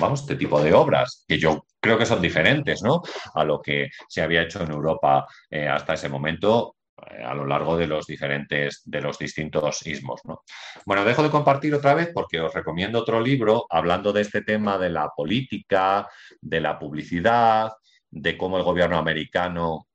vamos, 0.00 0.20
este 0.20 0.36
tipo 0.36 0.62
de 0.62 0.74
obras, 0.74 1.24
que 1.26 1.38
yo 1.38 1.66
creo 1.80 1.98
que 1.98 2.06
son 2.06 2.20
diferentes, 2.20 2.82
¿no? 2.82 3.02
A 3.34 3.44
lo 3.44 3.60
que 3.60 3.88
se 4.08 4.22
había 4.22 4.42
hecho 4.42 4.62
en 4.62 4.70
Europa 4.70 5.26
eh, 5.50 5.68
hasta 5.68 5.94
ese 5.94 6.08
momento 6.08 6.76
a 7.24 7.34
lo 7.34 7.46
largo 7.46 7.76
de 7.76 7.86
los 7.86 8.06
diferentes, 8.06 8.82
de 8.84 9.00
los 9.00 9.18
distintos 9.18 9.86
ismos. 9.86 10.20
¿no? 10.24 10.42
Bueno, 10.84 11.04
dejo 11.04 11.22
de 11.22 11.30
compartir 11.30 11.74
otra 11.74 11.94
vez 11.94 12.10
porque 12.12 12.40
os 12.40 12.52
recomiendo 12.52 12.98
otro 12.98 13.20
libro 13.20 13.66
hablando 13.70 14.12
de 14.12 14.22
este 14.22 14.42
tema 14.42 14.78
de 14.78 14.90
la 14.90 15.10
política, 15.16 16.08
de 16.40 16.60
la 16.60 16.78
publicidad, 16.78 17.72
de 18.10 18.36
cómo 18.36 18.56
el 18.56 18.64
gobierno 18.64 18.98
americano 18.98 19.86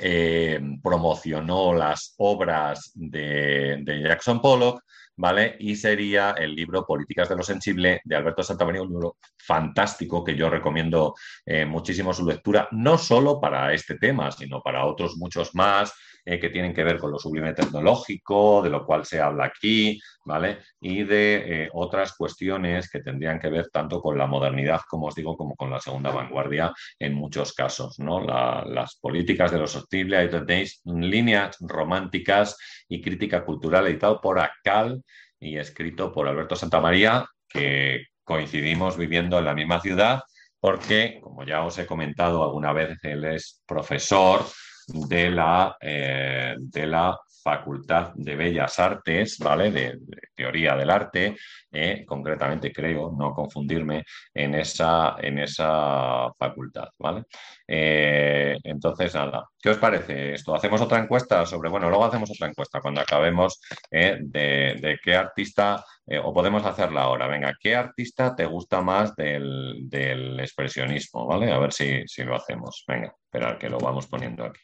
eh, 0.00 0.60
promocionó 0.82 1.72
las 1.72 2.14
obras 2.18 2.92
de, 2.94 3.82
Jackson 4.04 4.40
Pollock, 4.40 4.82
¿vale? 5.16 5.56
Y 5.58 5.74
sería 5.74 6.32
el 6.32 6.54
libro 6.54 6.86
Políticas 6.86 7.28
de 7.28 7.36
lo 7.36 7.42
Sensible 7.42 8.00
de 8.04 8.16
Alberto 8.16 8.42
Santamaría, 8.42 8.82
un 8.82 8.90
libro 8.90 9.16
fantástico 9.36 10.22
que 10.22 10.36
yo 10.36 10.50
recomiendo 10.50 11.14
eh, 11.44 11.64
muchísimo 11.64 12.12
su 12.12 12.26
lectura, 12.26 12.68
no 12.70 12.96
solo 12.98 13.40
para 13.40 13.72
este 13.72 13.96
tema, 13.96 14.30
sino 14.30 14.60
para 14.62 14.84
otros 14.84 15.16
muchos 15.16 15.54
más, 15.54 15.92
eh, 16.30 16.38
que 16.38 16.50
tienen 16.50 16.74
que 16.74 16.84
ver 16.84 16.98
con 16.98 17.10
lo 17.10 17.18
sublime 17.18 17.54
tecnológico, 17.54 18.60
de 18.60 18.68
lo 18.68 18.84
cual 18.84 19.06
se 19.06 19.18
habla 19.18 19.46
aquí, 19.46 19.98
¿vale? 20.26 20.58
Y 20.78 21.04
de 21.04 21.64
eh, 21.64 21.68
otras 21.72 22.14
cuestiones 22.14 22.90
que 22.90 23.00
tendrían 23.00 23.40
que 23.40 23.48
ver 23.48 23.70
tanto 23.72 24.02
con 24.02 24.18
la 24.18 24.26
modernidad, 24.26 24.82
como 24.86 25.06
os 25.06 25.14
digo, 25.14 25.38
como 25.38 25.56
con 25.56 25.70
la 25.70 25.80
segunda 25.80 26.10
vanguardia 26.10 26.70
en 26.98 27.14
muchos 27.14 27.54
casos, 27.54 27.98
¿no? 27.98 28.20
las 28.20 28.96
políticas 28.96 29.52
de 29.52 29.58
lo 29.58 29.66
sostenible, 29.66 30.18
ahí 30.18 30.28
tenéis 30.28 30.82
líneas 30.84 31.56
románticas 31.60 32.58
y 32.88 33.00
crítica 33.00 33.42
cultural 33.42 33.86
editado 33.86 34.20
por 34.20 34.38
ACAL 34.38 35.02
y 35.40 35.56
escrito 35.56 36.12
por 36.12 36.28
Alberto 36.28 36.56
Santamaría, 36.56 37.24
que 37.48 38.04
coincidimos 38.22 38.98
viviendo 38.98 39.38
en 39.38 39.46
la 39.46 39.54
misma 39.54 39.80
ciudad 39.80 40.20
porque, 40.60 41.20
como 41.22 41.44
ya 41.44 41.64
os 41.64 41.78
he 41.78 41.86
comentado 41.86 42.44
alguna 42.44 42.74
vez, 42.74 42.98
él 43.02 43.24
es 43.24 43.62
profesor 43.66 44.44
de 44.88 45.30
la, 45.30 45.76
eh, 45.80 46.56
de 46.58 46.86
la 46.86 47.18
Facultad 47.48 48.12
de 48.14 48.36
Bellas 48.36 48.78
Artes, 48.78 49.38
¿vale? 49.38 49.70
De, 49.70 49.98
teoría 50.34 50.76
del 50.76 50.90
arte, 50.90 51.34
eh, 51.72 52.04
concretamente 52.06 52.70
creo, 52.70 53.10
no 53.18 53.32
confundirme, 53.32 54.04
en 54.34 54.54
esa, 54.54 55.16
en 55.18 55.38
esa 55.38 56.30
facultad, 56.38 56.88
¿vale? 56.98 57.24
Eh, 57.66 58.58
entonces, 58.62 59.14
nada, 59.14 59.46
¿qué 59.58 59.70
os 59.70 59.78
parece 59.78 60.34
esto? 60.34 60.54
¿Hacemos 60.54 60.82
otra 60.82 60.98
encuesta 60.98 61.46
sobre, 61.46 61.70
bueno, 61.70 61.88
luego 61.88 62.04
hacemos 62.04 62.30
otra 62.30 62.48
encuesta 62.48 62.82
cuando 62.82 63.00
acabemos 63.00 63.60
de, 63.90 64.76
de, 64.78 64.98
qué 65.02 65.14
artista, 65.14 65.82
o 66.22 66.34
podemos 66.34 66.66
hacerla 66.66 67.02
ahora, 67.02 67.26
venga, 67.28 67.54
¿qué 67.58 67.74
artista 67.74 68.36
te 68.36 68.44
gusta 68.44 68.82
más 68.82 69.16
del, 69.16 69.88
del 69.88 70.38
expresionismo, 70.40 71.26
¿vale? 71.26 71.50
A 71.50 71.58
ver 71.58 71.72
si, 71.72 72.02
si 72.06 72.24
lo 72.24 72.36
hacemos, 72.36 72.84
venga, 72.86 73.14
esperar 73.24 73.56
que 73.58 73.70
lo 73.70 73.78
vamos 73.78 74.06
poniendo 74.06 74.44
aquí. 74.44 74.60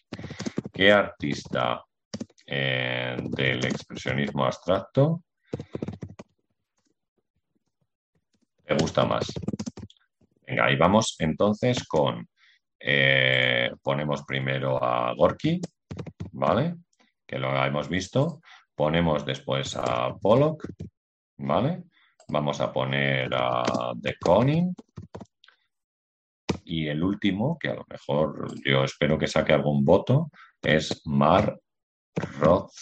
¿Qué 0.72 0.92
artista 0.92 1.82
eh, 2.46 3.16
del 3.20 3.64
expresionismo 3.64 4.44
abstracto 4.44 5.22
me 8.68 8.76
gusta 8.76 9.04
más. 9.04 9.26
Venga, 10.46 10.66
ahí 10.66 10.76
vamos 10.76 11.16
entonces 11.18 11.86
con, 11.86 12.28
eh, 12.80 13.70
ponemos 13.82 14.24
primero 14.24 14.82
a 14.82 15.14
Gorky, 15.14 15.60
¿vale? 16.32 16.76
Que 17.26 17.38
lo 17.38 17.54
hemos 17.64 17.88
visto. 17.88 18.40
Ponemos 18.74 19.24
después 19.24 19.76
a 19.76 20.14
Pollock, 20.20 20.66
¿vale? 21.38 21.84
Vamos 22.28 22.60
a 22.60 22.72
poner 22.72 23.30
a 23.34 23.92
De 23.94 24.16
Koning. 24.18 24.74
Y 26.64 26.88
el 26.88 27.02
último, 27.02 27.58
que 27.58 27.68
a 27.68 27.74
lo 27.74 27.84
mejor 27.88 28.48
yo 28.64 28.84
espero 28.84 29.18
que 29.18 29.26
saque 29.26 29.52
algún 29.52 29.84
voto, 29.84 30.30
es 30.62 31.02
Mar 31.06 31.58
Roth, 32.38 32.72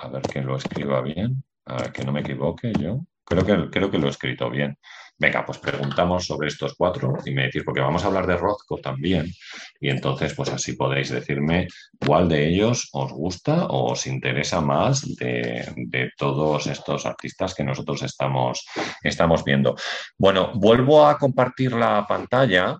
a 0.00 0.08
ver 0.08 0.22
que 0.22 0.42
lo 0.42 0.56
escriba 0.56 1.00
bien, 1.00 1.42
a 1.64 1.92
que 1.92 2.04
no 2.04 2.12
me 2.12 2.20
equivoque 2.20 2.72
yo. 2.74 3.00
Creo 3.24 3.44
que, 3.44 3.70
creo 3.70 3.90
que 3.90 3.98
lo 3.98 4.06
he 4.06 4.10
escrito 4.10 4.48
bien. 4.48 4.78
Venga, 5.18 5.46
pues 5.46 5.58
preguntamos 5.58 6.26
sobre 6.26 6.48
estos 6.48 6.74
cuatro 6.76 7.14
y 7.24 7.32
me 7.32 7.44
decís, 7.44 7.62
porque 7.64 7.80
vamos 7.80 8.04
a 8.04 8.08
hablar 8.08 8.26
de 8.26 8.36
Rothko 8.36 8.76
también, 8.78 9.26
y 9.80 9.88
entonces 9.88 10.34
pues 10.34 10.50
así 10.50 10.74
podéis 10.74 11.08
decirme 11.08 11.68
cuál 11.98 12.28
de 12.28 12.46
ellos 12.46 12.90
os 12.92 13.12
gusta 13.12 13.64
o 13.66 13.92
os 13.92 14.06
interesa 14.06 14.60
más 14.60 15.16
de, 15.16 15.72
de 15.74 16.10
todos 16.18 16.66
estos 16.66 17.06
artistas 17.06 17.54
que 17.54 17.64
nosotros 17.64 18.02
estamos, 18.02 18.66
estamos 19.02 19.42
viendo. 19.42 19.74
Bueno, 20.18 20.52
vuelvo 20.54 21.06
a 21.06 21.16
compartir 21.16 21.72
la 21.72 22.06
pantalla 22.06 22.78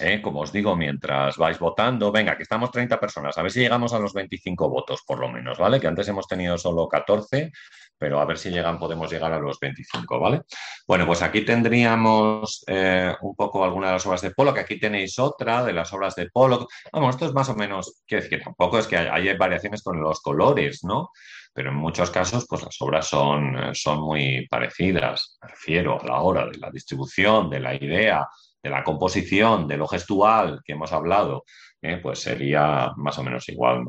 ¿eh? 0.00 0.20
como 0.22 0.40
os 0.40 0.52
digo, 0.52 0.76
mientras 0.76 1.36
vais 1.36 1.58
votando, 1.58 2.12
venga, 2.12 2.36
que 2.36 2.42
estamos 2.42 2.70
30 2.70 2.98
personas, 3.00 3.36
a 3.36 3.42
ver 3.42 3.50
si 3.50 3.60
llegamos 3.60 3.92
a 3.92 3.98
los 3.98 4.12
25 4.12 4.68
votos, 4.68 5.02
por 5.06 5.18
lo 5.18 5.28
menos, 5.28 5.58
¿vale? 5.58 5.80
Que 5.80 5.86
antes 5.86 6.08
hemos 6.08 6.26
tenido 6.26 6.58
solo 6.58 6.88
14, 6.88 7.52
pero 7.98 8.20
a 8.20 8.24
ver 8.24 8.38
si 8.38 8.50
llegan, 8.50 8.78
podemos 8.78 9.10
llegar 9.10 9.32
a 9.32 9.38
los 9.38 9.58
25, 9.58 10.20
¿vale? 10.20 10.42
Bueno, 10.86 11.04
pues 11.06 11.20
aquí 11.22 11.44
tendríamos 11.44 12.64
eh, 12.68 13.14
un 13.20 13.34
poco 13.34 13.64
algunas 13.64 13.90
de 13.90 13.92
las 13.94 14.06
obras 14.06 14.22
de 14.22 14.30
Pollock, 14.30 14.58
aquí 14.58 14.78
tenéis 14.78 15.18
otra 15.18 15.64
de 15.64 15.72
las 15.72 15.92
obras 15.92 16.14
de 16.14 16.30
Pollock. 16.30 16.70
Vamos, 16.92 17.16
esto 17.16 17.26
es 17.26 17.34
más 17.34 17.48
o 17.48 17.56
menos, 17.56 18.02
quiero 18.06 18.22
decir 18.22 18.38
que 18.38 18.44
tampoco 18.44 18.78
es 18.78 18.86
que 18.86 18.96
hay, 18.96 19.36
variaciones 19.36 19.82
con 19.82 20.00
los 20.00 20.20
colores, 20.20 20.84
¿no? 20.84 21.10
Pero 21.52 21.70
en 21.70 21.76
muchos 21.76 22.10
casos, 22.10 22.46
pues 22.48 22.62
las 22.62 22.80
obras 22.80 23.08
son, 23.08 23.74
son 23.74 24.00
muy 24.00 24.46
parecidas, 24.48 25.38
me 25.42 25.48
refiero 25.48 26.00
a 26.00 26.06
la 26.06 26.20
hora 26.20 26.46
de 26.46 26.56
la 26.58 26.70
distribución, 26.70 27.50
de 27.50 27.60
la 27.60 27.74
idea, 27.74 28.28
de 28.62 28.70
la 28.70 28.84
composición, 28.84 29.68
de 29.68 29.76
lo 29.76 29.86
gestual 29.86 30.60
que 30.64 30.72
hemos 30.72 30.92
hablado, 30.92 31.44
eh, 31.80 31.98
pues 32.02 32.18
sería 32.20 32.92
más 32.96 33.18
o 33.18 33.22
menos 33.22 33.48
igual. 33.48 33.84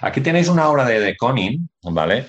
Aquí 0.00 0.20
tenéis 0.20 0.48
una 0.48 0.68
obra 0.68 0.84
de 0.84 0.98
De 0.98 1.16
Koning, 1.16 1.68
¿vale? 1.82 2.26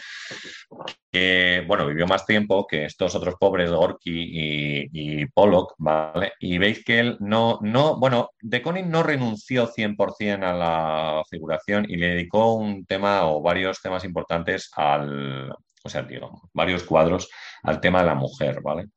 Que, 1.11 1.63
bueno, 1.67 1.87
vivió 1.87 2.05
más 2.05 2.27
tiempo 2.27 2.67
que 2.67 2.85
estos 2.85 3.15
otros 3.15 3.33
pobres, 3.39 3.71
Gorky 3.71 4.89
y, 4.91 5.25
Pollock, 5.27 5.73
¿vale? 5.79 6.33
Y 6.39 6.59
veis 6.59 6.83
que 6.85 6.99
él 6.99 7.17
no, 7.21 7.57
no, 7.61 7.99
bueno, 7.99 8.29
De 8.39 8.61
Koning 8.61 8.89
no 8.89 9.01
renunció 9.01 9.67
100% 9.67 10.43
a 10.43 10.53
la 10.53 11.23
figuración 11.27 11.85
y 11.89 11.97
le 11.97 12.09
dedicó 12.09 12.53
un 12.53 12.85
tema 12.85 13.25
o 13.25 13.41
varios 13.41 13.81
temas 13.81 14.03
importantes 14.03 14.69
al, 14.75 15.51
o 15.83 15.89
sea, 15.89 16.03
digamos, 16.03 16.41
varios 16.53 16.83
cuadros 16.83 17.29
al 17.63 17.79
tema 17.79 17.99
de 18.01 18.07
la 18.07 18.15
mujer, 18.15 18.61
¿vale? 18.61 18.87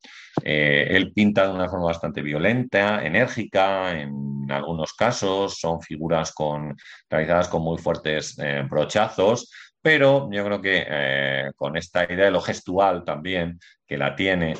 Eh, 0.43 0.87
él 0.89 1.13
pinta 1.13 1.47
de 1.47 1.53
una 1.53 1.69
forma 1.69 1.85
bastante 1.85 2.21
violenta, 2.21 3.03
enérgica, 3.05 3.91
en 3.99 4.47
algunos 4.49 4.93
casos 4.93 5.59
son 5.59 5.81
figuras 5.81 6.33
con, 6.33 6.75
realizadas 7.09 7.47
con 7.47 7.61
muy 7.61 7.77
fuertes 7.77 8.37
eh, 8.39 8.63
brochazos, 8.69 9.51
pero 9.81 10.29
yo 10.31 10.43
creo 10.45 10.61
que 10.61 10.85
eh, 10.87 11.51
con 11.55 11.77
esta 11.77 12.05
idea 12.05 12.25
de 12.25 12.31
lo 12.31 12.41
gestual 12.41 13.03
también 13.03 13.59
que 13.85 13.97
la 13.97 14.15
tiene, 14.15 14.55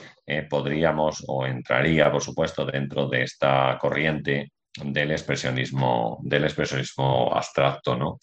podríamos 0.50 1.24
o 1.28 1.46
entraría, 1.46 2.12
por 2.12 2.22
supuesto, 2.22 2.66
dentro 2.66 3.08
de 3.10 3.24
esta 3.24 3.78
corriente 3.80 4.52
del 4.82 5.12
expresionismo, 5.12 6.20
del 6.24 6.46
expresionismo 6.46 7.34
abstracto, 7.34 7.96
¿no? 7.96 8.20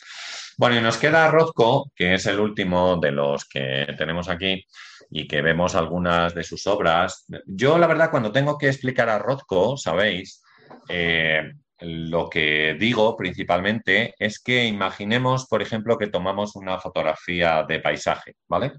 Bueno, 0.61 0.76
y 0.76 0.82
nos 0.82 0.98
queda 0.98 1.30
Rothko, 1.30 1.90
que 1.96 2.12
es 2.12 2.26
el 2.26 2.38
último 2.38 2.98
de 2.98 3.12
los 3.12 3.46
que 3.46 3.94
tenemos 3.96 4.28
aquí 4.28 4.62
y 5.11 5.26
que 5.26 5.40
vemos 5.40 5.74
algunas 5.74 6.34
de 6.34 6.44
sus 6.44 6.66
obras. 6.66 7.24
Yo, 7.46 7.78
la 7.78 7.86
verdad, 7.86 8.11
cuando 8.11 8.30
tengo 8.30 8.58
que 8.58 8.68
explicar 8.68 9.08
a 9.08 9.18
Rothko, 9.18 9.78
sabéis, 9.78 10.42
eh, 10.86 11.50
lo 11.78 12.28
que 12.28 12.76
digo 12.78 13.16
principalmente 13.16 14.14
es 14.18 14.38
que 14.38 14.66
imaginemos, 14.66 15.46
por 15.46 15.62
ejemplo, 15.62 15.96
que 15.96 16.08
tomamos 16.08 16.54
una 16.56 16.78
fotografía 16.78 17.64
de 17.66 17.80
paisaje, 17.80 18.36
¿vale? 18.46 18.72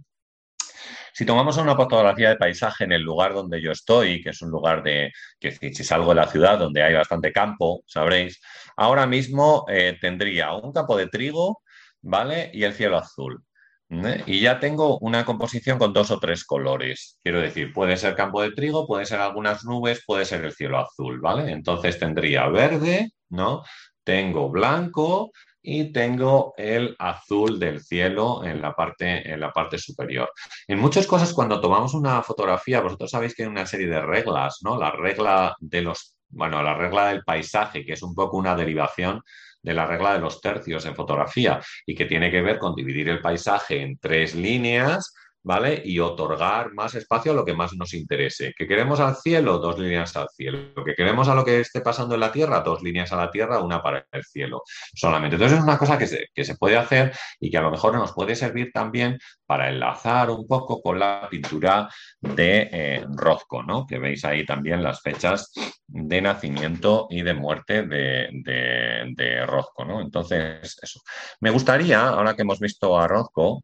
Si 1.14 1.26
tomamos 1.26 1.58
una 1.58 1.76
fotografía 1.76 2.30
de 2.30 2.38
paisaje 2.38 2.84
en 2.84 2.92
el 2.92 3.02
lugar 3.02 3.34
donde 3.34 3.60
yo 3.60 3.72
estoy, 3.72 4.22
que 4.22 4.30
es 4.30 4.42
un 4.44 4.52
lugar 4.52 4.84
de, 4.84 5.12
que 5.40 5.52
si 5.52 5.84
salgo 5.84 6.10
de 6.10 6.16
la 6.22 6.28
ciudad 6.28 6.60
donde 6.60 6.84
hay 6.84 6.94
bastante 6.94 7.34
campo, 7.34 7.82
sabréis, 7.88 8.40
ahora 8.78 9.08
mismo 9.08 9.66
eh, 9.68 9.98
tendría 10.00 10.54
un 10.54 10.72
campo 10.72 10.96
de 10.96 11.08
trigo, 11.08 11.64
¿vale? 12.02 12.52
Y 12.54 12.64
el 12.64 12.74
cielo 12.74 12.98
azul. 12.98 13.44
¿eh? 13.90 14.24
Y 14.26 14.42
ya 14.42 14.60
tengo 14.60 14.98
una 15.00 15.26
composición 15.26 15.78
con 15.78 15.94
dos 15.94 16.12
o 16.12 16.20
tres 16.20 16.46
colores. 16.46 17.20
Quiero 17.24 17.42
decir, 17.42 17.74
puede 17.74 17.98
ser 17.98 18.16
campo 18.16 18.42
de 18.42 18.52
trigo, 18.52 18.88
puede 18.88 19.06
ser 19.06 19.20
algunas 19.20 19.66
nubes, 19.66 20.04
puede 20.06 20.26
ser 20.26 20.44
el 20.46 20.54
cielo 20.54 20.80
azul, 20.80 21.20
¿vale? 21.20 21.52
Entonces 21.52 22.00
tendría 22.00 22.48
verde, 22.48 23.12
¿no? 23.30 23.64
Tengo 24.04 24.50
blanco 24.50 25.32
y 25.62 25.92
tengo 25.92 26.54
el 26.58 26.96
azul 26.98 27.60
del 27.60 27.82
cielo 27.82 28.44
en 28.44 28.62
la 28.62 28.74
parte, 28.74 29.32
en 29.32 29.40
la 29.40 29.52
parte 29.52 29.78
superior. 29.78 30.32
En 30.68 30.80
muchas 30.80 31.06
cosas, 31.06 31.34
cuando 31.34 31.62
tomamos 31.62 31.94
una 31.94 32.24
fotografía, 32.24 32.82
vosotros 32.82 33.12
sabéis 33.12 33.36
que 33.36 33.44
hay 33.44 33.50
una 33.50 33.66
serie 33.66 33.88
de 33.88 34.02
reglas, 34.02 34.60
¿no? 34.64 34.78
La 34.78 34.92
regla 34.92 35.56
de 35.60 35.82
los, 35.84 36.16
bueno, 36.30 36.64
la 36.64 36.74
regla 36.74 37.10
del 37.10 37.24
paisaje, 37.24 37.86
que 37.86 37.94
es 37.94 38.02
un 38.02 38.16
poco 38.16 38.38
una 38.38 38.56
derivación 38.56 39.22
de 39.62 39.74
la 39.74 39.86
regla 39.86 40.14
de 40.14 40.20
los 40.20 40.42
tercios 40.42 40.86
en 40.86 40.96
fotografía 40.96 41.62
y 41.86 41.96
que 41.96 42.06
tiene 42.06 42.32
que 42.32 42.42
ver 42.42 42.58
con 42.58 42.76
dividir 42.76 43.10
el 43.10 43.22
paisaje 43.22 43.82
en 43.82 43.98
tres 43.98 44.36
líneas 44.36 45.14
¿vale? 45.44 45.82
Y 45.84 46.00
otorgar 46.00 46.74
más 46.74 46.96
espacio 46.96 47.32
a 47.32 47.36
lo 47.36 47.46
que 47.46 47.54
más 47.54 47.74
nos 47.74 47.94
interese. 47.94 48.54
¿Que 48.58 48.68
queremos 48.68 49.00
al 49.00 49.16
cielo? 49.16 49.58
Dos 49.58 49.80
líneas 49.80 50.16
al 50.16 50.28
cielo. 50.30 50.72
¿Lo 50.76 50.84
que 50.84 50.96
queremos 50.96 51.28
a 51.28 51.36
lo 51.36 51.44
que 51.44 51.60
esté 51.60 51.82
pasando 51.82 52.16
en 52.16 52.22
la 52.22 52.32
Tierra? 52.32 52.62
Dos 52.62 52.82
líneas 52.84 53.12
a 53.12 53.18
la 53.18 53.32
Tierra, 53.32 53.60
una 53.60 53.82
para 53.82 54.06
el 54.12 54.24
cielo 54.24 54.64
solamente. 54.94 55.36
Entonces 55.36 55.58
es 55.58 55.64
una 55.64 55.78
cosa 55.78 55.98
que 55.98 56.08
se, 56.08 56.28
que 56.34 56.44
se 56.44 56.56
puede 56.56 56.78
hacer 56.78 57.14
y 57.40 57.50
que 57.50 57.58
a 57.58 57.62
lo 57.62 57.72
mejor 57.72 57.94
nos 57.96 58.14
puede 58.14 58.36
servir 58.36 58.72
también 58.72 59.18
para 59.46 59.70
enlazar 59.70 60.30
un 60.30 60.48
poco 60.48 60.82
con 60.82 61.00
la 61.00 61.28
pintura 61.30 61.90
de 62.20 62.70
eh, 62.72 63.06
Rozco, 63.16 63.64
¿no? 63.64 63.86
Que 63.86 64.00
veis 64.00 64.24
ahí 64.26 64.46
también 64.46 64.84
las 64.84 65.02
fechas 65.02 65.52
de 65.88 66.22
nacimiento 66.22 67.08
y 67.10 67.22
de 67.24 67.34
muerte 67.34 67.84
de, 67.84 68.30
de, 68.32 69.14
de 69.16 69.46
Rozco, 69.46 69.86
¿no? 69.86 70.02
Entonces, 70.02 70.78
eso. 70.82 71.02
Me 71.42 71.50
gustaría, 71.50 72.08
ahora 72.08 72.36
que 72.36 72.44
hemos 72.44 72.60
visto 72.60 72.98
a 72.98 73.08
Rozco, 73.08 73.64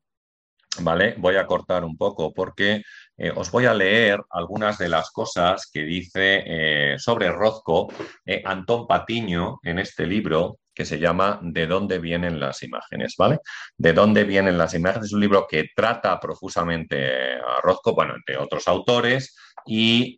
¿vale? 0.82 1.16
Voy 1.18 1.36
a 1.36 1.46
cortar 1.46 1.84
un 1.84 1.98
poco 1.98 2.34
porque 2.34 2.84
eh, 3.18 3.32
os 3.36 3.50
voy 3.50 3.66
a 3.66 3.74
leer 3.74 4.20
algunas 4.30 4.78
de 4.78 4.90
las 4.90 5.10
cosas 5.10 5.70
que 5.72 5.84
dice 5.84 6.44
eh, 6.46 7.00
sobre 7.00 7.32
Rozco 7.32 7.92
eh, 8.26 8.44
Antón 8.46 8.86
Patiño 8.86 9.60
en 9.64 9.80
este 9.80 10.06
libro 10.06 10.60
que 10.74 10.86
se 10.86 11.00
llama 11.00 11.40
¿De 11.42 11.66
dónde 11.66 11.98
vienen 11.98 12.40
las 12.40 12.62
imágenes? 12.62 13.16
¿Vale? 13.18 13.40
¿De 13.76 13.94
dónde 13.94 14.24
vienen 14.24 14.60
las 14.60 14.76
imágenes? 14.76 15.08
Es 15.08 15.14
un 15.14 15.22
libro 15.22 15.48
que 15.50 15.70
trata 15.76 16.20
profusamente 16.20 17.34
a 17.34 17.60
Rozco, 17.64 17.96
bueno, 17.96 18.14
entre 18.16 18.38
otros 18.38 18.68
autores, 18.68 19.36
y 19.66 20.16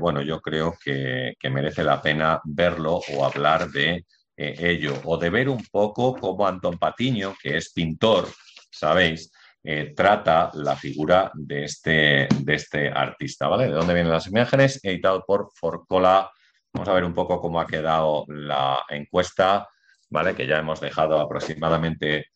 bueno, 0.00 0.22
yo 0.22 0.40
creo 0.40 0.74
que, 0.82 1.34
que, 1.38 1.50
merece 1.50 1.84
la 1.84 2.00
pena 2.00 2.40
verlo 2.44 3.00
o 3.14 3.24
hablar 3.24 3.68
de 3.68 4.06
ello, 4.34 4.94
o 5.04 5.18
de 5.18 5.28
ver 5.28 5.50
un 5.50 5.62
poco 5.70 6.14
cómo 6.14 6.46
Antón 6.46 6.78
Patiño, 6.78 7.36
que 7.40 7.58
es 7.58 7.70
pintor, 7.74 8.28
¿sabéis? 8.70 9.30
Eh, 9.64 9.92
trata 9.94 10.50
la 10.54 10.74
figura 10.74 11.30
de 11.34 11.64
este, 11.64 12.28
de 12.28 12.54
este 12.54 12.88
artista, 12.88 13.46
¿vale? 13.46 13.66
¿De 13.66 13.72
dónde 13.72 13.94
vienen 13.94 14.12
las 14.12 14.26
imágenes? 14.26 14.80
Editado 14.82 15.24
por 15.24 15.50
Forcola. 15.54 16.30
Vamos 16.72 16.88
a 16.88 16.94
ver 16.94 17.04
un 17.04 17.14
poco 17.14 17.40
cómo 17.40 17.60
ha 17.60 17.66
quedado 17.66 18.24
la 18.28 18.84
encuesta, 18.88 19.68
¿vale? 20.10 20.34
Que 20.34 20.46
ya 20.46 20.58
hemos 20.58 20.80
dejado 20.80 21.20
aproximadamente 21.20 22.26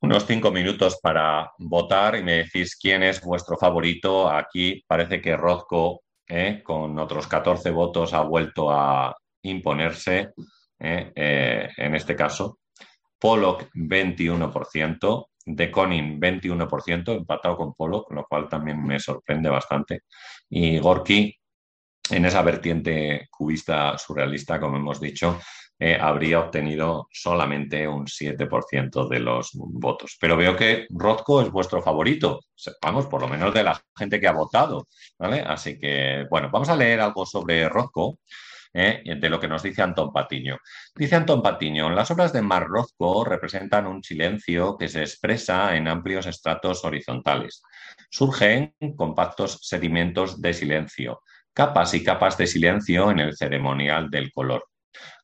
unos 0.00 0.26
cinco 0.26 0.50
minutos 0.50 0.98
para 1.00 1.52
votar 1.58 2.16
y 2.16 2.22
me 2.22 2.44
decís 2.44 2.76
quién 2.76 3.02
es 3.02 3.20
vuestro 3.20 3.56
favorito. 3.56 4.28
Aquí 4.28 4.84
parece 4.86 5.20
que 5.20 5.36
Rozco, 5.36 6.02
¿eh? 6.28 6.62
con 6.64 6.98
otros 6.98 7.26
14 7.26 7.70
votos, 7.70 8.12
ha 8.12 8.22
vuelto 8.22 8.70
a 8.70 9.14
imponerse, 9.42 10.30
¿eh? 10.80 11.12
en 11.76 11.94
este 11.94 12.16
caso. 12.16 12.58
Pollock, 13.18 13.68
21%, 13.74 15.26
de 15.46 15.70
Conin 15.70 16.20
21%, 16.20 17.16
empatado 17.16 17.56
con 17.56 17.74
Polo, 17.74 18.04
lo 18.10 18.24
cual 18.24 18.48
también 18.48 18.82
me 18.84 18.98
sorprende 18.98 19.48
bastante. 19.48 20.02
Y 20.50 20.78
Gorky, 20.78 21.34
en 22.10 22.24
esa 22.24 22.42
vertiente 22.42 23.28
cubista 23.30 23.96
surrealista, 23.96 24.60
como 24.60 24.76
hemos 24.76 25.00
dicho, 25.00 25.38
eh, 25.78 25.98
habría 26.00 26.40
obtenido 26.40 27.06
solamente 27.12 27.86
un 27.86 28.06
7% 28.06 29.08
de 29.08 29.20
los 29.20 29.50
votos. 29.54 30.16
Pero 30.20 30.36
veo 30.36 30.56
que 30.56 30.86
Rothko 30.90 31.42
es 31.42 31.50
vuestro 31.50 31.82
favorito, 31.82 32.40
vamos, 32.82 33.06
por 33.06 33.20
lo 33.20 33.28
menos 33.28 33.52
de 33.52 33.62
la 33.62 33.80
gente 33.96 34.18
que 34.18 34.26
ha 34.26 34.32
votado, 34.32 34.88
¿vale? 35.18 35.40
Así 35.42 35.78
que, 35.78 36.26
bueno, 36.30 36.48
vamos 36.50 36.68
a 36.70 36.76
leer 36.76 37.00
algo 37.00 37.26
sobre 37.26 37.68
Rothko. 37.68 38.18
¿Eh? 38.72 39.02
de 39.04 39.30
lo 39.30 39.40
que 39.40 39.48
nos 39.48 39.62
dice 39.62 39.82
Antón 39.82 40.12
Patiño. 40.12 40.58
Dice 40.94 41.16
Antón 41.16 41.42
Patiño, 41.42 41.90
las 41.90 42.10
obras 42.10 42.32
de 42.32 42.42
Marrozco 42.42 43.24
representan 43.24 43.86
un 43.86 44.02
silencio 44.02 44.76
que 44.76 44.88
se 44.88 45.00
expresa 45.00 45.76
en 45.76 45.88
amplios 45.88 46.26
estratos 46.26 46.84
horizontales. 46.84 47.62
Surgen 48.10 48.74
compactos 48.96 49.58
sedimentos 49.62 50.40
de 50.40 50.52
silencio, 50.52 51.22
capas 51.52 51.94
y 51.94 52.04
capas 52.04 52.36
de 52.36 52.46
silencio 52.46 53.10
en 53.10 53.20
el 53.20 53.36
ceremonial 53.36 54.10
del 54.10 54.30
color. 54.32 54.64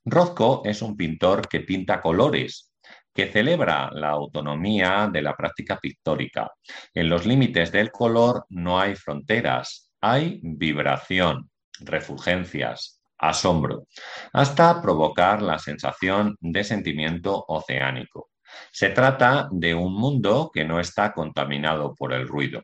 Rozco 0.05 0.62
es 0.64 0.82
un 0.82 0.97
pintor 0.97 1.49
que 1.49 1.61
pinta 1.61 2.01
colores, 2.01 2.72
que 3.14 3.30
celebra 3.30 3.90
la 3.93 4.09
autonomía 4.09 5.09
de 5.12 5.22
la 5.22 5.36
práctica 5.36 5.78
pictórica. 5.78 6.51
En 6.95 7.09
los 7.09 7.26
límites 7.26 7.70
del 7.70 7.90
color 7.90 8.47
no 8.49 8.80
hay 8.80 8.95
fronteras, 8.95 9.90
hay 10.01 10.40
vibración, 10.43 11.51
refulgencias, 11.80 13.01
asombro, 13.22 13.86
hasta 14.32 14.82
provocar 14.82 15.40
la 15.40 15.58
sensación 15.58 16.36
de 16.40 16.64
sentimiento 16.64 17.44
oceánico. 17.48 18.30
Se 18.70 18.90
trata 18.90 19.48
de 19.50 19.74
un 19.74 19.94
mundo 19.94 20.50
que 20.52 20.64
no 20.64 20.80
está 20.80 21.12
contaminado 21.14 21.94
por 21.94 22.12
el 22.12 22.28
ruido. 22.28 22.62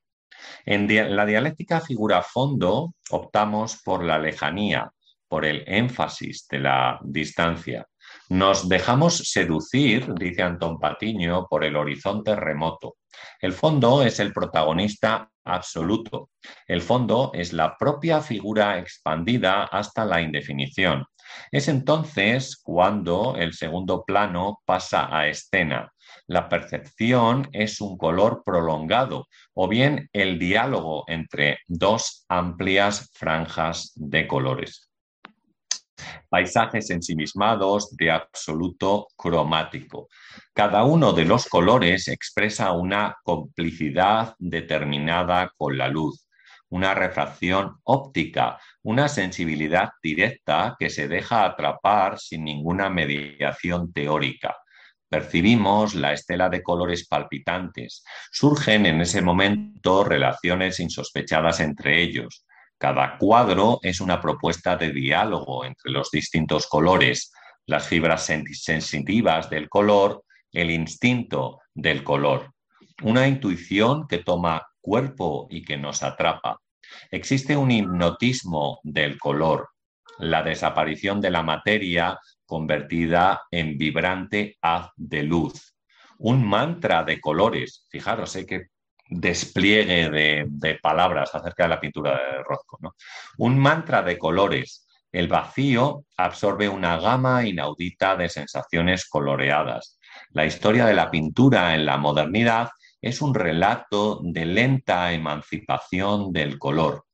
En 0.66 1.16
la 1.16 1.24
dialéctica 1.24 1.80
figura-fondo 1.80 2.94
optamos 3.10 3.80
por 3.82 4.04
la 4.04 4.18
lejanía, 4.18 4.92
por 5.28 5.44
el 5.44 5.64
énfasis 5.66 6.46
de 6.48 6.60
la 6.60 6.98
distancia. 7.02 7.86
Nos 8.30 8.68
dejamos 8.68 9.18
seducir, 9.18 10.12
dice 10.14 10.42
Antón 10.42 10.78
Patiño, 10.78 11.46
por 11.48 11.64
el 11.64 11.76
horizonte 11.76 12.34
remoto. 12.34 12.96
El 13.40 13.52
fondo 13.52 14.02
es 14.02 14.20
el 14.20 14.32
protagonista 14.32 15.30
absoluto. 15.48 16.30
El 16.66 16.82
fondo 16.82 17.30
es 17.34 17.52
la 17.52 17.76
propia 17.76 18.20
figura 18.20 18.78
expandida 18.78 19.64
hasta 19.64 20.04
la 20.04 20.20
indefinición. 20.20 21.04
Es 21.50 21.68
entonces 21.68 22.56
cuando 22.62 23.36
el 23.36 23.52
segundo 23.52 24.04
plano 24.04 24.60
pasa 24.64 25.08
a 25.14 25.28
escena. 25.28 25.92
La 26.26 26.48
percepción 26.48 27.48
es 27.52 27.80
un 27.80 27.98
color 27.98 28.42
prolongado 28.44 29.26
o 29.54 29.68
bien 29.68 30.08
el 30.12 30.38
diálogo 30.38 31.04
entre 31.06 31.58
dos 31.66 32.24
amplias 32.28 33.10
franjas 33.14 33.92
de 33.94 34.26
colores 34.26 34.87
paisajes 36.28 36.90
ensimismados 36.90 37.96
de 37.96 38.10
absoluto 38.10 39.08
cromático. 39.16 40.08
Cada 40.52 40.84
uno 40.84 41.12
de 41.12 41.24
los 41.24 41.46
colores 41.46 42.08
expresa 42.08 42.72
una 42.72 43.16
complicidad 43.22 44.34
determinada 44.38 45.52
con 45.56 45.78
la 45.78 45.88
luz, 45.88 46.28
una 46.70 46.94
refracción 46.94 47.76
óptica, 47.84 48.58
una 48.82 49.08
sensibilidad 49.08 49.90
directa 50.02 50.76
que 50.78 50.90
se 50.90 51.08
deja 51.08 51.44
atrapar 51.44 52.18
sin 52.18 52.44
ninguna 52.44 52.90
mediación 52.90 53.92
teórica. 53.92 54.56
Percibimos 55.08 55.94
la 55.94 56.12
estela 56.12 56.50
de 56.50 56.62
colores 56.62 57.08
palpitantes. 57.08 58.04
Surgen 58.30 58.84
en 58.84 59.00
ese 59.00 59.22
momento 59.22 60.04
relaciones 60.04 60.80
insospechadas 60.80 61.60
entre 61.60 62.02
ellos. 62.02 62.44
Cada 62.78 63.18
cuadro 63.18 63.80
es 63.82 64.00
una 64.00 64.20
propuesta 64.20 64.76
de 64.76 64.92
diálogo 64.92 65.64
entre 65.64 65.90
los 65.90 66.10
distintos 66.12 66.68
colores, 66.68 67.32
las 67.66 67.88
fibras 67.88 68.24
sensitivas 68.24 69.50
del 69.50 69.68
color, 69.68 70.22
el 70.52 70.70
instinto 70.70 71.60
del 71.74 72.04
color. 72.04 72.52
Una 73.02 73.26
intuición 73.26 74.06
que 74.06 74.18
toma 74.18 74.66
cuerpo 74.80 75.48
y 75.50 75.62
que 75.62 75.76
nos 75.76 76.04
atrapa. 76.04 76.60
Existe 77.10 77.56
un 77.56 77.70
hipnotismo 77.70 78.80
del 78.84 79.18
color, 79.18 79.70
la 80.18 80.42
desaparición 80.42 81.20
de 81.20 81.30
la 81.30 81.42
materia 81.42 82.18
convertida 82.46 83.42
en 83.50 83.76
vibrante 83.76 84.56
haz 84.62 84.90
de 84.96 85.24
luz. 85.24 85.74
Un 86.18 86.46
mantra 86.46 87.04
de 87.04 87.20
colores. 87.20 87.86
Fijaros, 87.90 88.30
sé 88.30 88.46
que 88.46 88.68
despliegue 89.08 90.10
de, 90.10 90.78
palabras 90.82 91.34
acerca 91.34 91.64
de 91.64 91.68
la 91.68 91.80
pintura 91.80 92.12
de 92.12 92.42
Rothko. 92.42 92.94
Un 93.38 93.58
mantra 93.58 94.02
de 94.02 94.18
colores. 94.18 94.86
El 95.10 95.28
vacío 95.28 96.04
absorbe 96.16 96.68
una 96.68 96.98
gama 96.98 97.46
inaudita 97.46 98.16
de 98.16 98.28
sensaciones 98.28 99.08
coloreadas. 99.08 99.98
La 100.30 100.44
historia 100.44 100.84
de 100.84 100.94
la 100.94 101.10
pintura 101.10 101.74
en 101.74 101.86
la 101.86 101.96
modernidad 101.96 102.68
es 103.00 103.22
un 103.22 103.34
relato 103.34 104.20
de 104.22 104.44
lenta 104.44 105.12
emancipación 105.12 106.32
del 106.32 106.58
color. 106.58 107.04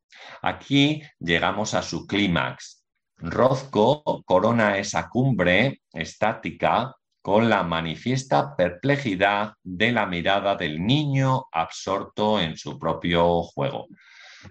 Aquí 0.42 1.02
llegamos 1.20 1.74
a 1.74 1.82
su 1.82 2.06
clímax. 2.06 2.84
Rothko 3.16 4.22
corona 4.24 4.78
esa 4.78 5.08
cumbre 5.08 5.82
estática 5.92 6.94
con 7.24 7.48
la 7.48 7.62
manifiesta 7.62 8.54
perplejidad 8.54 9.54
de 9.62 9.92
la 9.92 10.04
mirada 10.04 10.56
del 10.56 10.84
niño 10.84 11.46
absorto 11.50 12.38
en 12.38 12.58
su 12.58 12.78
propio 12.78 13.42
juego, 13.44 13.86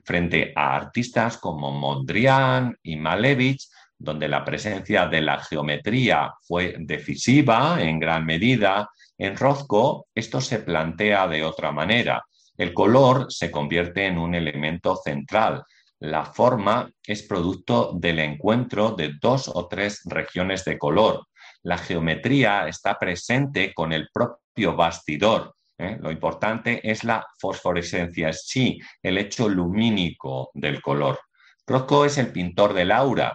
frente 0.04 0.52
a 0.56 0.76
artistas 0.76 1.38
como 1.38 1.70
Mondrian 1.70 2.76
y 2.82 2.96
Malevich, 2.96 3.70
donde 3.96 4.28
la 4.28 4.44
presencia 4.44 5.06
de 5.06 5.22
la 5.22 5.38
geometría 5.38 6.34
fue 6.42 6.76
decisiva 6.80 7.78
en 7.80 8.00
gran 8.00 8.26
medida, 8.26 8.90
en 9.20 9.38
Rothko 9.38 10.08
esto 10.16 10.42
se 10.42 10.58
plantea 10.58 11.28
de 11.28 11.44
otra 11.44 11.72
manera. 11.72 12.24
El 12.58 12.74
color 12.74 13.28
se 13.32 13.52
convierte 13.52 14.08
en 14.08 14.18
un 14.18 14.34
elemento 14.34 14.96
central. 14.96 15.64
La 16.00 16.26
forma 16.26 16.90
es 17.06 17.22
producto 17.22 17.92
del 17.94 18.18
encuentro 18.18 18.96
de 18.96 19.14
dos 19.22 19.48
o 19.48 19.68
tres 19.68 20.02
regiones 20.06 20.66
de 20.66 20.80
color. 20.80 21.28
La 21.64 21.78
geometría 21.78 22.68
está 22.68 23.00
presente 23.00 23.74
con 23.74 23.94
el 23.94 24.10
propio 24.14 24.76
bastidor. 24.76 25.56
¿eh? 25.78 25.98
Lo 26.00 26.12
importante 26.12 26.80
es 26.90 27.04
la 27.04 27.26
fosforescencia, 27.40 28.32
sí, 28.34 28.80
el 29.02 29.18
hecho 29.18 29.50
lumínico 29.50 30.52
del 30.54 30.82
color. 30.82 31.20
Rothko 31.66 32.06
es 32.06 32.18
el 32.18 32.32
pintor 32.32 32.74
del 32.74 32.92
aura, 32.92 33.34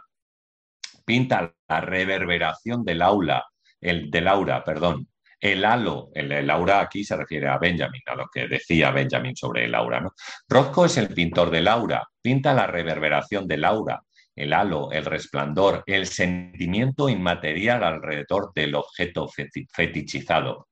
pinta 1.05 1.55
la 1.69 1.81
reverberación 1.81 2.85
del 2.85 3.01
aula, 3.01 3.47
el 3.81 4.11
del 4.11 4.29
aura, 4.29 4.63
perdón. 4.63 5.09
El 5.41 5.65
halo, 5.65 6.11
el, 6.15 6.51
aura 6.51 6.81
aquí 6.81 7.05
se 7.05 7.17
refiere 7.17 7.49
a 7.49 7.59
Benjamin, 7.59 8.03
a 8.07 8.17
lo 8.17 8.27
que 8.27 8.49
decía 8.49 8.91
Benjamin 8.91 9.37
sobre 9.37 9.65
el 9.65 9.75
aura. 9.75 10.01
¿no? 10.01 10.13
Rothko 10.49 10.85
es 10.85 10.97
el 10.97 11.09
pintor 11.15 11.51
del 11.51 11.69
aura, 11.69 12.07
pinta 12.21 12.53
la 12.53 12.67
reverberación 12.67 13.47
del 13.47 13.65
aura, 13.65 14.03
el 14.39 14.53
halo, 14.53 14.91
el 14.93 15.05
resplandor, 15.05 15.83
el 15.87 16.07
sentimiento 16.07 17.09
inmaterial 17.09 17.83
alrededor 17.85 18.53
del 18.55 18.75
objeto 18.75 19.29
fetichizado. 19.73 20.69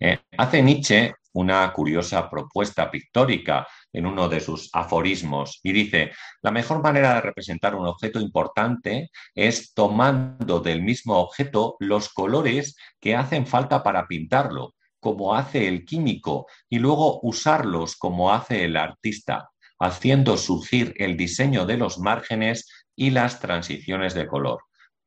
Eh, 0.00 0.18
hace 0.36 0.62
Nietzsche 0.62 1.14
una 1.38 1.72
curiosa 1.72 2.28
propuesta 2.28 2.90
pictórica 2.90 3.66
en 3.92 4.06
uno 4.06 4.28
de 4.28 4.40
sus 4.40 4.70
aforismos 4.72 5.60
y 5.62 5.72
dice, 5.72 6.10
la 6.42 6.50
mejor 6.50 6.82
manera 6.82 7.14
de 7.14 7.20
representar 7.20 7.74
un 7.74 7.86
objeto 7.86 8.20
importante 8.20 9.10
es 9.34 9.72
tomando 9.72 10.60
del 10.60 10.82
mismo 10.82 11.16
objeto 11.18 11.76
los 11.78 12.08
colores 12.08 12.76
que 13.00 13.14
hacen 13.14 13.46
falta 13.46 13.82
para 13.82 14.06
pintarlo, 14.06 14.74
como 15.00 15.34
hace 15.34 15.68
el 15.68 15.84
químico, 15.84 16.46
y 16.68 16.78
luego 16.78 17.20
usarlos 17.22 17.96
como 17.96 18.32
hace 18.32 18.64
el 18.64 18.76
artista, 18.76 19.50
haciendo 19.78 20.36
surgir 20.36 20.92
el 20.96 21.16
diseño 21.16 21.66
de 21.66 21.76
los 21.76 21.98
márgenes 21.98 22.68
y 22.98 23.10
las 23.10 23.38
transiciones 23.38 24.12
de 24.12 24.26
color. 24.26 24.58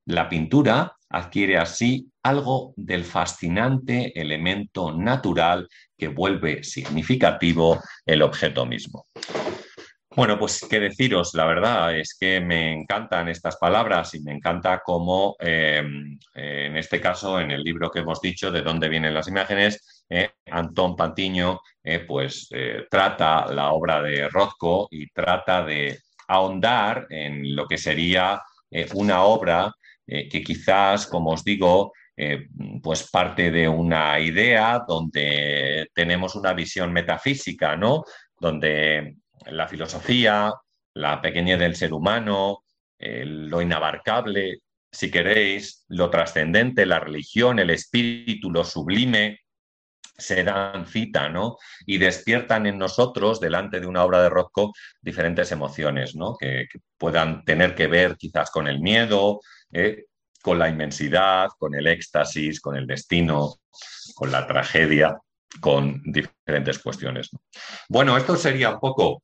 La 0.06 0.30
pintura 0.30 0.96
adquiere 1.10 1.58
así 1.58 2.10
algo 2.24 2.74
del 2.78 3.04
fascinante 3.04 4.20
elemento 4.20 4.94
natural 4.94 5.68
que 5.98 6.08
vuelve 6.08 6.64
significativo 6.64 7.82
el 8.06 8.22
objeto 8.22 8.66
mismo. 8.66 9.08
Bueno, 10.14 10.40
pues 10.40 10.66
qué 10.70 10.80
deciros, 10.80 11.34
la 11.34 11.46
verdad 11.46 11.98
es 11.98 12.18
que 12.20 12.40
me 12.40 12.74
encantan 12.74 13.30
estas 13.30 13.58
palabras 13.58 14.14
y 14.14 14.22
me 14.22 14.34
encanta 14.34 14.82
cómo, 14.86 15.36
eh, 15.40 15.82
en 16.34 16.78
este 16.78 17.00
caso, 17.00 17.40
en 17.40 17.52
el 17.52 17.62
libro 17.62 17.90
que 17.90 18.00
hemos 18.00 18.22
dicho, 18.22 18.52
de 18.52 18.62
dónde 18.62 18.90
vienen 18.90 19.14
las 19.14 19.28
imágenes, 19.28 20.06
eh, 20.10 20.32
Antón 20.50 20.96
Pantiño 20.98 21.60
eh, 21.84 22.00
pues 22.00 22.50
trata 22.90 23.46
la 23.54 23.72
obra 23.72 24.02
de 24.02 24.28
Rothko 24.28 24.90
y 24.92 25.10
trata 25.12 25.64
de 25.64 25.98
ahondar 26.34 27.08
en 27.10 27.56
lo 27.56 27.68
que 27.68 27.78
sería 27.78 28.42
una 28.94 29.24
obra 29.24 29.74
que 30.06 30.44
quizás, 30.44 31.08
como 31.08 31.32
os 31.32 31.44
digo, 31.44 31.92
eh, 32.24 32.50
pues 32.84 33.10
parte 33.10 33.50
de 33.50 33.68
una 33.68 34.20
idea 34.20 34.84
donde 34.88 35.90
tenemos 35.92 36.36
una 36.36 36.54
visión 36.54 36.94
metafísica, 36.94 37.76
¿no? 37.76 38.04
Donde 38.40 39.16
la 39.48 39.68
filosofía, 39.68 40.54
la 40.94 41.20
pequeñez 41.20 41.58
del 41.58 41.76
ser 41.76 41.94
humano, 41.94 42.64
eh, 43.00 43.24
lo 43.26 43.60
inabarcable, 43.60 44.60
si 44.92 45.10
queréis, 45.10 45.84
lo 45.88 46.12
trascendente, 46.12 46.86
la 46.86 47.00
religión, 47.00 47.58
el 47.58 47.72
espíritu, 47.72 48.52
lo 48.52 48.66
sublime, 48.66 49.40
se 50.22 50.44
dan 50.44 50.86
cita, 50.86 51.30
¿no? 51.30 51.58
Y 51.86 51.98
despiertan 51.98 52.66
en 52.68 52.78
nosotros, 52.78 53.40
delante 53.40 53.80
de 53.80 53.88
una 53.88 54.04
obra 54.04 54.22
de 54.22 54.30
Rothko, 54.30 54.72
diferentes 55.02 55.52
emociones, 55.52 56.16
¿no? 56.16 56.38
Que, 56.38 56.68
puedan 56.98 57.44
tener 57.44 57.74
que 57.74 57.88
ver 57.88 58.16
quizás 58.16 58.52
con 58.52 58.68
el 58.68 58.80
miedo, 58.80 59.42
eh, 59.72 60.06
con 60.42 60.60
la 60.60 60.70
inmensidad, 60.70 61.50
con 61.58 61.74
el 61.74 61.88
éxtasis, 61.88 62.62
con 62.62 62.76
el 62.76 62.86
destino, 62.86 63.56
con 64.14 64.32
la 64.32 64.46
tragedia, 64.46 65.18
con 65.60 66.02
diferentes 66.04 66.78
cuestiones. 66.80 67.32
Bueno, 67.90 68.16
esto 68.18 68.36
sería 68.36 68.70
un 68.70 68.80
poco 68.80 69.24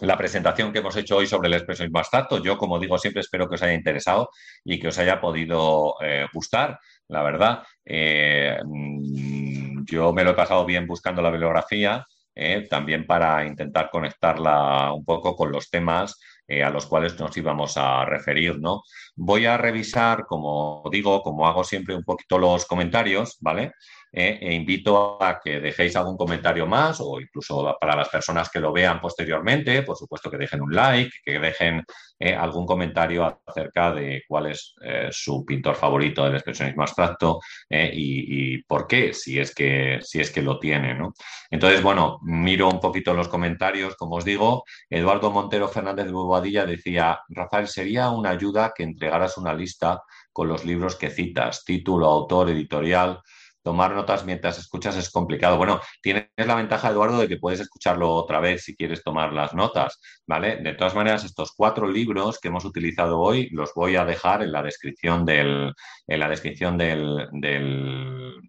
la 0.00 0.16
presentación 0.16 0.72
que 0.72 0.78
hemos 0.78 0.96
hecho 0.96 1.16
hoy 1.16 1.26
sobre 1.26 1.48
el 1.48 1.54
expresionismo 1.54 1.98
abstracto. 1.98 2.42
Yo, 2.42 2.56
como 2.56 2.78
digo, 2.78 2.98
siempre 2.98 3.20
espero 3.20 3.48
que 3.48 3.56
os 3.56 3.62
haya 3.62 3.74
interesado 3.74 4.30
y 4.64 4.78
que 4.78 4.88
os 4.88 4.98
haya 4.98 5.20
podido 5.20 5.94
eh, 6.02 6.26
gustar. 6.32 6.78
La 7.08 7.22
verdad, 7.22 7.62
eh, 7.84 8.58
mm, 8.64 9.67
yo 9.90 10.12
me 10.12 10.24
lo 10.24 10.30
he 10.30 10.34
pasado 10.34 10.64
bien 10.64 10.86
buscando 10.86 11.22
la 11.22 11.30
bibliografía, 11.30 12.06
eh, 12.34 12.66
también 12.68 13.06
para 13.06 13.44
intentar 13.46 13.90
conectarla 13.90 14.92
un 14.92 15.04
poco 15.04 15.34
con 15.34 15.50
los 15.50 15.70
temas 15.70 16.20
eh, 16.46 16.62
a 16.62 16.70
los 16.70 16.86
cuales 16.86 17.18
nos 17.18 17.36
íbamos 17.36 17.76
a 17.76 18.04
referir, 18.04 18.58
¿no? 18.58 18.82
Voy 19.16 19.46
a 19.46 19.56
revisar, 19.56 20.24
como 20.24 20.82
digo, 20.90 21.20
como 21.22 21.46
hago 21.46 21.64
siempre 21.64 21.94
un 21.94 22.04
poquito 22.04 22.38
los 22.38 22.64
comentarios, 22.64 23.36
¿vale? 23.40 23.72
Eh, 24.10 24.38
e 24.40 24.54
invito 24.54 25.22
a 25.22 25.38
que 25.38 25.60
dejéis 25.60 25.94
algún 25.96 26.16
comentario 26.16 26.66
más 26.66 26.98
o 27.00 27.20
incluso 27.20 27.76
para 27.78 27.94
las 27.94 28.08
personas 28.08 28.48
que 28.48 28.60
lo 28.60 28.72
vean 28.72 29.00
posteriormente, 29.00 29.82
por 29.82 29.96
supuesto 29.96 30.30
que 30.30 30.38
dejen 30.38 30.62
un 30.62 30.74
like, 30.74 31.10
que 31.22 31.38
dejen 31.38 31.84
eh, 32.18 32.34
algún 32.34 32.66
comentario 32.66 33.38
acerca 33.46 33.92
de 33.92 34.24
cuál 34.26 34.46
es 34.46 34.74
eh, 34.82 35.08
su 35.10 35.44
pintor 35.44 35.76
favorito 35.76 36.24
del 36.24 36.36
expresionismo 36.36 36.82
abstracto 36.82 37.40
y, 37.68 38.62
por 38.62 38.86
qué, 38.86 39.12
si 39.12 39.38
es 39.38 39.54
que, 39.54 39.98
si 40.02 40.20
es 40.20 40.30
que 40.30 40.42
lo 40.42 40.58
tiene. 40.58 40.94
¿no? 40.94 41.12
Entonces, 41.50 41.82
bueno, 41.82 42.18
miro 42.22 42.68
un 42.68 42.80
poquito 42.80 43.12
los 43.12 43.28
comentarios, 43.28 43.94
como 43.96 44.16
os 44.16 44.24
digo, 44.24 44.64
Eduardo 44.88 45.30
Montero 45.30 45.68
Fernández 45.68 46.06
de 46.06 46.12
Bobadilla 46.12 46.64
decía, 46.64 47.20
Rafael, 47.28 47.68
sería 47.68 48.10
una 48.10 48.30
ayuda 48.30 48.72
que 48.74 48.84
entregaras 48.84 49.36
una 49.36 49.54
lista 49.54 50.02
con 50.32 50.48
los 50.48 50.64
libros 50.64 50.96
que 50.96 51.10
citas, 51.10 51.64
título, 51.64 52.06
autor, 52.06 52.50
editorial, 52.50 53.20
tomar 53.68 53.94
notas 53.94 54.24
mientras 54.24 54.58
escuchas 54.58 54.96
es 54.96 55.10
complicado. 55.10 55.58
Bueno, 55.58 55.82
tienes 56.00 56.30
la 56.38 56.54
ventaja, 56.54 56.88
Eduardo, 56.88 57.18
de 57.18 57.28
que 57.28 57.36
puedes 57.36 57.60
escucharlo 57.60 58.14
otra 58.14 58.40
vez 58.40 58.64
si 58.64 58.74
quieres 58.74 59.04
tomar 59.04 59.34
las 59.34 59.52
notas, 59.52 60.00
¿vale? 60.26 60.56
De 60.56 60.72
todas 60.72 60.94
maneras, 60.94 61.22
estos 61.24 61.52
cuatro 61.54 61.86
libros 61.86 62.38
que 62.40 62.48
hemos 62.48 62.64
utilizado 62.64 63.20
hoy 63.20 63.50
los 63.50 63.74
voy 63.74 63.96
a 63.96 64.06
dejar 64.06 64.42
en 64.42 64.52
la 64.52 64.62
descripción 64.62 65.26
del, 65.26 65.74
en 66.06 66.18
la 66.18 66.30
descripción 66.30 66.78
del, 66.78 67.28
del, 67.32 68.40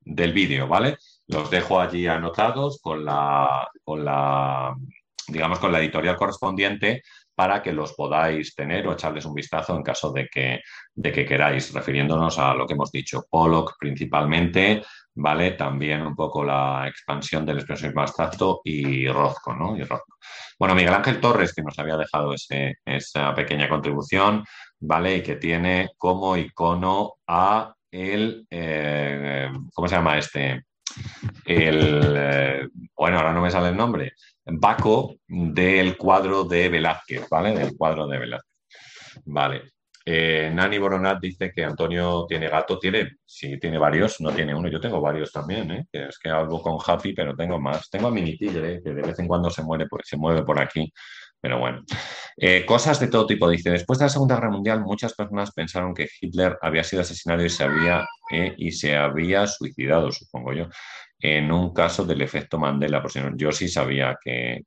del 0.00 0.32
vídeo, 0.34 0.68
¿vale? 0.68 0.98
Los 1.28 1.50
dejo 1.50 1.80
allí 1.80 2.06
anotados 2.06 2.78
con 2.82 3.06
la, 3.06 3.70
con 3.82 4.04
la, 4.04 4.76
digamos, 5.28 5.60
con 5.60 5.72
la 5.72 5.80
editorial 5.80 6.16
correspondiente 6.16 7.02
para 7.34 7.62
que 7.62 7.72
los 7.72 7.94
podáis 7.94 8.54
tener 8.54 8.86
o 8.86 8.92
echarles 8.92 9.24
un 9.24 9.34
vistazo 9.34 9.74
en 9.76 9.82
caso 9.82 10.12
de 10.12 10.28
que, 10.28 10.60
de 10.94 11.12
que 11.12 11.24
queráis, 11.24 11.72
refiriéndonos 11.72 12.38
a 12.38 12.54
lo 12.54 12.66
que 12.66 12.74
hemos 12.74 12.90
dicho, 12.92 13.24
Pollock 13.28 13.76
principalmente, 13.78 14.82
¿vale? 15.14 15.52
También 15.52 16.02
un 16.02 16.14
poco 16.14 16.44
la 16.44 16.86
expansión 16.88 17.44
del 17.44 17.58
expresionismo 17.58 18.02
abstracto 18.02 18.60
y 18.64 19.06
Rothko, 19.08 19.54
¿no? 19.54 19.76
Y 19.76 19.82
Bueno, 20.58 20.74
Miguel 20.74 20.94
Ángel 20.94 21.20
Torres, 21.20 21.52
que 21.54 21.62
nos 21.62 21.78
había 21.78 21.96
dejado 21.96 22.34
esa 22.34 23.34
pequeña 23.34 23.68
contribución, 23.68 24.44
¿vale? 24.80 25.16
Y 25.16 25.22
que 25.22 25.36
tiene 25.36 25.90
como 25.96 26.36
icono 26.36 27.14
a 27.26 27.74
el, 27.90 28.46
eh, 28.50 29.50
¿cómo 29.74 29.88
se 29.88 29.96
llama 29.96 30.18
este? 30.18 30.64
El, 31.44 32.14
eh, 32.16 32.68
bueno, 32.96 33.18
ahora 33.18 33.32
no 33.32 33.40
me 33.40 33.50
sale 33.50 33.68
el 33.68 33.76
nombre, 33.76 34.12
Baco 34.44 35.16
del 35.26 35.96
cuadro 35.96 36.44
de 36.44 36.68
Velázquez, 36.68 37.28
¿vale? 37.28 37.54
Del 37.54 37.76
cuadro 37.76 38.06
de 38.06 38.18
Velázquez. 38.18 38.50
Vale. 39.24 39.72
Eh, 40.04 40.50
Nani 40.52 40.78
Boronat 40.78 41.20
dice 41.20 41.52
que 41.54 41.64
Antonio 41.64 42.26
tiene 42.28 42.48
gato, 42.48 42.78
tiene, 42.78 43.18
sí, 43.24 43.58
tiene 43.58 43.78
varios, 43.78 44.20
no 44.20 44.32
tiene 44.32 44.52
uno, 44.52 44.68
yo 44.68 44.80
tengo 44.80 45.00
varios 45.00 45.30
también, 45.30 45.70
¿eh? 45.70 45.86
es 45.92 46.18
que 46.18 46.28
hablo 46.28 46.60
con 46.60 46.76
Happy, 46.84 47.12
pero 47.12 47.36
tengo 47.36 47.60
más. 47.60 47.88
Tengo 47.88 48.08
a 48.08 48.10
Mini 48.10 48.36
Tigre, 48.36 48.82
que 48.82 48.90
de 48.92 49.02
vez 49.02 49.18
en 49.20 49.28
cuando 49.28 49.48
se, 49.48 49.62
muere, 49.62 49.86
se 50.02 50.16
mueve 50.16 50.42
por 50.42 50.60
aquí, 50.60 50.92
pero 51.42 51.58
bueno. 51.58 51.82
Eh, 52.36 52.64
cosas 52.64 53.00
de 53.00 53.08
todo 53.08 53.26
tipo, 53.26 53.50
dice, 53.50 53.70
después 53.70 53.98
de 53.98 54.06
la 54.06 54.08
Segunda 54.08 54.36
Guerra 54.36 54.50
Mundial 54.50 54.80
muchas 54.80 55.12
personas 55.12 55.50
pensaron 55.50 55.92
que 55.92 56.08
Hitler 56.20 56.56
había 56.62 56.84
sido 56.84 57.02
asesinado 57.02 57.44
y 57.44 57.50
se 57.50 57.64
había, 57.64 58.06
y 58.56 58.70
se 58.70 58.96
había 58.96 59.46
suicidado, 59.46 60.10
supongo 60.12 60.54
yo. 60.54 60.68
En 61.24 61.52
un 61.52 61.72
caso 61.72 62.04
del 62.04 62.20
efecto 62.20 62.58
Mandela. 62.58 63.00
Pues 63.00 63.14
yo 63.36 63.52
sí 63.52 63.68
sabía 63.68 64.18
que, 64.22 64.64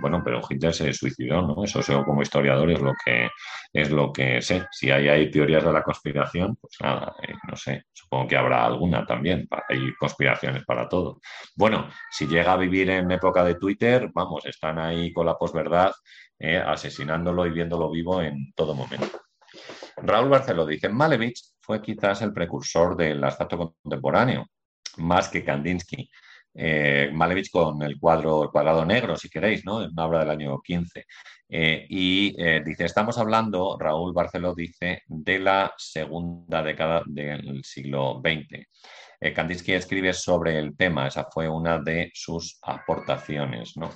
bueno, 0.00 0.22
pero 0.24 0.40
Hitler 0.48 0.72
se 0.72 0.92
suicidó, 0.94 1.42
¿no? 1.42 1.62
Eso 1.62 1.82
yo 1.82 2.02
como 2.02 2.22
historiador 2.22 2.70
es 2.70 2.80
lo 2.80 2.94
que 3.04 3.28
es 3.74 3.90
lo 3.90 4.10
que 4.10 4.40
sé. 4.40 4.64
Si 4.70 4.90
hay, 4.90 5.08
hay 5.08 5.30
teorías 5.30 5.62
de 5.62 5.72
la 5.72 5.82
conspiración, 5.82 6.56
pues 6.56 6.76
nada, 6.80 7.14
eh, 7.22 7.34
no 7.46 7.54
sé, 7.56 7.84
supongo 7.92 8.26
que 8.26 8.36
habrá 8.38 8.64
alguna 8.64 9.04
también. 9.04 9.46
Hay 9.68 9.94
conspiraciones 9.96 10.64
para 10.64 10.88
todo. 10.88 11.20
Bueno, 11.54 11.90
si 12.10 12.26
llega 12.26 12.54
a 12.54 12.56
vivir 12.56 12.88
en 12.88 13.10
época 13.10 13.44
de 13.44 13.56
Twitter, 13.56 14.08
vamos, 14.14 14.46
están 14.46 14.78
ahí 14.78 15.12
con 15.12 15.26
la 15.26 15.36
posverdad, 15.36 15.92
eh, 16.38 16.56
asesinándolo 16.56 17.46
y 17.46 17.50
viéndolo 17.50 17.90
vivo 17.90 18.22
en 18.22 18.52
todo 18.54 18.74
momento. 18.74 19.20
Raúl 19.98 20.30
Barceló 20.30 20.64
dice, 20.64 20.88
Malevich 20.88 21.42
fue 21.60 21.82
quizás 21.82 22.22
el 22.22 22.32
precursor 22.32 22.96
del 22.96 23.22
abstracto 23.22 23.74
contemporáneo 23.82 24.46
más 24.98 25.28
que 25.28 25.44
Kandinsky. 25.44 26.08
Eh, 26.60 27.10
Malevich 27.12 27.50
con 27.50 27.80
el 27.82 28.00
cuadro 28.00 28.50
cuadrado 28.50 28.84
negro, 28.84 29.16
si 29.16 29.28
queréis, 29.28 29.64
¿no? 29.64 29.80
En 29.80 29.92
una 29.92 30.06
obra 30.06 30.18
del 30.20 30.30
año 30.30 30.60
15. 30.60 31.06
Eh, 31.50 31.86
y 31.88 32.34
eh, 32.36 32.62
dice, 32.64 32.84
estamos 32.84 33.16
hablando, 33.16 33.76
Raúl 33.78 34.12
Barceló 34.12 34.54
dice, 34.56 35.02
de 35.06 35.38
la 35.38 35.72
segunda 35.76 36.62
década 36.62 37.02
del 37.06 37.62
siglo 37.62 38.20
XX. 38.24 38.66
Kandinsky 39.34 39.72
escribe 39.72 40.12
sobre 40.12 40.58
el 40.58 40.76
tema, 40.76 41.06
esa 41.08 41.28
fue 41.30 41.48
una 41.48 41.78
de 41.78 42.10
sus 42.14 42.58
aportaciones, 42.62 43.76
¿no? 43.76 43.90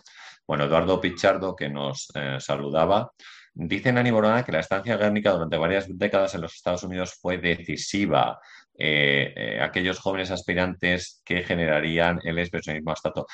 Bueno, 0.47 0.65
Eduardo 0.65 1.01
Pichardo, 1.01 1.55
que 1.55 1.69
nos 1.69 2.09
saludaba, 2.39 3.13
dice 3.55 3.93
Nani 3.93 4.11
Borona 4.11 4.45
que 4.45 4.53
la 4.53 4.61
estancia 4.61 4.97
gárnica 4.97 5.33
durante 5.33 5.57
varias 5.57 5.87
décadas 5.89 6.35
en 6.35 6.41
los 6.41 6.55
Estados 6.55 6.83
Unidos 6.83 7.19
fue 7.21 7.39
decisiva 7.39 8.41
eh, 8.75 9.33
eh, 9.37 9.61
aquellos 9.61 9.99
jóvenes 9.99 10.31
aspirantes 10.31 11.21
que 11.25 11.43
generarían 11.43 12.19
el 12.25 12.39
expresionismo 12.39 12.91
abstracto. 12.91 13.27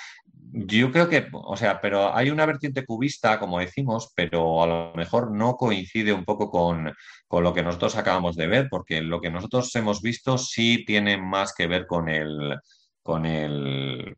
Yo 0.51 0.91
creo 0.91 1.09
que, 1.09 1.29
o 1.33 1.57
sea, 1.57 1.81
pero 1.81 2.15
hay 2.15 2.31
una 2.31 2.47
vertiente 2.47 2.85
cubista, 2.85 3.39
como 3.39 3.61
decimos, 3.61 4.13
pero 4.17 4.63
a 4.63 4.67
lo 4.67 4.93
mejor 4.95 5.31
no 5.31 5.55
coincide 5.55 6.13
un 6.13 6.25
poco 6.25 6.51
con, 6.51 6.93
lo 7.31 7.55
que 7.55 7.63
nosotros 7.63 7.97
acabamos 7.97 8.35
de 8.37 8.47
ver, 8.49 8.69
porque 8.69 9.01
lo 9.01 9.21
que 9.21 9.31
nosotros 9.31 9.75
hemos 9.77 10.03
visto 10.03 10.39
sí 10.39 10.85
tiene 10.85 11.19
más 11.19 11.55
que 11.55 11.67
ver 11.67 11.87
con 11.87 12.09
el, 12.09 12.59
con 13.03 13.25
el 13.25 14.17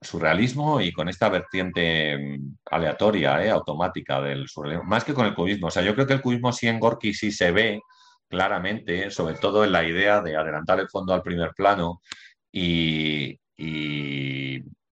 surrealismo 0.00 0.80
y 0.80 0.92
con 0.92 1.08
esta 1.08 1.28
vertiente 1.28 2.38
mm, 2.38 2.56
aleatoria, 2.70 3.44
eh, 3.44 3.50
automática 3.50 4.20
del 4.20 4.48
surrealismo, 4.48 4.84
más 4.84 5.04
que 5.04 5.14
con 5.14 5.26
el 5.26 5.34
cubismo. 5.34 5.68
O 5.68 5.70
sea, 5.70 5.82
yo 5.82 5.94
creo 5.94 6.06
que 6.06 6.14
el 6.14 6.22
cubismo 6.22 6.52
sí 6.52 6.66
en 6.68 6.80
Gorky 6.80 7.14
sí 7.14 7.30
se 7.32 7.52
ve, 7.52 7.80
claramente, 8.28 9.10
sobre 9.10 9.36
todo 9.36 9.64
en 9.64 9.72
la 9.72 9.84
idea 9.84 10.20
de 10.20 10.36
adelantar 10.36 10.80
el 10.80 10.88
fondo 10.88 11.14
al 11.14 11.22
primer 11.22 11.52
plano 11.54 12.00
y, 12.52 13.38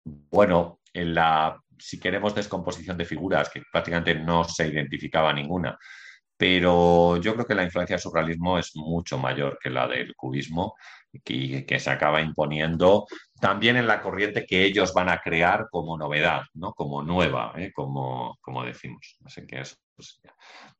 bueno, 0.04 0.80
en 0.92 1.14
la, 1.14 1.60
si 1.78 1.98
queremos, 1.98 2.34
descomposición 2.34 2.96
de 2.96 3.04
figuras, 3.04 3.50
que 3.50 3.62
prácticamente 3.72 4.14
no 4.14 4.44
se 4.44 4.68
identificaba 4.68 5.32
ninguna. 5.32 5.78
Pero 6.36 7.16
yo 7.16 7.34
creo 7.34 7.46
que 7.46 7.54
la 7.54 7.64
influencia 7.64 7.96
del 7.96 8.02
surrealismo 8.02 8.58
es 8.58 8.76
mucho 8.76 9.18
mayor 9.18 9.58
que 9.60 9.70
la 9.70 9.88
del 9.88 10.14
cubismo 10.14 10.74
y 11.12 11.64
que 11.64 11.80
se 11.80 11.90
acaba 11.90 12.20
imponiendo 12.20 13.06
también 13.40 13.76
en 13.76 13.86
la 13.86 14.02
corriente 14.02 14.46
que 14.46 14.64
ellos 14.64 14.92
van 14.94 15.08
a 15.08 15.18
crear 15.18 15.66
como 15.70 15.98
novedad, 15.98 16.42
¿no? 16.54 16.74
como 16.74 17.02
nueva, 17.02 17.54
¿eh? 17.56 17.72
como, 17.74 18.38
como 18.40 18.64
decimos. 18.64 19.18
Así 19.24 19.46
que 19.46 19.60
eso 19.62 19.76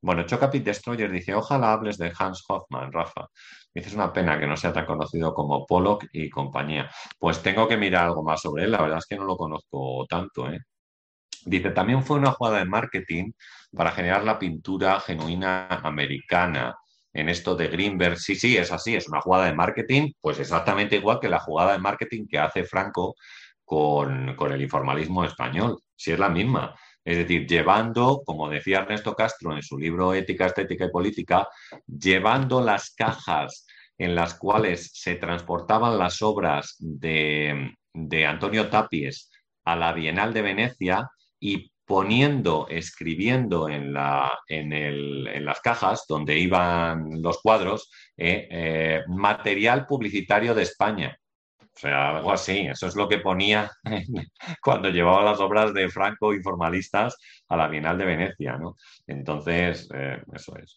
bueno, 0.01 0.25
Chocapit 0.25 0.65
Destroyer 0.65 1.11
dice, 1.11 1.35
ojalá 1.35 1.73
hables 1.73 1.99
de 1.99 2.13
Hans 2.17 2.45
Hoffman, 2.49 2.93
Rafa. 2.93 3.29
Dice, 3.75 3.89
es 3.89 3.95
una 3.95 4.13
pena 4.13 4.39
que 4.39 4.47
no 4.47 4.57
sea 4.57 4.73
tan 4.73 4.87
conocido 4.87 5.35
como 5.35 5.67
Pollock 5.67 6.07
y 6.13 6.31
compañía. 6.31 6.91
Pues 7.19 7.43
tengo 7.43 7.67
que 7.69 7.77
mirar 7.77 8.07
algo 8.07 8.23
más 8.23 8.41
sobre 8.41 8.65
él, 8.65 8.73
la 8.73 8.83
verdad 8.83 8.99
es 8.99 9.07
que 9.07 9.17
no 9.17 9.25
lo 9.25 9.37
conozco 9.37 10.07
tanto. 10.09 10.51
¿eh? 10.51 10.61
Dice, 11.45 11.71
también 11.71 12.05
fue 12.05 12.19
una 12.19 12.33
jugada 12.33 12.59
de 12.59 12.65
marketing 12.65 13.33
para 13.75 13.91
generar 13.93 14.25
la 14.25 14.39
pintura 14.39 15.01
genuina 15.01 15.67
americana. 15.69 16.75
En 17.13 17.29
esto 17.29 17.57
de 17.57 17.69
Greenberg, 17.69 18.19
sí, 18.19 18.37
sí, 18.37 18.57
es 18.57 18.71
así, 18.71 18.95
es 18.95 19.09
una 19.09 19.21
jugada 19.21 19.47
de 19.47 19.55
marketing, 19.55 20.13
pues 20.21 20.39
exactamente 20.39 20.97
igual 20.97 21.19
que 21.21 21.29
la 21.29 21.41
jugada 21.41 21.73
de 21.73 21.79
marketing 21.79 22.27
que 22.29 22.39
hace 22.39 22.65
Franco 22.65 23.15
con, 23.65 24.37
con 24.37 24.53
el 24.53 24.63
informalismo 24.63 25.25
español, 25.25 25.81
si 25.97 26.13
es 26.13 26.19
la 26.19 26.29
misma. 26.29 26.75
Es 27.09 27.17
decir, 27.17 27.47
llevando, 27.47 28.23
como 28.23 28.51
decía 28.51 28.81
Ernesto 28.81 29.15
Castro 29.15 29.55
en 29.57 29.63
su 29.63 29.79
libro 29.79 30.13
Ética, 30.13 30.45
Estética 30.45 30.85
y 30.85 30.91
Política, 30.91 31.49
llevando 31.87 32.61
las 32.61 32.91
cajas 32.91 33.67
en 33.97 34.15
las 34.15 34.35
cuales 34.35 34.91
se 34.93 35.15
transportaban 35.15 35.97
las 35.97 36.21
obras 36.21 36.77
de, 36.79 37.73
Antonio 38.27 38.69
Tapies 38.69 39.31
a 39.65 39.75
la 39.75 39.95
Bienal 39.95 40.35
de 40.35 40.43
Venecia 40.43 41.11
y 41.41 41.73
poniendo, 41.87 42.67
escribiendo 42.69 43.71
en, 43.71 43.95
la, 43.95 44.31
en, 44.47 45.47
las 45.47 45.61
cajas 45.63 46.05
donde 46.07 46.39
iban 46.39 47.23
los 47.23 47.41
cuadros, 47.41 47.91
eh, 48.19 48.49
eh, 48.51 49.03
material 49.09 49.87
publicitario 49.87 50.55
de 50.55 50.65
España. 50.65 51.19
O 51.79 51.81
sea, 51.81 52.17
algo 52.17 52.33
así. 52.33 52.67
Eso 52.67 52.89
es 52.89 52.97
lo 52.97 53.09
que 53.09 53.19
ponía 53.19 53.71
cuando 54.63 54.89
llevaba 54.91 55.23
las 55.23 55.39
obras 55.39 55.73
de 55.73 55.89
Franco 55.89 56.35
informalistas 56.35 57.17
a 57.49 57.57
la 57.57 57.69
Bienal 57.69 57.97
de 57.97 58.05
Venecia, 58.05 58.57
¿no? 58.59 58.75
Entonces, 59.07 59.89
eh, 59.95 60.21
eso 60.35 60.57
es. 60.57 60.77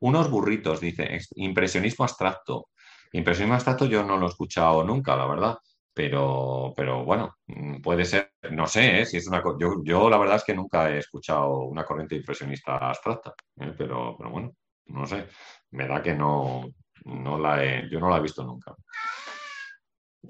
Unos 0.00 0.30
burritos, 0.30 0.80
dice, 0.80 1.18
impresionismo 1.34 2.06
abstracto. 2.06 2.68
Impresionismo 3.12 3.56
abstracto 3.56 3.84
yo 3.84 4.04
no 4.04 4.16
lo 4.16 4.24
he 4.24 4.30
escuchado 4.30 4.82
nunca, 4.84 5.14
la 5.16 5.26
verdad. 5.26 5.58
Pero, 5.92 6.72
pero 6.74 7.04
bueno, 7.04 7.36
mm, 7.48 7.82
puede 7.82 8.06
ser, 8.06 8.32
no 8.52 8.66
sé, 8.66 9.02
¿eh? 9.02 9.06
si 9.06 9.18
es 9.18 9.28
una 9.28 9.42
yo, 9.60 9.82
yo 9.84 10.08
la 10.08 10.16
verdad 10.16 10.36
es 10.36 10.44
que 10.44 10.54
nunca 10.54 10.90
he 10.90 10.98
escuchado 10.98 11.58
una 11.64 11.84
corriente 11.84 12.16
impresionista 12.16 12.78
abstracta, 12.78 13.34
¿eh? 13.60 13.74
pero, 13.76 14.16
pero 14.16 14.30
bueno, 14.30 14.52
no 14.86 15.06
sé, 15.06 15.26
me 15.72 15.86
da 15.86 16.02
que 16.02 16.14
no, 16.14 16.62
no 17.04 17.38
la 17.38 17.62
he, 17.62 17.90
yo 17.90 18.00
no 18.00 18.08
la 18.08 18.16
he 18.16 18.22
visto 18.22 18.42
nunca. 18.42 18.74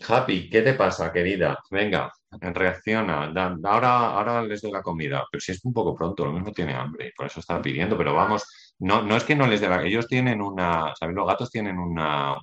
Happy, 0.00 0.48
¿qué 0.48 0.62
te 0.62 0.74
pasa, 0.74 1.12
querida? 1.12 1.58
Venga, 1.70 2.10
reacciona. 2.40 3.32
ahora, 3.64 4.12
ahora 4.12 4.42
les 4.42 4.62
doy 4.62 4.72
la 4.72 4.82
comida, 4.82 5.24
pero 5.30 5.40
si 5.40 5.52
es 5.52 5.64
un 5.64 5.72
poco 5.72 5.94
pronto, 5.94 6.24
lo 6.24 6.32
mismo 6.32 6.50
tiene 6.52 6.72
hambre 6.74 7.12
por 7.16 7.26
eso 7.26 7.40
está 7.40 7.60
pidiendo, 7.60 7.96
pero 7.96 8.14
vamos, 8.14 8.74
no, 8.78 9.02
no 9.02 9.16
es 9.16 9.24
que 9.24 9.36
no 9.36 9.46
les 9.46 9.60
dé 9.60 9.68
la... 9.68 9.82
Ellos 9.82 10.08
tienen 10.08 10.40
una, 10.40 10.94
¿sabes? 10.98 11.14
Los 11.14 11.26
gatos 11.26 11.50
tienen 11.50 11.78
un 11.78 11.94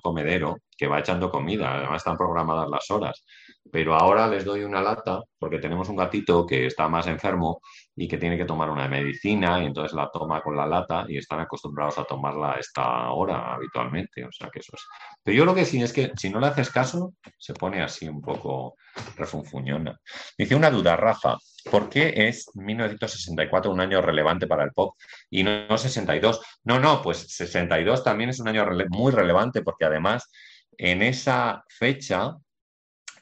comedero 0.02 0.58
que 0.76 0.86
va 0.86 1.00
echando 1.00 1.30
comida, 1.30 1.74
además 1.76 1.98
están 1.98 2.16
programadas 2.16 2.68
las 2.70 2.90
horas 2.90 3.24
pero 3.72 3.94
ahora 3.94 4.26
les 4.26 4.44
doy 4.44 4.64
una 4.64 4.80
lata 4.80 5.22
porque 5.38 5.58
tenemos 5.58 5.88
un 5.88 5.96
gatito 5.96 6.46
que 6.46 6.66
está 6.66 6.88
más 6.88 7.06
enfermo 7.06 7.60
y 7.94 8.08
que 8.08 8.18
tiene 8.18 8.36
que 8.36 8.44
tomar 8.44 8.70
una 8.70 8.88
medicina 8.88 9.62
y 9.62 9.66
entonces 9.66 9.94
la 9.94 10.10
toma 10.10 10.42
con 10.42 10.56
la 10.56 10.66
lata 10.66 11.04
y 11.08 11.18
están 11.18 11.40
acostumbrados 11.40 11.98
a 11.98 12.04
tomarla 12.04 12.52
a 12.52 12.58
esta 12.58 13.10
hora 13.12 13.54
habitualmente, 13.54 14.24
o 14.24 14.32
sea 14.32 14.48
que 14.50 14.60
eso 14.60 14.72
es. 14.74 14.82
Pero 15.22 15.36
yo 15.36 15.44
lo 15.44 15.54
que 15.54 15.64
sí 15.64 15.82
es 15.82 15.92
que 15.92 16.10
si 16.16 16.30
no 16.30 16.40
le 16.40 16.46
haces 16.46 16.70
caso, 16.70 17.14
se 17.38 17.54
pone 17.54 17.82
así 17.82 18.08
un 18.08 18.20
poco 18.20 18.76
refunfuñona. 19.16 19.98
Dice 20.36 20.54
una 20.54 20.70
duda, 20.70 20.96
Rafa, 20.96 21.36
¿por 21.70 21.88
qué 21.88 22.12
es 22.16 22.50
1964 22.54 23.70
un 23.70 23.80
año 23.80 24.00
relevante 24.00 24.46
para 24.46 24.64
el 24.64 24.72
pop 24.72 24.96
y 25.30 25.42
no 25.42 25.76
62? 25.76 26.40
No, 26.64 26.80
no, 26.80 27.02
pues 27.02 27.18
62 27.18 28.02
también 28.02 28.30
es 28.30 28.40
un 28.40 28.48
año 28.48 28.66
muy 28.88 29.12
relevante 29.12 29.62
porque 29.62 29.84
además 29.84 30.30
en 30.76 31.02
esa 31.02 31.64
fecha 31.68 32.36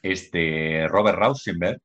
este 0.01 0.87
Robert 0.87 1.17
Rauschenberg 1.17 1.79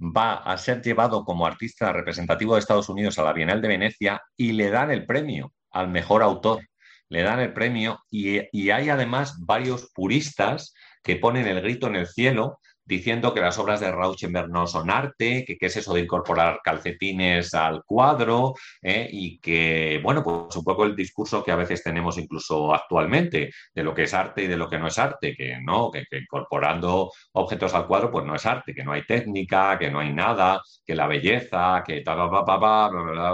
va 0.00 0.34
a 0.34 0.56
ser 0.58 0.82
llevado 0.82 1.24
como 1.24 1.46
artista 1.46 1.92
representativo 1.92 2.54
de 2.54 2.60
Estados 2.60 2.88
Unidos 2.88 3.18
a 3.18 3.24
la 3.24 3.32
Bienal 3.32 3.60
de 3.60 3.68
Venecia 3.68 4.22
y 4.36 4.52
le 4.52 4.70
dan 4.70 4.90
el 4.90 5.06
premio 5.06 5.52
al 5.70 5.88
mejor 5.88 6.22
autor. 6.22 6.60
Le 7.08 7.22
dan 7.22 7.40
el 7.40 7.52
premio 7.52 7.98
y, 8.10 8.40
y 8.52 8.70
hay 8.70 8.90
además 8.90 9.36
varios 9.40 9.90
puristas 9.94 10.74
que 11.02 11.16
ponen 11.16 11.46
el 11.46 11.60
grito 11.60 11.86
en 11.86 11.96
el 11.96 12.06
cielo 12.06 12.58
diciendo 12.88 13.34
que 13.34 13.40
las 13.40 13.58
obras 13.58 13.80
de 13.80 13.92
Rauschenberg 13.92 14.48
no 14.48 14.66
son 14.66 14.90
arte, 14.90 15.44
que 15.46 15.58
qué 15.58 15.66
es 15.66 15.76
eso 15.76 15.92
de 15.92 16.00
incorporar 16.00 16.60
calcetines 16.64 17.52
al 17.52 17.84
cuadro 17.84 18.54
eh? 18.80 19.06
y 19.12 19.38
que, 19.40 20.00
bueno, 20.02 20.22
pues 20.24 20.56
un 20.56 20.64
poco 20.64 20.84
el 20.84 20.96
discurso 20.96 21.44
que 21.44 21.52
a 21.52 21.56
veces 21.56 21.82
tenemos 21.82 22.16
incluso 22.16 22.74
actualmente 22.74 23.50
de 23.74 23.82
lo 23.82 23.94
que 23.94 24.04
es 24.04 24.14
arte 24.14 24.44
y 24.44 24.46
de 24.46 24.56
lo 24.56 24.70
que 24.70 24.78
no 24.78 24.86
es 24.86 24.98
arte, 24.98 25.34
que 25.36 25.58
no, 25.62 25.90
que, 25.90 26.04
incorporando 26.18 27.12
objetos 27.32 27.74
al 27.74 27.86
cuadro 27.86 28.10
pues 28.10 28.24
no 28.24 28.34
es 28.34 28.46
arte, 28.46 28.74
que 28.74 28.84
no 28.84 28.92
hay 28.92 29.04
técnica, 29.04 29.78
que 29.78 29.90
no 29.90 30.00
hay 30.00 30.14
nada, 30.14 30.62
que 30.86 30.94
la 30.94 31.06
belleza, 31.06 31.82
que 31.86 32.00
bla 32.00 32.14
bla 32.14 32.26
bla 32.26 32.42
bla 32.42 32.88
bla 32.88 32.88
bla 32.88 33.32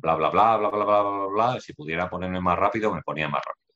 bla 0.00 0.16
bla 0.16 0.30
bla 0.30 0.56
bla 0.56 0.68
bla 0.68 0.84
bla 0.84 1.26
bla 1.32 1.60
si 1.60 1.74
pudiera 1.74 2.10
ponerme 2.10 2.40
más 2.40 2.58
rápido 2.58 2.92
me 2.92 3.02
ponía 3.02 3.28
más 3.28 3.42
rápido. 3.46 3.70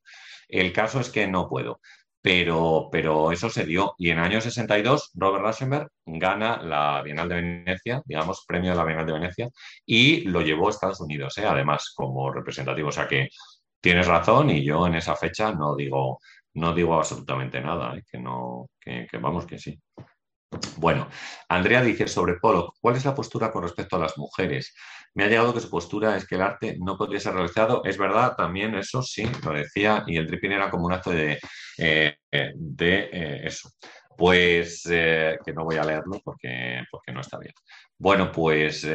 El 0.48 0.72
caso 0.72 1.00
es 1.00 1.10
que 1.10 1.26
no 1.26 1.48
puedo 1.48 1.80
pero, 2.24 2.88
pero 2.90 3.32
eso 3.32 3.50
se 3.50 3.66
dio. 3.66 3.94
Y 3.98 4.08
en 4.08 4.16
el 4.16 4.24
año 4.24 4.40
62, 4.40 5.10
Robert 5.12 5.42
Rauschenberg 5.44 5.90
gana 6.06 6.56
la 6.62 7.02
Bienal 7.02 7.28
de 7.28 7.34
Venecia, 7.34 8.00
digamos, 8.06 8.46
premio 8.46 8.70
de 8.70 8.78
la 8.78 8.84
Bienal 8.84 9.04
de 9.04 9.12
Venecia, 9.12 9.50
y 9.84 10.22
lo 10.22 10.40
llevó 10.40 10.68
a 10.68 10.70
Estados 10.70 11.02
Unidos, 11.02 11.36
¿eh? 11.36 11.44
además, 11.44 11.92
como 11.94 12.32
representativo. 12.32 12.88
O 12.88 12.92
sea 12.92 13.06
que 13.06 13.28
tienes 13.78 14.06
razón 14.06 14.48
y 14.48 14.64
yo 14.64 14.86
en 14.86 14.94
esa 14.94 15.16
fecha 15.16 15.52
no 15.52 15.76
digo, 15.76 16.18
no 16.54 16.72
digo 16.72 16.94
absolutamente 16.94 17.60
nada, 17.60 17.94
¿eh? 17.94 18.02
que, 18.10 18.18
no, 18.18 18.70
que, 18.80 19.06
vamos 19.20 19.44
que 19.44 19.58
sí. 19.58 19.78
Bueno, 20.78 21.08
Andrea 21.50 21.82
dice 21.82 22.08
sobre 22.08 22.38
Pollock, 22.40 22.76
¿cuál 22.80 22.96
es 22.96 23.04
la 23.04 23.14
postura 23.14 23.52
con 23.52 23.64
respecto 23.64 23.96
a 23.96 23.98
las 23.98 24.16
mujeres? 24.16 24.74
Me 25.14 25.24
ha 25.24 25.28
llegado 25.28 25.54
que 25.54 25.60
su 25.60 25.70
postura 25.70 26.16
es 26.16 26.26
que 26.26 26.34
el 26.34 26.42
arte 26.42 26.76
no 26.80 26.96
podría 26.98 27.20
ser 27.20 27.34
realizado. 27.34 27.84
Es 27.84 27.96
verdad, 27.96 28.34
también 28.36 28.74
eso 28.74 29.00
sí, 29.02 29.24
lo 29.44 29.52
decía, 29.52 30.02
y 30.08 30.16
el 30.16 30.26
dripping 30.26 30.52
era 30.52 30.70
como 30.70 30.86
un 30.86 30.92
acto 30.92 31.10
de, 31.10 31.38
eh, 31.78 32.16
de 32.56 33.10
eh, 33.12 33.40
eso. 33.44 33.70
Pues 34.16 34.86
eh, 34.90 35.36
que 35.44 35.52
no 35.52 35.64
voy 35.64 35.76
a 35.76 35.84
leerlo 35.84 36.20
porque, 36.24 36.82
porque 36.90 37.12
no 37.12 37.20
está 37.20 37.38
bien. 37.38 37.52
Bueno, 37.96 38.30
pues, 38.32 38.86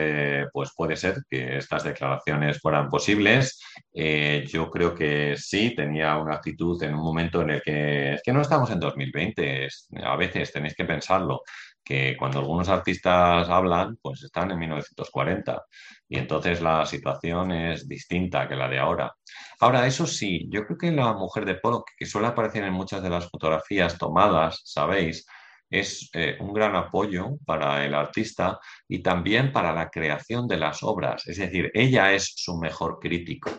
pues 0.53 0.71
puede 0.75 0.95
ser 0.95 1.17
que 1.29 1.57
estas 1.57 1.83
declaraciones 1.83 2.59
fueran 2.59 2.89
posibles. 2.89 3.61
yo 3.93 4.69
creo 4.69 4.93
que 4.93 5.35
sí, 5.37 5.73
tenía 5.75 6.17
una 6.17 6.35
actitud 6.35 6.81
en 6.83 6.95
un 6.95 7.01
momento 7.03 7.41
en 7.41 7.49
el 7.51 7.61
que 7.61 8.13
es 8.15 8.21
que 8.23 8.33
no 8.33 8.41
estamos 8.41 8.69
en 8.71 8.79
2020, 8.79 9.67
a 10.03 10.15
veces 10.17 10.51
tenéis 10.51 10.75
que 10.75 10.85
pensarlo 10.85 11.41
que 11.89 12.15
cuando 12.15 12.37
algunos 12.37 12.69
artistas 12.69 13.49
hablan, 13.49 13.97
pues 13.99 14.21
están 14.21 14.51
en 14.51 14.59
1940 14.59 15.65
y 16.07 16.19
entonces 16.19 16.61
la 16.61 16.85
situación 16.85 17.51
es 17.51 17.87
distinta 17.87 18.47
que 18.47 18.55
la 18.55 18.69
de 18.69 18.77
ahora. 18.77 19.11
Ahora, 19.59 19.87
eso 19.87 20.05
sí, 20.05 20.47
yo 20.51 20.65
creo 20.67 20.77
que 20.77 20.91
la 20.91 21.13
mujer 21.13 21.45
de 21.45 21.55
Polo, 21.55 21.83
que 21.97 22.05
suele 22.05 22.27
aparecer 22.27 22.63
en 22.63 22.73
muchas 22.73 23.01
de 23.01 23.09
las 23.09 23.27
fotografías 23.27 23.97
tomadas, 23.97 24.61
sabéis, 24.65 25.25
es 25.67 26.11
eh, 26.13 26.37
un 26.39 26.53
gran 26.53 26.75
apoyo 26.75 27.37
para 27.43 27.83
el 27.83 27.95
artista 27.95 28.59
y 28.87 29.01
también 29.01 29.51
para 29.51 29.73
la 29.73 29.89
creación 29.89 30.47
de 30.47 30.57
las 30.57 30.83
obras. 30.83 31.27
Es 31.27 31.37
decir, 31.37 31.71
ella 31.73 32.13
es 32.13 32.33
su 32.35 32.55
mejor 32.59 32.99
crítico. 32.99 33.49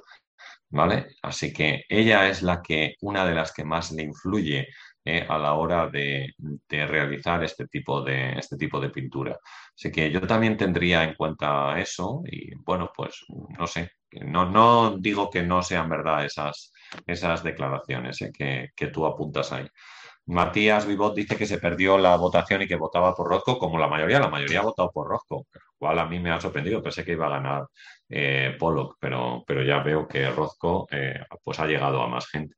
¿Vale? 0.72 1.16
Así 1.22 1.52
que 1.52 1.82
ella 1.88 2.28
es 2.28 2.42
la 2.42 2.62
que, 2.62 2.94
una 3.00 3.26
de 3.26 3.34
las 3.34 3.52
que 3.52 3.64
más 3.64 3.90
le 3.90 4.04
influye 4.04 4.68
eh, 5.02 5.24
a 5.26 5.38
la 5.38 5.54
hora 5.54 5.88
de, 5.88 6.34
realizar 6.68 7.42
este 7.42 7.66
tipo 7.66 8.02
de, 8.02 8.32
este 8.38 8.56
tipo 8.58 8.78
de 8.78 8.90
pintura. 8.90 9.38
Así 9.74 9.90
que 9.90 10.10
yo 10.10 10.20
también 10.20 10.58
tendría 10.58 11.04
en 11.04 11.14
cuenta 11.14 11.78
eso 11.80 12.22
y 12.26 12.54
bueno, 12.56 12.90
pues 12.94 13.24
no 13.58 13.66
sé, 13.66 13.92
no, 14.26 14.44
no 14.50 14.98
digo 14.98 15.30
que 15.30 15.42
no 15.42 15.62
sean 15.62 15.88
verdad 15.88 16.26
esas, 16.26 16.72
esas 17.06 17.42
declaraciones 17.42 18.20
eh, 18.20 18.30
que, 18.32 18.68
que, 18.76 18.88
tú 18.88 19.06
apuntas 19.06 19.52
ahí. 19.52 19.66
Matías 20.26 20.86
Vivot 20.86 21.14
dice 21.14 21.36
que 21.36 21.46
se 21.46 21.58
perdió 21.58 21.96
la 21.98 22.16
votación 22.16 22.62
y 22.62 22.68
que 22.68 22.76
votaba 22.76 23.14
por 23.14 23.28
Rosco, 23.28 23.58
como 23.58 23.78
la 23.78 23.88
mayoría, 23.88 24.20
la 24.20 24.28
mayoría 24.28 24.60
ha 24.60 24.64
votado 24.64 24.90
por 24.92 25.08
Rosco, 25.08 25.46
lo 25.52 25.60
cual 25.78 25.98
a 25.98 26.06
mí 26.06 26.20
me 26.20 26.30
ha 26.30 26.40
sorprendido, 26.40 26.82
pensé 26.82 27.04
que 27.04 27.12
iba 27.12 27.26
a 27.26 27.30
ganar 27.30 27.66
eh, 28.08 28.54
Pollock, 28.58 28.96
pero, 29.00 29.42
pero 29.46 29.62
ya 29.64 29.80
veo 29.82 30.06
que 30.06 30.30
Rosco 30.30 30.86
pues 31.42 31.58
ha 31.58 31.66
llegado 31.66 32.02
a 32.02 32.08
más 32.08 32.28
gente. 32.28 32.54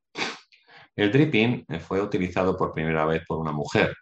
El 0.95 1.11
dripping 1.11 1.65
fue 1.79 2.01
utilizado 2.01 2.55
por 2.55 2.73
primera 2.73 3.05
vez 3.05 3.23
por 3.27 3.39
una 3.39 3.51
mujer, 3.51 3.95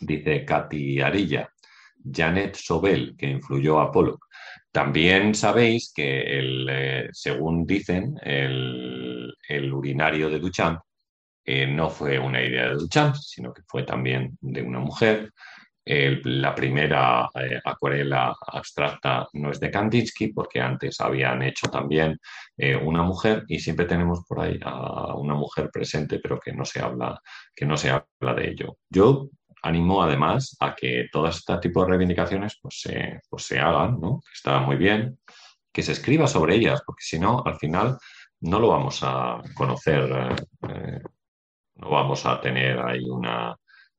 dice 0.00 0.44
Katy 0.44 1.00
Arilla, 1.00 1.48
Janet 2.10 2.56
Sobel, 2.56 3.14
que 3.16 3.26
influyó 3.26 3.80
a 3.80 3.90
Pollock. 3.90 4.26
También 4.70 5.34
sabéis 5.34 5.92
que, 5.94 6.22
eh, 6.26 7.08
según 7.12 7.66
dicen, 7.66 8.16
el, 8.22 9.32
urinario 9.72 10.28
de 10.28 10.38
Duchamp 10.38 10.80
eh, 11.44 11.66
no 11.66 11.90
fue 11.90 12.18
una 12.18 12.42
idea 12.42 12.68
de 12.68 12.74
Duchamp, 12.74 13.14
sino 13.16 13.52
que 13.52 13.62
fue 13.66 13.84
también 13.84 14.36
de 14.40 14.62
una 14.62 14.80
mujer 14.80 15.30
la 15.86 16.54
primera 16.54 17.28
eh, 17.34 17.60
acuarela 17.62 18.34
abstracta 18.46 19.28
no 19.34 19.50
es 19.50 19.60
de 19.60 19.70
Kandinsky, 19.70 20.28
porque 20.28 20.60
antes 20.60 21.00
habían 21.00 21.42
hecho 21.42 21.68
también 21.68 22.18
eh, 22.56 22.74
una 22.74 23.02
mujer 23.02 23.44
y 23.48 23.58
siempre 23.58 23.84
tenemos 23.84 24.24
por 24.26 24.40
ahí 24.40 24.58
a 24.62 25.14
una 25.14 25.34
mujer 25.34 25.70
presente, 25.70 26.20
pero 26.20 26.40
que 26.40 26.52
no 26.52 26.64
se 26.64 26.80
habla, 26.80 27.20
que 27.54 27.66
no 27.66 27.76
se 27.76 27.90
habla 27.90 28.34
de 28.34 28.50
ello. 28.50 28.78
Yo 28.88 29.28
animo 29.62 30.02
además 30.02 30.56
a 30.60 30.74
que 30.74 31.06
todo 31.12 31.28
este 31.28 31.56
tipo 31.58 31.82
de 31.82 31.90
reivindicaciones 31.90 32.58
pues, 32.60 32.80
se, 32.80 33.20
pues, 33.28 33.44
se 33.44 33.58
hagan, 33.58 34.00
¿no? 34.00 34.20
está 34.32 34.60
muy 34.60 34.76
bien, 34.76 35.18
que 35.72 35.82
se 35.82 35.92
escriba 35.92 36.26
sobre 36.26 36.56
ellas, 36.56 36.82
porque 36.86 37.02
si 37.02 37.18
no, 37.18 37.42
al 37.44 37.56
final 37.56 37.98
no 38.40 38.60
lo 38.60 38.68
vamos 38.68 39.00
a 39.02 39.40
conocer, 39.54 40.36
eh, 40.68 41.00
no 41.76 41.90
vamos 41.90 42.24
a 42.26 42.40
tener 42.40 42.78
ahí 42.78 43.04
una, 43.08 43.56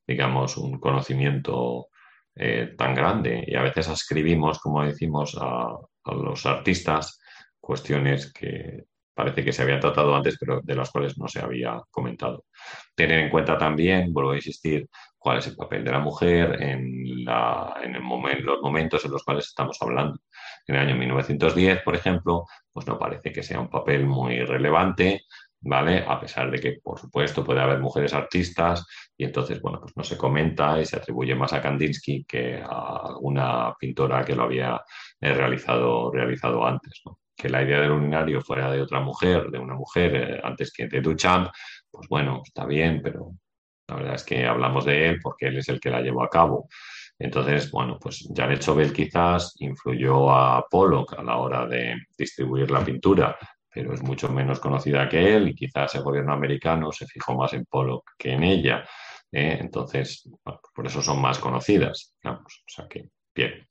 digamos, 0.07 0.57
un 0.57 0.79
conocimiento 0.79 1.87
eh, 2.35 2.73
tan 2.77 2.93
grande 2.93 3.43
y 3.47 3.55
a 3.55 3.61
veces 3.61 3.87
escribimos, 3.87 4.59
como 4.59 4.83
decimos, 4.83 5.37
a, 5.39 5.77
los 6.05 6.45
artistas 6.45 7.19
cuestiones 7.59 8.31
que 8.31 8.83
parece 9.13 9.43
que 9.43 9.53
se 9.53 9.63
habían 9.63 9.79
tratado 9.79 10.15
antes, 10.15 10.37
pero 10.39 10.61
de 10.61 10.75
las 10.75 10.91
cuales 10.91 11.17
no 11.17 11.27
se 11.27 11.39
había 11.39 11.81
comentado. 11.89 12.45
Tener 12.93 13.19
en 13.21 13.29
cuenta 13.29 13.57
también, 13.57 14.13
vuelvo 14.13 14.31
a 14.31 14.35
insistir, 14.35 14.87
cuál 15.17 15.39
es 15.39 15.47
el 15.47 15.55
papel 15.55 15.83
de 15.83 15.91
la 15.91 15.99
mujer 15.99 16.61
en, 16.61 17.23
la, 17.23 17.77
en 17.81 17.95
el 17.95 18.43
los 18.43 18.61
momentos 18.61 19.03
en 19.05 19.11
los 19.11 19.23
cuales 19.23 19.47
estamos 19.47 19.77
hablando. 19.81 20.19
En 20.67 20.75
el 20.75 20.81
año 20.81 20.95
1910, 20.95 21.81
por 21.81 21.95
ejemplo, 21.95 22.45
pues 22.71 22.85
no 22.85 22.99
parece 22.99 23.31
que 23.31 23.41
sea 23.41 23.59
un 23.59 23.69
papel 23.69 24.05
muy 24.05 24.39
relevante, 24.41 25.21
¿vale? 25.61 26.03
A 26.07 26.19
pesar 26.19 26.51
de 26.51 26.59
que, 26.59 26.79
por 26.83 26.99
supuesto, 26.99 27.43
puede 27.43 27.61
haber 27.61 27.79
mujeres 27.79 28.13
artistas 28.13 28.85
y 29.17 29.25
entonces, 29.25 29.61
bueno, 29.61 29.79
pues 29.81 29.93
no 29.95 30.03
se 30.03 30.17
comenta 30.17 30.79
y 30.79 30.85
se 30.85 30.97
atribuye 30.97 31.35
más 31.35 31.53
a 31.53 31.61
Kandinsky 31.61 32.25
que 32.25 32.61
a 32.61 32.97
alguna 33.07 33.73
pintora 33.79 34.23
que 34.23 34.35
lo 34.35 34.43
había 34.43 34.81
eh, 35.19 35.33
realizado, 35.33 36.11
realizado 36.11 36.65
antes. 36.65 37.01
Que 37.35 37.49
la 37.49 37.63
idea 37.63 37.81
del 37.81 37.91
urinario 37.91 38.41
fuera 38.41 38.71
de 38.71 38.81
otra 38.81 38.99
mujer, 38.99 39.49
de 39.51 39.59
una 39.59 39.75
mujer 39.75 40.15
eh, 40.15 40.41
antes 40.43 40.71
que 40.71 40.87
de 40.87 41.01
Duchamp, 41.01 41.49
pues 41.91 42.07
bueno, 42.09 42.41
está 42.45 42.65
bien, 42.65 43.01
pero 43.03 43.31
la 43.87 43.95
verdad 43.95 44.15
es 44.15 44.23
que 44.23 44.45
hablamos 44.45 44.85
de 44.85 45.09
él 45.09 45.19
porque 45.21 45.47
él 45.47 45.57
es 45.57 45.69
el 45.69 45.79
que 45.79 45.89
la 45.89 46.01
llevó 46.01 46.23
a 46.23 46.29
cabo. 46.29 46.67
Entonces, 47.17 47.71
bueno, 47.71 47.97
pues 47.99 48.27
Janet 48.35 48.61
Sobel 48.61 48.91
quizás 48.91 49.55
influyó 49.59 50.29
a 50.31 50.65
Pollock 50.69 51.13
a 51.17 51.23
la 51.23 51.37
hora 51.37 51.65
de 51.65 51.95
distribuir 52.17 52.69
la 52.71 52.83
pintura, 52.83 53.37
pero 53.75 53.93
es 53.93 54.01
mucho 54.01 54.29
menos 54.29 54.61
conocida 54.61 55.09
que 55.09 55.35
él 55.35 55.49
y 55.49 55.53
quizás 55.53 55.93
el 55.95 56.03
gobierno 56.03 56.31
americano 56.31 56.93
se 56.93 57.05
fijó 57.07 57.35
más 57.35 57.51
en 57.51 57.65
Pollock 57.65 58.11
que 58.17 58.31
en 58.31 58.43
ella. 58.43 58.85
¿eh? 59.29 59.57
Entonces, 59.59 60.29
por 60.73 60.87
eso 60.87 61.01
son 61.01 61.19
más 61.21 61.39
conocidas, 61.39 62.15
digamos. 62.23 62.63
O 62.65 62.71
sea 62.71 62.87
que, 62.87 63.09
bien. 63.35 63.67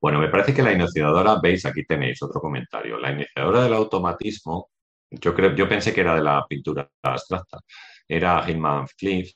Bueno, 0.00 0.20
me 0.20 0.28
parece 0.28 0.54
que 0.54 0.62
la 0.62 0.72
iniciadora, 0.72 1.40
veis, 1.42 1.66
aquí 1.66 1.84
tenéis 1.84 2.22
otro 2.22 2.40
comentario. 2.40 2.96
La 2.96 3.10
iniciadora 3.10 3.64
del 3.64 3.74
automatismo, 3.74 4.70
yo 5.10 5.34
creo, 5.34 5.52
yo 5.56 5.68
pensé 5.68 5.92
que 5.92 6.02
era 6.02 6.14
de 6.14 6.22
la 6.22 6.46
pintura 6.48 6.88
abstracta, 7.02 7.58
era 8.06 8.48
Hilman 8.48 8.86
Cliff. 8.96 9.32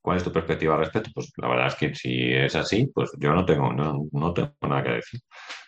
¿Cuál 0.00 0.18
es 0.18 0.24
tu 0.24 0.30
perspectiva 0.30 0.74
al 0.74 0.80
respecto? 0.80 1.10
Pues 1.12 1.32
la 1.38 1.48
verdad 1.48 1.66
es 1.66 1.74
que 1.74 1.92
si 1.96 2.32
es 2.32 2.54
así, 2.54 2.88
pues 2.94 3.10
yo 3.18 3.32
no 3.32 3.44
tengo, 3.44 3.72
no, 3.72 4.06
no 4.12 4.32
tengo 4.32 4.52
nada 4.62 4.84
que 4.84 4.90
decir, 4.90 5.20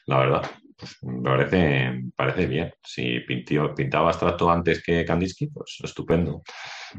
la 0.07 0.18
verdad 0.18 0.51
pues 0.77 1.03
me 1.03 1.22
parece, 1.22 2.03
parece 2.16 2.47
bien. 2.47 2.72
Si 2.83 3.20
pintaba 3.20 4.09
abstracto 4.09 4.51
antes 4.51 4.83
que 4.83 5.05
Kandinsky, 5.05 5.49
pues 5.49 5.79
estupendo, 5.83 6.43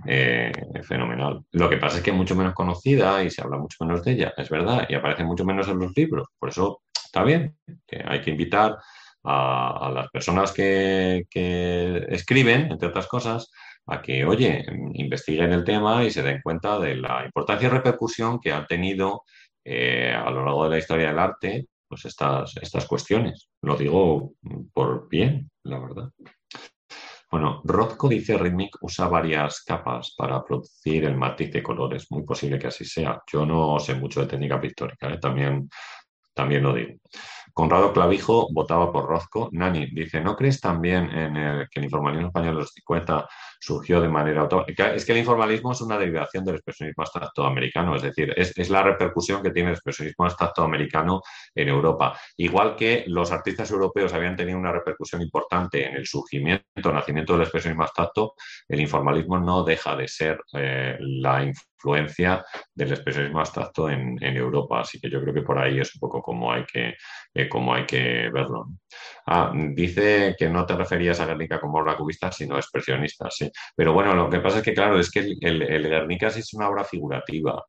eh, 0.05 0.51
fenomenal. 0.83 1.41
Lo 1.51 1.69
que 1.69 1.77
pasa 1.77 1.97
es 1.97 2.03
que 2.03 2.11
es 2.11 2.15
mucho 2.15 2.35
menos 2.35 2.53
conocida 2.53 3.23
y 3.23 3.29
se 3.29 3.41
habla 3.41 3.57
mucho 3.57 3.83
menos 3.85 4.03
de 4.03 4.11
ella, 4.13 4.33
es 4.37 4.49
verdad, 4.49 4.85
y 4.89 4.95
aparece 4.95 5.23
mucho 5.23 5.45
menos 5.45 5.67
en 5.67 5.79
los 5.79 5.95
libros. 5.95 6.27
Por 6.39 6.49
eso 6.49 6.81
está 6.93 7.23
bien, 7.23 7.57
que 7.87 8.03
hay 8.05 8.21
que 8.21 8.31
invitar 8.31 8.77
a, 9.23 9.91
las 9.93 10.09
personas 10.11 10.51
que, 10.51 11.25
escriben, 12.09 12.71
entre 12.71 12.89
otras 12.89 13.07
cosas, 13.07 13.51
a 13.87 14.01
que, 14.01 14.25
oye, 14.25 14.65
investiguen 14.93 15.51
el 15.53 15.63
tema 15.63 16.03
y 16.03 16.11
se 16.11 16.23
den 16.23 16.41
cuenta 16.41 16.79
de 16.79 16.95
la 16.95 17.23
importancia 17.25 17.67
y 17.67 17.71
repercusión 17.71 18.39
que 18.39 18.51
han 18.51 18.65
tenido 18.67 19.23
eh, 19.63 20.13
a 20.15 20.29
lo 20.29 20.45
largo 20.45 20.65
de 20.65 20.69
la 20.71 20.77
historia 20.77 21.07
del 21.07 21.19
arte 21.19 21.67
pues 21.87 22.05
estas, 22.05 22.57
estas 22.57 22.85
cuestiones. 22.85 23.49
Lo 23.61 23.75
digo 23.75 24.33
por 24.73 25.07
bien, 25.09 25.49
la 25.63 25.79
verdad. 25.79 26.09
Bueno, 27.31 27.61
Rothko 27.63 28.07
dice 28.07 28.37
Rhythmic 28.37 28.77
usa 28.81 29.07
varias 29.07 29.61
capas 29.63 30.13
para 30.15 30.43
producir 30.43 31.05
el 31.05 31.17
matiz 31.17 31.51
de 31.51 31.63
colores. 31.63 32.07
Muy 32.11 32.23
posible 32.23 32.59
que 32.59 32.67
así 32.67 32.85
sea. 32.85 33.21
Yo 33.31 33.45
no 33.45 33.79
sé 33.79 33.95
mucho 33.95 34.21
de 34.21 34.27
técnica 34.27 34.61
pictórica, 34.61 35.09
¿eh? 35.09 35.17
también, 35.17 35.69
también 36.33 36.63
lo 36.63 36.73
digo. 36.73 36.93
Conrado 37.53 37.93
Clavijo 37.93 38.47
votaba 38.51 38.91
por 38.91 39.05
Rozco. 39.05 39.49
Nani 39.51 39.87
dice, 39.87 40.21
¿no 40.21 40.35
crees 40.35 40.61
también 40.61 41.09
en 41.09 41.35
el, 41.35 41.67
que 41.69 41.79
el 41.79 41.85
informalismo 41.85 42.27
español 42.27 42.55
de 42.55 42.61
los 42.61 42.71
50 42.71 43.27
surgió 43.65 43.99
de 43.99 44.07
manera 44.07 44.41
autónoma? 44.41 44.67
Es 44.67 45.05
que 45.05 45.11
el 45.11 45.17
informalismo 45.17 45.71
es 45.71 45.81
una 45.81 45.97
derivación 45.97 46.45
del 46.45 46.55
expresionismo 46.55 47.03
abstracto 47.03 47.45
americano, 47.45 47.95
es 47.95 48.03
decir, 48.03 48.33
es, 48.37 48.69
la 48.69 48.83
repercusión 48.83 49.41
que 49.41 49.49
tiene 49.49 49.69
el 49.69 49.75
expresionismo 49.75 50.25
abstracto 50.25 50.63
americano 50.63 51.21
en 51.53 51.69
Europa. 51.69 52.19
Igual 52.37 52.75
que 52.75 53.05
los 53.07 53.31
artistas 53.31 53.71
europeos 53.71 54.13
habían 54.13 54.35
tenido 54.35 54.59
una 54.59 54.71
repercusión 54.71 55.21
importante 55.21 55.87
en 55.87 55.95
el 55.95 56.05
surgimiento, 56.05 56.93
nacimiento 56.93 57.33
del 57.33 57.43
expresionismo 57.43 57.83
abstracto, 57.83 58.33
el 58.67 58.79
informalismo 58.79 59.39
no 59.39 59.63
deja 59.63 59.95
de 59.95 60.07
ser 60.07 60.39
eh, 60.53 60.97
la 60.99 61.43
influencia 61.85 62.43
del 62.73 62.91
expresionismo 62.91 63.39
abstracto 63.39 63.89
en, 63.89 64.17
Europa. 64.21 64.81
Así 64.81 64.99
que 64.99 65.09
yo 65.09 65.21
creo 65.21 65.33
que 65.33 65.41
por 65.41 65.59
ahí 65.59 65.79
es 65.79 65.93
un 65.95 65.99
poco 65.99 66.21
como 66.21 66.51
hay 66.51 66.65
que, 66.65 66.95
eh, 67.33 67.49
hay 67.73 67.85
que 67.85 68.29
verlo. 68.33 68.67
Ah, 69.27 69.51
dice 69.53 70.35
que 70.37 70.49
no 70.49 70.65
te 70.65 70.75
referías 70.75 71.19
a 71.19 71.25
Guernica 71.25 71.59
como 71.59 71.79
obra 71.79 71.95
cubista, 71.95 72.31
sino 72.31 72.57
expresionista, 72.57 73.29
sí. 73.29 73.49
Pero 73.75 73.93
bueno, 73.93 74.13
lo 74.15 74.29
que 74.29 74.39
pasa 74.39 74.57
es 74.59 74.63
que, 74.63 74.73
claro, 74.73 74.99
es 74.99 75.11
que 75.11 75.19
el, 75.19 75.61
el, 75.61 75.89
Guernica 75.89 76.29
sí 76.29 76.39
es 76.39 76.53
una 76.53 76.69
obra 76.69 76.83
figurativa. 76.83 77.63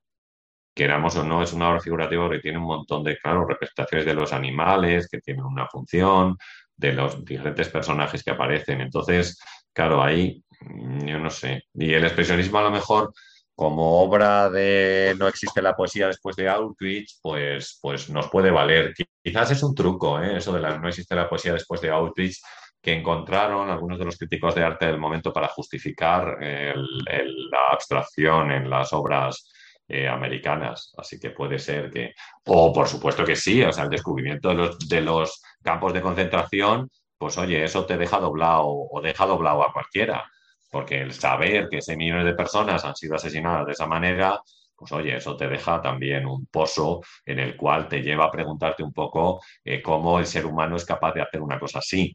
queramos 0.74 1.16
o 1.16 1.24
no, 1.24 1.42
es 1.42 1.52
una 1.52 1.70
obra 1.70 1.80
figurativa 1.80 2.28
que 2.30 2.40
tiene 2.40 2.58
un 2.58 2.66
montón 2.66 3.04
de, 3.04 3.18
claro, 3.18 3.46
representaciones 3.46 4.06
de 4.06 4.14
los 4.14 4.32
animales, 4.32 5.08
que 5.10 5.20
tienen 5.20 5.44
una 5.44 5.66
función, 5.68 6.36
de 6.76 6.92
los 6.92 7.24
diferentes 7.24 7.68
personajes 7.68 8.22
que 8.22 8.30
aparecen. 8.30 8.80
Entonces, 8.80 9.38
claro, 9.72 10.02
ahí 10.02 10.42
mm, 10.60 11.06
yo 11.06 11.18
no 11.18 11.30
sé. 11.30 11.64
Y 11.74 11.92
el 11.94 12.04
expresionismo 12.04 12.58
a 12.58 12.62
lo 12.62 12.70
mejor 12.70 13.12
como 13.56 14.02
obra 14.02 14.50
de 14.50 15.16
no 15.18 15.26
existe 15.26 15.62
la 15.62 15.74
poesía 15.74 16.08
después 16.08 16.36
de 16.36 16.48
Outreach, 16.48 17.14
pues, 17.22 17.78
pues 17.80 18.10
nos 18.10 18.28
puede 18.28 18.50
valer. 18.50 18.92
Quizás 19.22 19.50
es 19.50 19.62
un 19.62 19.74
truco, 19.74 20.20
¿eh? 20.20 20.36
eso 20.36 20.52
de 20.52 20.60
la 20.60 20.78
no 20.78 20.88
existe 20.88 21.14
la 21.14 21.28
poesía 21.28 21.54
después 21.54 21.80
de 21.80 21.90
Outreach, 21.90 22.36
que 22.82 22.92
encontraron 22.92 23.70
algunos 23.70 23.98
de 23.98 24.04
los 24.04 24.18
críticos 24.18 24.54
de 24.54 24.62
arte 24.62 24.86
del 24.86 24.98
momento 24.98 25.32
para 25.32 25.48
justificar 25.48 26.36
la 26.38 27.60
abstracción 27.72 28.52
en 28.52 28.68
las 28.68 28.92
obras 28.92 29.48
eh, 29.88 30.06
americanas. 30.06 30.92
Así 30.98 31.18
que 31.18 31.30
puede 31.30 31.58
ser 31.58 31.90
que, 31.90 32.12
o 32.44 32.72
por 32.74 32.86
supuesto 32.88 33.24
que 33.24 33.36
sí, 33.36 33.62
o 33.62 33.72
sea, 33.72 33.84
el 33.84 33.90
descubrimiento 33.90 34.50
de 34.50 34.54
los, 34.54 34.78
de 34.80 35.00
los 35.00 35.42
campos 35.62 35.94
de 35.94 36.02
concentración, 36.02 36.90
pues 37.16 37.38
oye, 37.38 37.64
eso 37.64 37.86
te 37.86 37.96
deja 37.96 38.20
doblado 38.20 38.66
o 38.66 39.00
deja 39.00 39.24
doblado 39.24 39.62
a 39.62 39.72
cualquiera 39.72 40.30
porque 40.70 41.00
el 41.00 41.12
saber 41.12 41.68
que 41.68 41.78
ese 41.78 41.96
millones 41.96 42.24
de 42.24 42.34
personas 42.34 42.84
han 42.84 42.96
sido 42.96 43.14
asesinadas 43.14 43.66
de 43.66 43.72
esa 43.72 43.86
manera, 43.86 44.40
pues 44.74 44.92
oye, 44.92 45.16
eso 45.16 45.36
te 45.36 45.48
deja 45.48 45.80
también 45.80 46.26
un 46.26 46.46
pozo 46.46 47.00
en 47.24 47.38
el 47.38 47.56
cual 47.56 47.88
te 47.88 48.02
lleva 48.02 48.26
a 48.26 48.30
preguntarte 48.30 48.82
un 48.82 48.92
poco 48.92 49.40
eh, 49.64 49.82
cómo 49.82 50.18
el 50.18 50.26
ser 50.26 50.46
humano 50.46 50.76
es 50.76 50.84
capaz 50.84 51.14
de 51.14 51.22
hacer 51.22 51.40
una 51.40 51.58
cosa 51.58 51.78
así. 51.78 52.14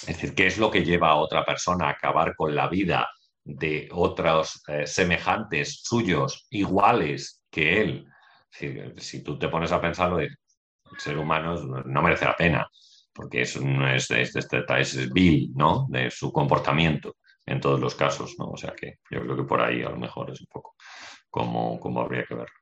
Es 0.00 0.16
decir, 0.16 0.34
¿qué 0.34 0.46
es 0.46 0.58
lo 0.58 0.70
que 0.70 0.84
lleva 0.84 1.10
a 1.10 1.16
otra 1.16 1.44
persona 1.44 1.86
a 1.86 1.90
acabar 1.90 2.34
con 2.34 2.54
la 2.54 2.68
vida 2.68 3.08
de 3.44 3.88
otros 3.92 4.62
eh, 4.68 4.86
semejantes 4.86 5.80
suyos, 5.82 6.46
iguales 6.50 7.44
que 7.50 7.80
él? 7.80 8.06
si 8.98 9.22
tú 9.22 9.38
te 9.38 9.48
pones 9.48 9.72
a 9.72 9.80
pensarlo, 9.80 10.20
el 10.20 10.36
ser 10.98 11.16
humano 11.16 11.54
no 11.86 12.02
merece 12.02 12.26
la 12.26 12.36
pena, 12.36 12.68
porque 13.10 13.40
eso 13.42 13.60
no 13.62 13.88
es, 13.88 14.10
es, 14.10 14.36
es, 14.36 14.46
es 14.94 15.12
vil, 15.12 15.50
¿no? 15.54 15.86
De 15.88 16.10
su 16.10 16.30
comportamiento 16.30 17.16
en 17.46 17.60
todos 17.60 17.80
los 17.80 17.94
casos, 17.94 18.34
¿no? 18.38 18.50
O 18.50 18.56
sea 18.56 18.72
que 18.72 18.98
yo 19.10 19.20
creo 19.20 19.36
que 19.36 19.44
por 19.44 19.60
ahí 19.60 19.82
a 19.82 19.90
lo 19.90 19.96
mejor 19.96 20.30
es 20.30 20.40
un 20.40 20.46
poco 20.46 20.74
como, 21.30 21.78
como 21.80 22.00
habría 22.00 22.24
que 22.24 22.34
verlo. 22.34 22.54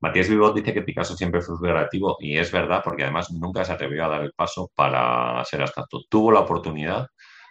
Matías 0.00 0.28
Vivot 0.28 0.54
dice 0.54 0.72
que 0.72 0.82
Picasso 0.82 1.16
siempre 1.16 1.40
fue 1.40 1.56
figurativo 1.56 2.16
y 2.20 2.36
es 2.38 2.52
verdad 2.52 2.82
porque 2.84 3.02
además 3.02 3.32
nunca 3.32 3.64
se 3.64 3.72
atrevió 3.72 4.04
a 4.04 4.08
dar 4.08 4.22
el 4.22 4.32
paso 4.32 4.70
para 4.74 5.44
ser 5.44 5.60
abstracto. 5.62 6.02
Tuvo 6.08 6.30
la 6.30 6.40
oportunidad 6.40 7.08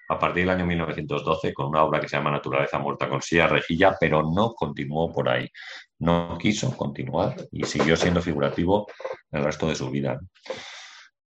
a 0.09 0.17
partir 0.17 0.43
del 0.43 0.51
año 0.51 0.65
1912 0.65 1.53
con 1.53 1.67
una 1.67 1.83
obra 1.83 1.99
que 1.99 2.07
se 2.07 2.15
llama 2.15 2.31
Naturaleza 2.31 2.79
muerta 2.79 3.09
con 3.09 3.21
silla 3.21 3.47
rejilla, 3.47 3.97
pero 3.99 4.23
no 4.23 4.53
continuó 4.53 5.11
por 5.11 5.27
ahí. 5.27 5.49
No 5.99 6.37
quiso 6.39 6.75
continuar 6.77 7.35
y 7.51 7.65
siguió 7.65 7.97
siendo 7.97 8.21
figurativo 8.21 8.87
el 9.31 9.43
resto 9.43 9.67
de 9.67 9.75
su 9.75 9.89
vida. 9.89 10.17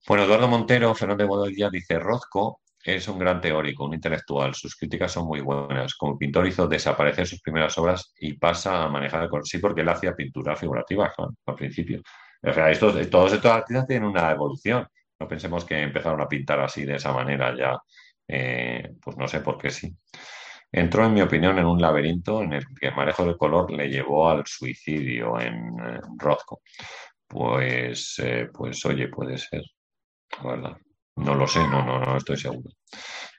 Bueno, 0.07 0.23
Eduardo 0.23 0.47
Montero, 0.47 0.93
Fernando 0.93 1.27
Bodilla 1.27 1.69
dice, 1.71 1.97
Rozco 1.97 2.61
es 2.95 3.07
un 3.07 3.19
gran 3.19 3.41
teórico, 3.41 3.85
un 3.85 3.93
intelectual. 3.93 4.53
Sus 4.55 4.75
críticas 4.75 5.11
son 5.11 5.27
muy 5.27 5.41
buenas. 5.41 5.95
Como 5.95 6.17
pintor 6.17 6.47
hizo 6.47 6.67
desaparecer 6.67 7.27
sus 7.27 7.41
primeras 7.41 7.77
obras 7.77 8.13
y 8.19 8.33
pasa 8.33 8.83
a 8.83 8.89
manejar 8.89 9.23
el 9.23 9.29
Sí, 9.43 9.57
porque 9.59 9.81
él 9.81 9.89
hacía 9.89 10.15
pintura 10.15 10.55
figurativa 10.55 11.13
al 11.45 11.55
principio. 11.55 12.01
O 12.41 12.53
sea, 12.53 12.71
estos, 12.71 13.09
todos 13.09 13.33
estos 13.33 13.51
artistas 13.51 13.87
tienen 13.87 14.07
una 14.09 14.31
evolución. 14.31 14.87
No 15.19 15.27
pensemos 15.27 15.65
que 15.65 15.81
empezaron 15.81 16.21
a 16.21 16.27
pintar 16.27 16.59
así 16.59 16.85
de 16.85 16.95
esa 16.95 17.11
manera 17.11 17.55
ya. 17.57 17.77
Eh, 18.27 18.93
pues 19.01 19.17
no 19.17 19.27
sé 19.27 19.41
por 19.41 19.57
qué 19.57 19.69
sí. 19.69 19.95
Entró, 20.71 21.05
en 21.05 21.13
mi 21.13 21.21
opinión, 21.21 21.57
en 21.57 21.65
un 21.65 21.81
laberinto 21.81 22.41
en 22.43 22.53
el 22.53 22.65
que 22.79 22.87
el 22.87 22.95
manejo 22.95 23.25
del 23.25 23.37
color 23.37 23.71
le 23.71 23.89
llevó 23.89 24.29
al 24.29 24.45
suicidio 24.45 25.39
en, 25.39 25.77
Rothko. 26.17 26.61
Pues, 27.27 28.19
eh, 28.19 28.49
pues 28.53 28.85
oye, 28.85 29.07
puede 29.07 29.37
ser, 29.37 29.63
la 30.43 30.49
verdad. 30.49 30.77
No 31.17 31.35
lo 31.35 31.47
sé, 31.47 31.59
no, 31.67 31.83
no, 31.83 31.99
no 31.99 32.17
estoy 32.17 32.37
seguro. 32.37 32.69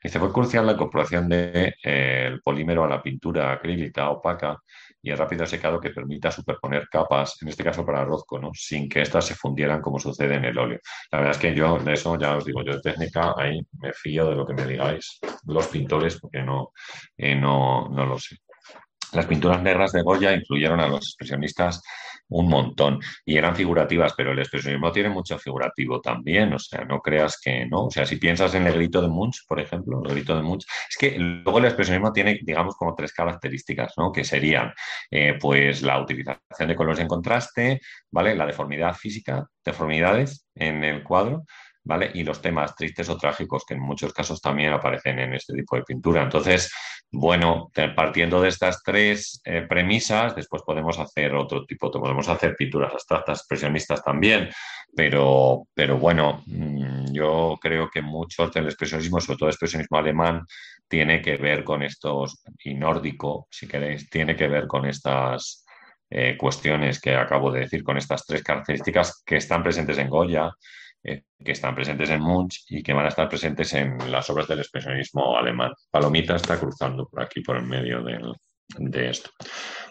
Dice, 0.02 0.18
fue 0.18 0.32
crucial 0.32 0.66
la 0.66 0.72
incorporación 0.72 1.28
del 1.28 1.74
de, 1.82 2.38
polímero 2.42 2.84
a 2.84 2.88
la 2.88 3.02
pintura 3.02 3.52
acrílica 3.52 4.10
opaca 4.10 4.56
y 5.02 5.10
el 5.10 5.18
rápido 5.18 5.46
secado 5.46 5.80
que 5.80 5.90
permita 5.90 6.30
superponer 6.30 6.88
capas, 6.88 7.36
en 7.42 7.48
este 7.48 7.64
caso 7.64 7.84
para 7.84 8.04
Rozco, 8.04 8.38
¿no? 8.38 8.50
sin 8.52 8.88
que 8.88 9.02
éstas 9.02 9.26
se 9.26 9.34
fundieran 9.34 9.80
como 9.80 9.98
sucede 9.98 10.34
en 10.34 10.44
el 10.44 10.58
óleo. 10.58 10.78
La 11.10 11.18
verdad 11.18 11.34
es 11.36 11.40
que 11.40 11.54
yo 11.54 11.78
de 11.78 11.92
eso, 11.92 12.18
ya 12.18 12.36
os 12.36 12.44
digo, 12.44 12.62
yo 12.64 12.74
de 12.74 12.80
técnica 12.80 13.34
ahí 13.36 13.60
me 13.80 13.92
fío 13.92 14.28
de 14.28 14.36
lo 14.36 14.46
que 14.46 14.54
me 14.54 14.66
digáis 14.66 15.18
los 15.46 15.66
pintores 15.68 16.18
porque 16.20 16.42
no, 16.42 16.72
eh, 17.16 17.34
no, 17.34 17.88
no 17.88 18.06
lo 18.06 18.18
sé. 18.18 18.36
Las 19.12 19.26
pinturas 19.26 19.62
negras 19.62 19.92
de 19.92 20.02
Goya 20.02 20.32
influyeron 20.32 20.80
a 20.80 20.88
los 20.88 21.06
expresionistas 21.06 21.82
un 22.28 22.48
montón 22.48 23.00
y 23.24 23.36
eran 23.36 23.56
figurativas, 23.56 24.14
pero 24.16 24.32
el 24.32 24.38
expresionismo 24.38 24.92
tiene 24.92 25.08
mucho 25.08 25.38
figurativo 25.38 26.00
también, 26.00 26.52
o 26.52 26.58
sea, 26.58 26.84
no 26.84 27.00
creas 27.00 27.40
que 27.42 27.66
no, 27.66 27.86
o 27.86 27.90
sea, 27.90 28.06
si 28.06 28.16
piensas 28.16 28.54
en 28.54 28.66
el 28.66 28.74
grito 28.74 29.00
de 29.00 29.08
Munch, 29.08 29.46
por 29.46 29.60
ejemplo, 29.60 30.02
el 30.04 30.12
grito 30.12 30.36
de 30.36 30.42
Munch, 30.42 30.66
es 30.88 30.96
que 30.96 31.18
luego 31.18 31.58
el 31.58 31.66
expresionismo 31.66 32.12
tiene, 32.12 32.38
digamos, 32.42 32.76
como 32.76 32.94
tres 32.94 33.12
características, 33.12 33.94
¿no? 33.96 34.12
Que 34.12 34.24
serían, 34.24 34.72
eh, 35.10 35.38
pues, 35.40 35.82
la 35.82 36.00
utilización 36.00 36.68
de 36.68 36.76
colores 36.76 37.00
en 37.00 37.08
contraste, 37.08 37.80
¿vale? 38.10 38.34
La 38.34 38.46
deformidad 38.46 38.94
física, 38.94 39.46
deformidades 39.64 40.46
en 40.54 40.84
el 40.84 41.02
cuadro, 41.02 41.44
Y 42.14 42.22
los 42.24 42.40
temas 42.42 42.74
tristes 42.74 43.08
o 43.08 43.16
trágicos, 43.16 43.64
que 43.66 43.74
en 43.74 43.80
muchos 43.80 44.12
casos 44.12 44.40
también 44.40 44.72
aparecen 44.72 45.18
en 45.18 45.34
este 45.34 45.54
tipo 45.54 45.76
de 45.76 45.82
pintura. 45.82 46.22
Entonces, 46.22 46.70
bueno, 47.10 47.70
partiendo 47.96 48.40
de 48.42 48.50
estas 48.50 48.82
tres 48.82 49.40
eh, 49.44 49.62
premisas, 49.68 50.36
después 50.36 50.62
podemos 50.62 50.98
hacer 50.98 51.34
otro 51.34 51.64
tipo, 51.64 51.90
podemos 51.90 52.28
hacer 52.28 52.54
pinturas 52.56 52.92
abstractas, 52.92 53.38
expresionistas 53.38 54.04
también, 54.04 54.50
pero, 54.94 55.66
pero 55.72 55.96
bueno, 55.96 56.42
mm, 56.46 57.12
yo 57.12 57.58
creo 57.60 57.88
que 57.88 58.02
mucho 58.02 58.48
del 58.48 58.66
expresionismo, 58.66 59.20
sobre 59.20 59.38
todo 59.38 59.48
el 59.48 59.54
expresionismo 59.54 59.96
alemán, 59.96 60.44
tiene 60.86 61.22
que 61.22 61.36
ver 61.36 61.64
con 61.64 61.82
estos, 61.82 62.42
y 62.62 62.74
nórdico, 62.74 63.46
si 63.50 63.66
queréis, 63.66 64.08
tiene 64.10 64.36
que 64.36 64.48
ver 64.48 64.66
con 64.66 64.86
estas 64.86 65.64
eh, 66.10 66.36
cuestiones 66.38 67.00
que 67.00 67.14
acabo 67.14 67.50
de 67.50 67.60
decir, 67.60 67.82
con 67.82 67.96
estas 67.96 68.24
tres 68.26 68.42
características 68.42 69.22
que 69.24 69.36
están 69.36 69.62
presentes 69.62 69.98
en 69.98 70.08
Goya, 70.08 70.50
eh, 71.10 71.22
que 71.44 71.52
están 71.52 71.74
presentes 71.74 72.10
en 72.10 72.20
Munch 72.20 72.64
y 72.68 72.82
que 72.82 72.92
van 72.92 73.06
a 73.06 73.08
estar 73.08 73.28
presentes 73.28 73.72
en 73.74 74.10
las 74.10 74.28
obras 74.30 74.48
del 74.48 74.58
expresionismo 74.58 75.36
alemán. 75.36 75.72
Palomita 75.90 76.36
está 76.36 76.58
cruzando 76.58 77.08
por 77.08 77.22
aquí, 77.22 77.40
por 77.40 77.56
el 77.56 77.62
medio 77.62 78.02
de 78.02 79.08
esto. 79.08 79.30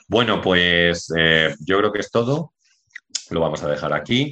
Bueno, 0.07 0.41
pues 0.41 1.11
eh, 1.17 1.53
yo 1.65 1.79
creo 1.79 1.91
que 1.91 1.99
es 1.99 2.11
todo. 2.11 2.53
Lo 3.29 3.41
vamos 3.41 3.63
a 3.63 3.69
dejar 3.69 3.93
aquí. 3.93 4.29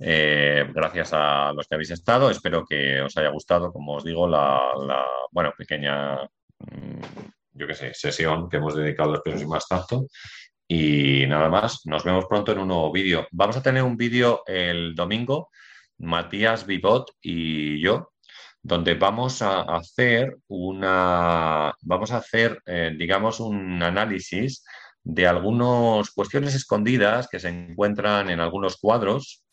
Eh, 0.00 0.66
gracias 0.74 1.10
a 1.12 1.52
los 1.52 1.66
que 1.66 1.74
habéis 1.74 1.90
estado. 1.90 2.30
Espero 2.30 2.64
que 2.68 3.00
os 3.00 3.16
haya 3.16 3.30
gustado, 3.30 3.72
como 3.72 3.94
os 3.94 4.04
digo, 4.04 4.28
la, 4.28 4.70
bueno, 5.30 5.52
pequeña, 5.56 6.16
mm, 6.58 7.00
yo 7.52 7.66
qué 7.66 7.74
sé, 7.74 7.94
sesión 7.94 8.48
que 8.48 8.58
hemos 8.58 8.74
dedicado 8.74 9.10
al 9.10 9.16
expresionismo 9.16 9.54
abstracto. 9.54 10.06
Y 10.66 11.26
nada 11.26 11.48
más, 11.48 11.86
nos 11.86 12.04
vemos 12.04 12.26
pronto 12.26 12.52
en 12.52 12.58
un 12.58 12.68
nuevo 12.68 12.92
vídeo. 12.92 13.26
Vamos 13.32 13.56
a 13.56 13.62
tener 13.62 13.82
un 13.82 13.96
vídeo 13.96 14.42
el 14.46 14.94
domingo 14.94 15.50
Matías 15.98 16.66
Vivot 16.66 17.10
y 17.20 17.80
yo, 17.80 18.12
donde 18.62 18.94
vamos 18.94 19.42
a 19.42 19.62
hacer 19.62 20.36
una, 20.48 21.74
vamos 21.82 22.10
a 22.10 22.18
hacer, 22.18 22.60
eh, 22.66 22.94
digamos, 22.96 23.40
un 23.40 23.82
análisis 23.82 24.64
de 25.02 25.26
algunas 25.26 26.10
cuestiones 26.10 26.54
escondidas 26.54 27.28
que 27.28 27.40
se 27.40 27.48
encuentran 27.48 28.30
en 28.30 28.40
algunos 28.40 28.76
cuadros 28.76 29.44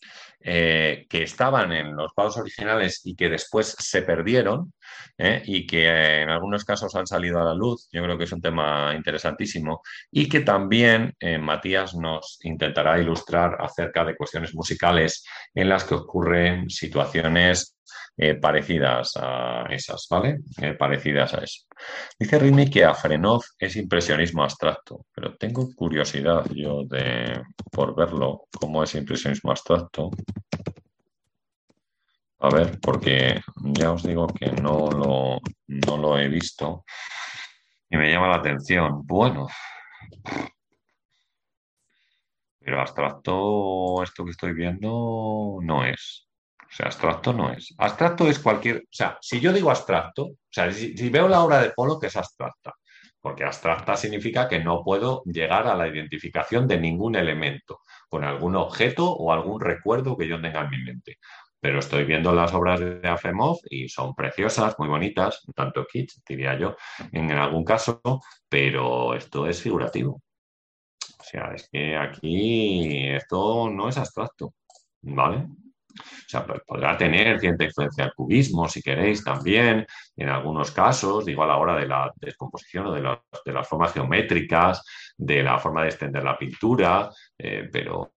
eh, 0.47 1.07
que 1.09 1.23
estaban 1.23 1.71
en 1.71 1.95
los 1.95 2.13
cuadros 2.13 2.37
originales 2.37 3.01
y 3.03 3.15
que 3.15 3.29
después 3.29 3.75
se 3.79 4.03
perdieron 4.03 4.73
¿eh? 5.17 5.41
y 5.43 5.65
que 5.65 6.21
en 6.21 6.29
algunos 6.29 6.63
casos 6.63 6.93
han 6.93 7.07
salido 7.07 7.41
a 7.41 7.45
la 7.45 7.55
luz. 7.55 7.89
Yo 7.91 8.03
creo 8.03 8.15
que 8.15 8.25
es 8.25 8.31
un 8.31 8.41
tema 8.41 8.93
interesantísimo 8.95 9.81
y 10.11 10.29
que 10.29 10.41
también 10.41 11.15
eh, 11.19 11.39
Matías 11.39 11.95
nos 11.95 12.37
intentará 12.43 12.99
ilustrar 12.99 13.57
acerca 13.59 14.05
de 14.05 14.15
cuestiones 14.15 14.53
musicales 14.53 15.25
en 15.55 15.67
las 15.67 15.83
que 15.83 15.95
ocurren 15.95 16.69
situaciones 16.69 17.74
eh, 18.17 18.35
parecidas 18.35 19.13
a 19.17 19.65
esas, 19.69 20.07
¿vale? 20.09 20.39
Eh, 20.61 20.73
parecidas 20.73 21.33
a 21.33 21.43
eso. 21.43 21.65
Dice 22.17 22.39
Ritmi 22.39 22.69
que 22.69 22.85
a 22.85 22.93
Frenov 22.93 23.43
es 23.59 23.75
impresionismo 23.75 24.43
abstracto, 24.43 25.05
pero 25.13 25.35
tengo 25.35 25.67
curiosidad 25.75 26.45
yo 26.53 26.83
de, 26.85 27.41
por 27.71 27.95
verlo, 27.95 28.47
cómo 28.59 28.83
es 28.83 28.95
impresionismo 28.95 29.51
abstracto. 29.51 30.11
A 32.39 32.49
ver, 32.49 32.79
porque 32.79 33.41
ya 33.55 33.91
os 33.91 34.03
digo 34.03 34.27
que 34.27 34.51
no 34.51 34.89
lo, 34.91 35.39
no 35.67 35.97
lo 35.97 36.17
he 36.17 36.27
visto 36.27 36.83
y 37.89 37.97
me 37.97 38.11
llama 38.11 38.27
la 38.27 38.37
atención. 38.37 39.05
Bueno, 39.05 39.47
pero 42.59 42.81
abstracto, 42.81 44.03
esto 44.03 44.25
que 44.25 44.31
estoy 44.31 44.53
viendo, 44.53 45.59
no 45.61 45.85
es. 45.85 46.24
O 46.75 46.77
sea, 46.77 46.87
abstracto 46.87 47.31
no 47.31 47.53
es. 47.53 47.73
Abstracto 47.77 48.27
es 48.27 48.37
cualquier. 48.37 48.79
O 48.79 48.91
sea, 48.91 49.17
si 49.21 49.39
yo 49.39 49.53
digo 49.53 49.69
abstracto, 49.69 50.25
o 50.25 50.37
sea, 50.49 50.69
si, 50.73 51.09
veo 51.09 51.29
la 51.29 51.41
obra 51.41 51.61
de 51.61 51.69
Polo, 51.69 51.97
que 51.97 52.07
es 52.07 52.17
abstracta. 52.17 52.73
porque 53.21 53.45
abstracta 53.45 53.95
significa 53.95 54.49
que 54.49 54.59
no 54.59 54.83
puedo 54.83 55.23
llegar 55.23 55.67
a 55.67 55.75
la 55.75 55.87
identificación 55.87 56.67
de 56.67 56.77
ningún 56.77 57.15
elemento, 57.15 57.79
con 58.09 58.25
algún 58.25 58.55
objeto 58.57 59.09
o 59.09 59.31
algún 59.31 59.61
recuerdo 59.61 60.17
que 60.17 60.27
yo 60.27 60.39
tenga 60.41 60.61
en 60.63 60.69
mi 60.69 60.83
mente. 60.83 61.17
Pero 61.61 61.79
estoy 61.79 62.03
viendo 62.03 62.33
las 62.33 62.53
obras 62.53 62.81
de 62.81 63.07
Afremov 63.07 63.57
y 63.69 63.87
son 63.87 64.13
preciosas, 64.13 64.75
muy 64.77 64.89
bonitas, 64.89 65.43
tanto 65.55 65.85
kits, 65.85 66.21
diría 66.27 66.59
yo, 66.59 66.75
en 67.13 67.31
algún 67.31 67.63
caso, 67.63 68.01
pero 68.49 69.15
esto 69.15 69.47
es 69.47 69.61
figurativo. 69.61 70.21
O 71.19 71.23
sea, 71.23 71.53
es 71.55 71.69
que 71.71 71.95
aquí 71.97 73.07
esto 73.07 73.69
no 73.69 73.89
es 73.89 73.97
abstracto, 73.97 74.53
¿vale? 75.01 75.47
O 75.99 76.29
sea, 76.29 76.45
pues, 76.45 76.61
podrá 76.65 76.97
tener 76.97 77.39
cierta 77.39 77.63
influencia 77.63 78.05
del 78.05 78.13
cubismo, 78.13 78.67
si 78.67 78.81
queréis, 78.81 79.23
también, 79.23 79.85
en 80.15 80.29
algunos 80.29 80.71
casos, 80.71 81.25
digo, 81.25 81.43
a 81.43 81.47
la 81.47 81.57
hora 81.57 81.75
de 81.75 81.87
la 81.87 82.11
descomposición 82.15 82.87
o 82.87 82.91
de, 82.91 83.01
las 83.01 83.67
formas 83.67 83.93
geométricas, 83.93 84.83
de 85.17 85.43
la 85.43 85.57
forma 85.59 85.83
de 85.83 85.89
extender 85.89 86.23
la 86.23 86.37
pintura, 86.37 87.09
eh, 87.37 87.69
pero, 87.71 88.11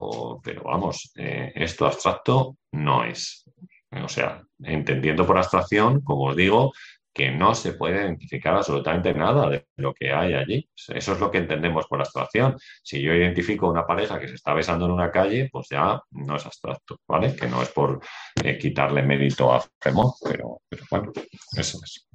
pero 0.43 0.63
vamos, 0.63 1.11
eh, 1.15 1.51
esto 1.55 1.85
abstracto 1.85 2.57
no 2.71 3.03
es. 3.03 3.43
O 3.91 4.09
sea, 4.09 4.43
entendiendo 4.63 5.25
por 5.25 5.37
abstracción, 5.37 6.01
como 6.01 6.25
os 6.25 6.35
digo, 6.35 6.73
que 7.18 7.31
no 7.31 7.56
se 7.56 7.73
puede 7.73 8.03
identificar 8.03 8.53
absolutamente 8.53 9.11
nada 9.11 9.49
de 9.49 9.65
lo 9.77 9.91
que 9.91 10.14
hay 10.14 10.35
allí. 10.35 10.69
Eso 10.76 11.14
es 11.14 11.19
lo 11.19 11.31
que 11.31 11.39
entendemos 11.39 11.88
por 11.88 11.99
abstracción. 11.99 12.56
Si 12.84 13.02
yo 13.02 13.11
identifico 13.11 13.68
una 13.68 13.88
pareja 13.88 14.19
que 14.19 14.27
se 14.27 14.35
está 14.35 14.53
besando 14.53 14.85
en 14.85 14.91
una 14.91 15.11
calle, 15.11 15.49
pues 15.52 15.68
ya 15.72 15.99
no 16.11 16.35
es 16.35 16.45
abstracto, 16.45 16.99
¿vale? 17.07 17.35
Que 17.35 17.48
no 17.48 17.64
es 17.64 17.69
por 17.69 17.99
eh, 18.44 18.60
quitarle 18.60 19.02
mérito 19.02 19.52
a 19.52 19.65
Fremont, 19.80 20.14
pero, 20.23 20.61
pero 20.69 20.84
bueno, 20.91 21.11
eso 21.57 21.80
es. 21.84 22.07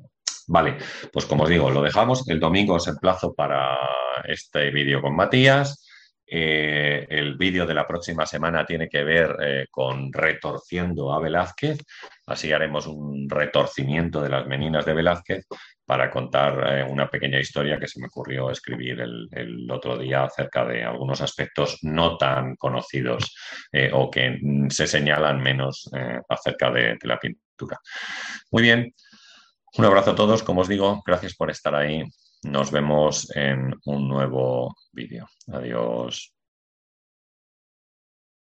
Vale, 0.46 0.78
pues 1.12 1.26
como 1.26 1.44
os 1.44 1.50
digo, 1.50 1.68
lo 1.68 1.82
dejamos. 1.82 2.28
El 2.28 2.38
domingo 2.38 2.76
es 2.76 2.86
el 2.86 2.96
plazo 2.98 3.34
para 3.34 3.76
este 4.24 4.70
vídeo 4.70 5.02
con 5.02 5.16
Matías. 5.16 5.84
Eh, 6.34 7.06
el 7.10 7.36
vídeo 7.36 7.66
de 7.66 7.74
la 7.74 7.86
próxima 7.86 8.24
semana 8.24 8.64
tiene 8.64 8.88
que 8.88 9.04
ver 9.04 9.36
eh, 9.38 9.66
con 9.70 10.10
retorciendo 10.10 11.12
a 11.12 11.20
Velázquez, 11.20 11.84
así 12.24 12.50
haremos 12.50 12.86
un 12.86 13.28
retorcimiento 13.28 14.22
de 14.22 14.30
las 14.30 14.46
meninas 14.46 14.86
de 14.86 14.94
Velázquez 14.94 15.44
para 15.84 16.10
contar 16.10 16.78
eh, 16.78 16.84
una 16.88 17.10
pequeña 17.10 17.38
historia 17.38 17.78
que 17.78 17.86
se 17.86 18.00
me 18.00 18.06
ocurrió 18.06 18.50
escribir 18.50 18.98
el, 19.02 19.70
otro 19.70 19.98
día 19.98 20.24
acerca 20.24 20.64
de 20.64 20.82
algunos 20.82 21.20
aspectos 21.20 21.80
no 21.82 22.16
tan 22.16 22.56
conocidos 22.56 23.36
o 23.92 24.10
que 24.10 24.38
se 24.70 24.86
señalan 24.86 25.42
menos 25.42 25.90
acerca 26.28 26.70
de 26.70 26.98
la 27.02 27.18
pintura. 27.18 27.78
Muy 28.50 28.62
bien, 28.62 28.94
un 29.76 29.84
abrazo 29.84 30.12
a 30.12 30.14
todos, 30.14 30.42
como 30.42 30.62
os 30.62 30.68
digo, 30.68 31.02
gracias 31.06 31.34
por 31.34 31.50
estar 31.50 31.74
ahí. 31.74 32.04
Nos 32.44 32.70
vemos 32.72 33.30
en 33.36 33.74
un 33.84 34.08
nuevo 34.08 34.74
vídeo. 34.92 35.28
Adiós. 35.46 36.34